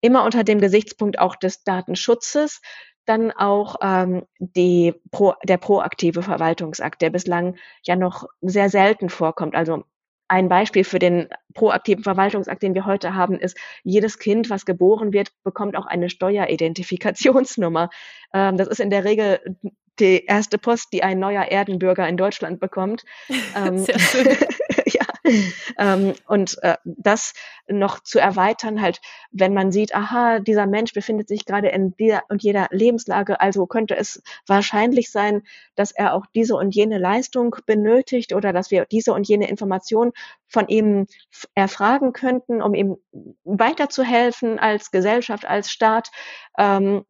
immer 0.00 0.24
unter 0.24 0.44
dem 0.44 0.60
Gesichtspunkt 0.60 1.18
auch 1.18 1.36
des 1.36 1.64
Datenschutzes, 1.64 2.60
dann 3.04 3.30
auch 3.32 3.76
ähm, 3.82 4.26
die 4.38 4.94
pro, 5.10 5.34
der 5.44 5.56
proaktive 5.56 6.22
Verwaltungsakt, 6.22 7.02
der 7.02 7.10
bislang 7.10 7.56
ja 7.82 7.96
noch 7.96 8.28
sehr 8.40 8.68
selten 8.68 9.08
vorkommt. 9.08 9.54
Also 9.54 9.84
ein 10.28 10.48
Beispiel 10.48 10.84
für 10.84 10.98
den 10.98 11.28
proaktiven 11.54 12.02
Verwaltungsakt, 12.02 12.62
den 12.62 12.74
wir 12.74 12.84
heute 12.84 13.14
haben, 13.14 13.38
ist, 13.38 13.56
jedes 13.84 14.18
Kind, 14.18 14.50
was 14.50 14.66
geboren 14.66 15.12
wird, 15.12 15.30
bekommt 15.44 15.76
auch 15.76 15.86
eine 15.86 16.10
Steueridentifikationsnummer. 16.10 17.90
Ähm, 18.32 18.56
das 18.56 18.68
ist 18.68 18.80
in 18.80 18.90
der 18.90 19.04
Regel 19.04 19.40
die 19.98 20.24
erste 20.26 20.58
Post, 20.58 20.92
die 20.92 21.02
ein 21.02 21.18
neuer 21.18 21.44
Erdenbürger 21.44 22.08
in 22.08 22.16
Deutschland 22.16 22.60
bekommt. 22.60 23.04
Ähm, 23.56 23.78
Sehr 23.78 23.98
schön. 23.98 24.28
Ähm, 25.78 26.14
und 26.26 26.56
äh, 26.62 26.76
das 26.84 27.34
noch 27.68 28.00
zu 28.00 28.18
erweitern, 28.18 28.80
halt, 28.80 29.00
wenn 29.30 29.52
man 29.52 29.72
sieht, 29.72 29.94
aha, 29.94 30.38
dieser 30.38 30.66
Mensch 30.66 30.92
befindet 30.92 31.28
sich 31.28 31.44
gerade 31.44 31.68
in 31.68 31.94
dieser 31.96 32.22
und 32.28 32.42
jeder 32.42 32.68
Lebenslage, 32.70 33.40
also 33.40 33.66
könnte 33.66 33.96
es 33.96 34.22
wahrscheinlich 34.46 35.10
sein, 35.10 35.42
dass 35.74 35.90
er 35.92 36.14
auch 36.14 36.24
diese 36.34 36.54
und 36.56 36.74
jene 36.74 36.98
Leistung 36.98 37.56
benötigt 37.66 38.32
oder 38.32 38.52
dass 38.52 38.70
wir 38.70 38.86
diese 38.86 39.12
und 39.12 39.28
jene 39.28 39.48
Information 39.48 40.12
von 40.48 40.68
ihm 40.68 41.06
erfragen 41.54 42.12
könnten, 42.12 42.62
um 42.62 42.74
ihm 42.74 42.96
weiterzuhelfen 43.44 44.58
als 44.58 44.90
Gesellschaft, 44.90 45.44
als 45.46 45.70
Staat. 45.70 46.10
Ähm, 46.58 47.04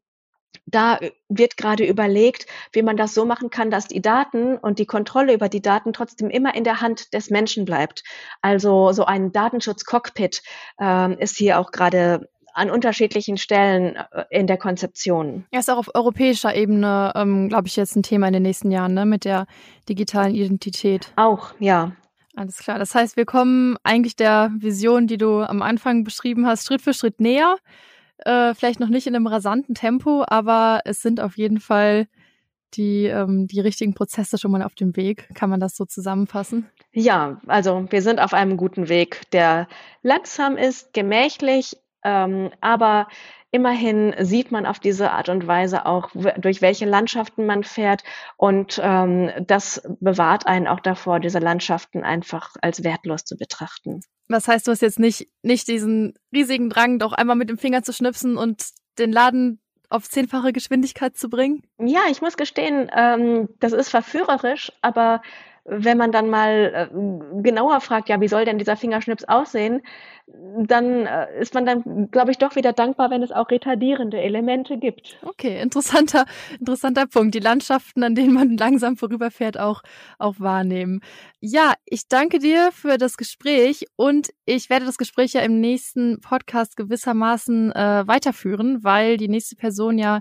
da 0.66 0.98
wird 1.28 1.56
gerade 1.56 1.84
überlegt, 1.84 2.46
wie 2.72 2.82
man 2.82 2.96
das 2.96 3.14
so 3.14 3.24
machen 3.24 3.50
kann, 3.50 3.70
dass 3.70 3.88
die 3.88 4.02
Daten 4.02 4.56
und 4.56 4.78
die 4.78 4.86
Kontrolle 4.86 5.34
über 5.34 5.48
die 5.48 5.62
Daten 5.62 5.92
trotzdem 5.92 6.30
immer 6.30 6.54
in 6.54 6.64
der 6.64 6.80
Hand 6.80 7.12
des 7.12 7.30
Menschen 7.30 7.64
bleibt. 7.64 8.02
Also 8.42 8.92
so 8.92 9.04
ein 9.04 9.32
Datenschutz-Cockpit 9.32 10.42
äh, 10.80 11.22
ist 11.22 11.36
hier 11.36 11.58
auch 11.58 11.70
gerade 11.70 12.28
an 12.56 12.70
unterschiedlichen 12.70 13.36
Stellen 13.36 13.96
äh, 13.96 14.24
in 14.30 14.46
der 14.46 14.56
Konzeption. 14.56 15.44
Ja, 15.52 15.60
ist 15.60 15.70
auch 15.70 15.76
auf 15.76 15.94
europäischer 15.94 16.54
Ebene, 16.54 17.12
ähm, 17.14 17.48
glaube 17.48 17.68
ich, 17.68 17.76
jetzt 17.76 17.96
ein 17.96 18.02
Thema 18.02 18.28
in 18.28 18.32
den 18.32 18.42
nächsten 18.42 18.70
Jahren, 18.70 18.94
ne, 18.94 19.04
mit 19.04 19.24
der 19.24 19.46
digitalen 19.88 20.34
Identität. 20.34 21.12
Auch, 21.16 21.50
ja. 21.58 21.92
Alles 22.34 22.58
klar. 22.58 22.78
Das 22.78 22.94
heißt, 22.94 23.16
wir 23.16 23.24
kommen 23.24 23.76
eigentlich 23.82 24.16
der 24.16 24.50
Vision, 24.58 25.06
die 25.06 25.16
du 25.16 25.40
am 25.40 25.62
Anfang 25.62 26.04
beschrieben 26.04 26.46
hast, 26.46 26.66
Schritt 26.66 26.82
für 26.82 26.94
Schritt 26.94 27.20
näher. 27.20 27.56
Äh, 28.18 28.54
vielleicht 28.54 28.80
noch 28.80 28.88
nicht 28.88 29.06
in 29.06 29.14
einem 29.14 29.26
rasanten 29.26 29.74
Tempo, 29.74 30.24
aber 30.26 30.80
es 30.84 31.02
sind 31.02 31.20
auf 31.20 31.36
jeden 31.36 31.60
Fall 31.60 32.08
die, 32.74 33.06
ähm, 33.06 33.46
die 33.46 33.60
richtigen 33.60 33.94
Prozesse 33.94 34.38
schon 34.38 34.50
mal 34.50 34.62
auf 34.62 34.74
dem 34.74 34.96
Weg. 34.96 35.28
Kann 35.34 35.50
man 35.50 35.60
das 35.60 35.76
so 35.76 35.84
zusammenfassen? 35.84 36.68
Ja, 36.92 37.40
also 37.46 37.86
wir 37.90 38.02
sind 38.02 38.20
auf 38.20 38.34
einem 38.34 38.56
guten 38.56 38.88
Weg, 38.88 39.30
der 39.32 39.68
langsam 40.02 40.56
ist, 40.56 40.92
gemächlich, 40.92 41.76
ähm, 42.04 42.50
aber 42.60 43.08
immerhin 43.50 44.14
sieht 44.20 44.50
man 44.52 44.66
auf 44.66 44.78
diese 44.78 45.10
Art 45.12 45.28
und 45.28 45.46
Weise 45.46 45.86
auch, 45.86 46.10
durch 46.38 46.62
welche 46.62 46.84
Landschaften 46.84 47.46
man 47.46 47.64
fährt. 47.64 48.02
Und 48.36 48.80
ähm, 48.82 49.30
das 49.46 49.82
bewahrt 50.00 50.46
einen 50.46 50.66
auch 50.66 50.80
davor, 50.80 51.20
diese 51.20 51.38
Landschaften 51.38 52.02
einfach 52.04 52.56
als 52.60 52.84
wertlos 52.84 53.24
zu 53.24 53.36
betrachten. 53.36 54.02
Was 54.28 54.48
heißt, 54.48 54.66
du 54.66 54.72
hast 54.72 54.82
jetzt 54.82 54.98
nicht, 54.98 55.28
nicht 55.42 55.68
diesen 55.68 56.14
riesigen 56.32 56.70
Drang, 56.70 56.98
doch 56.98 57.12
einmal 57.12 57.36
mit 57.36 57.48
dem 57.48 57.58
Finger 57.58 57.82
zu 57.82 57.92
schnipsen 57.92 58.36
und 58.36 58.64
den 58.98 59.12
Laden 59.12 59.60
auf 59.88 60.08
zehnfache 60.08 60.52
Geschwindigkeit 60.52 61.16
zu 61.16 61.28
bringen? 61.28 61.62
Ja, 61.78 62.00
ich 62.10 62.20
muss 62.22 62.36
gestehen, 62.36 62.90
ähm, 62.94 63.48
das 63.60 63.72
ist 63.72 63.88
verführerisch, 63.88 64.72
aber 64.82 65.22
wenn 65.68 65.98
man 65.98 66.12
dann 66.12 66.30
mal 66.30 66.90
äh, 66.92 67.42
genauer 67.42 67.80
fragt, 67.80 68.08
ja, 68.08 68.20
wie 68.20 68.28
soll 68.28 68.44
denn 68.44 68.58
dieser 68.58 68.76
Fingerschnips 68.76 69.24
aussehen, 69.24 69.82
dann 70.26 71.06
äh, 71.06 71.40
ist 71.40 71.54
man 71.54 71.66
dann, 71.66 72.10
glaube 72.10 72.30
ich, 72.30 72.38
doch 72.38 72.56
wieder 72.56 72.72
dankbar, 72.72 73.10
wenn 73.10 73.22
es 73.22 73.32
auch 73.32 73.50
retardierende 73.50 74.20
Elemente 74.20 74.76
gibt. 74.76 75.18
Okay, 75.22 75.60
interessanter, 75.60 76.24
interessanter 76.58 77.06
Punkt. 77.06 77.34
Die 77.34 77.40
Landschaften, 77.40 78.02
an 78.02 78.14
denen 78.14 78.34
man 78.34 78.56
langsam 78.56 78.96
vorüberfährt, 78.96 79.58
auch, 79.58 79.82
auch 80.18 80.34
wahrnehmen. 80.38 81.00
Ja, 81.40 81.74
ich 81.84 82.08
danke 82.08 82.38
dir 82.38 82.70
für 82.72 82.98
das 82.98 83.16
Gespräch 83.16 83.86
und 83.96 84.30
ich 84.44 84.70
werde 84.70 84.86
das 84.86 84.98
Gespräch 84.98 85.32
ja 85.32 85.42
im 85.42 85.60
nächsten 85.60 86.20
Podcast 86.20 86.76
gewissermaßen 86.76 87.72
äh, 87.72 88.06
weiterführen, 88.06 88.82
weil 88.82 89.16
die 89.16 89.28
nächste 89.28 89.56
Person 89.56 89.98
ja 89.98 90.20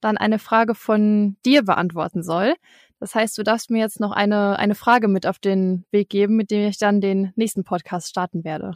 dann 0.00 0.18
eine 0.18 0.38
Frage 0.38 0.74
von 0.74 1.36
dir 1.44 1.62
beantworten 1.62 2.22
soll. 2.22 2.54
Das 3.04 3.14
heißt, 3.14 3.36
du 3.36 3.42
darfst 3.42 3.70
mir 3.70 3.80
jetzt 3.80 4.00
noch 4.00 4.12
eine, 4.12 4.58
eine 4.58 4.74
Frage 4.74 5.08
mit 5.08 5.26
auf 5.26 5.38
den 5.38 5.84
Weg 5.90 6.08
geben, 6.08 6.36
mit 6.36 6.50
dem 6.50 6.66
ich 6.66 6.78
dann 6.78 7.02
den 7.02 7.34
nächsten 7.36 7.62
Podcast 7.62 8.08
starten 8.08 8.44
werde. 8.44 8.72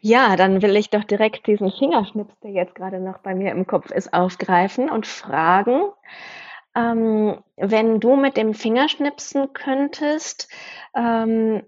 Ja, 0.00 0.34
dann 0.34 0.62
will 0.62 0.74
ich 0.74 0.90
doch 0.90 1.04
direkt 1.04 1.46
diesen 1.46 1.70
Fingerschnips, 1.70 2.34
der 2.42 2.50
jetzt 2.50 2.74
gerade 2.74 2.98
noch 2.98 3.18
bei 3.18 3.36
mir 3.36 3.52
im 3.52 3.68
Kopf 3.68 3.92
ist, 3.92 4.12
aufgreifen 4.12 4.90
und 4.90 5.06
fragen, 5.06 5.82
ähm, 6.74 7.38
wenn 7.56 8.00
du 8.00 8.16
mit 8.16 8.36
dem 8.36 8.52
Fingerschnipsen 8.52 9.52
könntest, 9.52 10.48
ähm, 10.96 11.62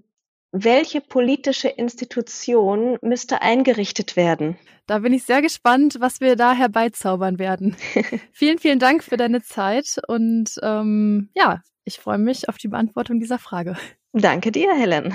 welche 0.50 1.00
politische 1.00 1.68
Institution 1.68 2.98
müsste 3.02 3.40
eingerichtet 3.40 4.16
werden? 4.16 4.58
Da 4.88 4.98
bin 4.98 5.12
ich 5.12 5.22
sehr 5.22 5.42
gespannt, 5.42 5.98
was 6.00 6.20
wir 6.20 6.34
da 6.34 6.54
herbeizaubern 6.54 7.38
werden. 7.38 7.76
vielen, 8.32 8.58
vielen 8.58 8.80
Dank 8.80 9.04
für 9.04 9.16
deine 9.16 9.42
Zeit 9.42 10.00
und 10.08 10.56
ähm, 10.60 11.30
ja, 11.36 11.62
ich 11.90 11.98
freue 11.98 12.18
mich 12.18 12.48
auf 12.48 12.56
die 12.56 12.68
Beantwortung 12.68 13.18
dieser 13.18 13.38
Frage. 13.38 13.76
Danke 14.12 14.52
dir, 14.52 14.72
Helen. 14.74 15.12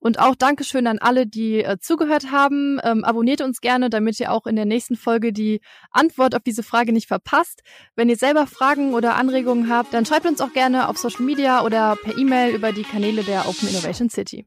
Und 0.00 0.20
auch 0.20 0.36
Dankeschön 0.36 0.86
an 0.86 0.98
alle, 0.98 1.26
die 1.26 1.64
äh, 1.64 1.78
zugehört 1.80 2.30
haben. 2.30 2.78
Ähm, 2.84 3.02
abonniert 3.02 3.40
uns 3.40 3.60
gerne, 3.60 3.90
damit 3.90 4.20
ihr 4.20 4.30
auch 4.30 4.46
in 4.46 4.54
der 4.54 4.66
nächsten 4.66 4.94
Folge 4.94 5.32
die 5.32 5.60
Antwort 5.90 6.36
auf 6.36 6.42
diese 6.42 6.62
Frage 6.62 6.92
nicht 6.92 7.08
verpasst. 7.08 7.62
Wenn 7.96 8.08
ihr 8.08 8.16
selber 8.16 8.46
Fragen 8.46 8.94
oder 8.94 9.16
Anregungen 9.16 9.68
habt, 9.68 9.92
dann 9.92 10.06
schreibt 10.06 10.26
uns 10.26 10.40
auch 10.40 10.52
gerne 10.52 10.88
auf 10.88 10.98
Social 10.98 11.24
Media 11.24 11.64
oder 11.64 11.96
per 11.96 12.16
E-Mail 12.16 12.54
über 12.54 12.72
die 12.72 12.84
Kanäle 12.84 13.24
der 13.24 13.48
Open 13.48 13.68
Innovation 13.68 14.08
City. 14.08 14.46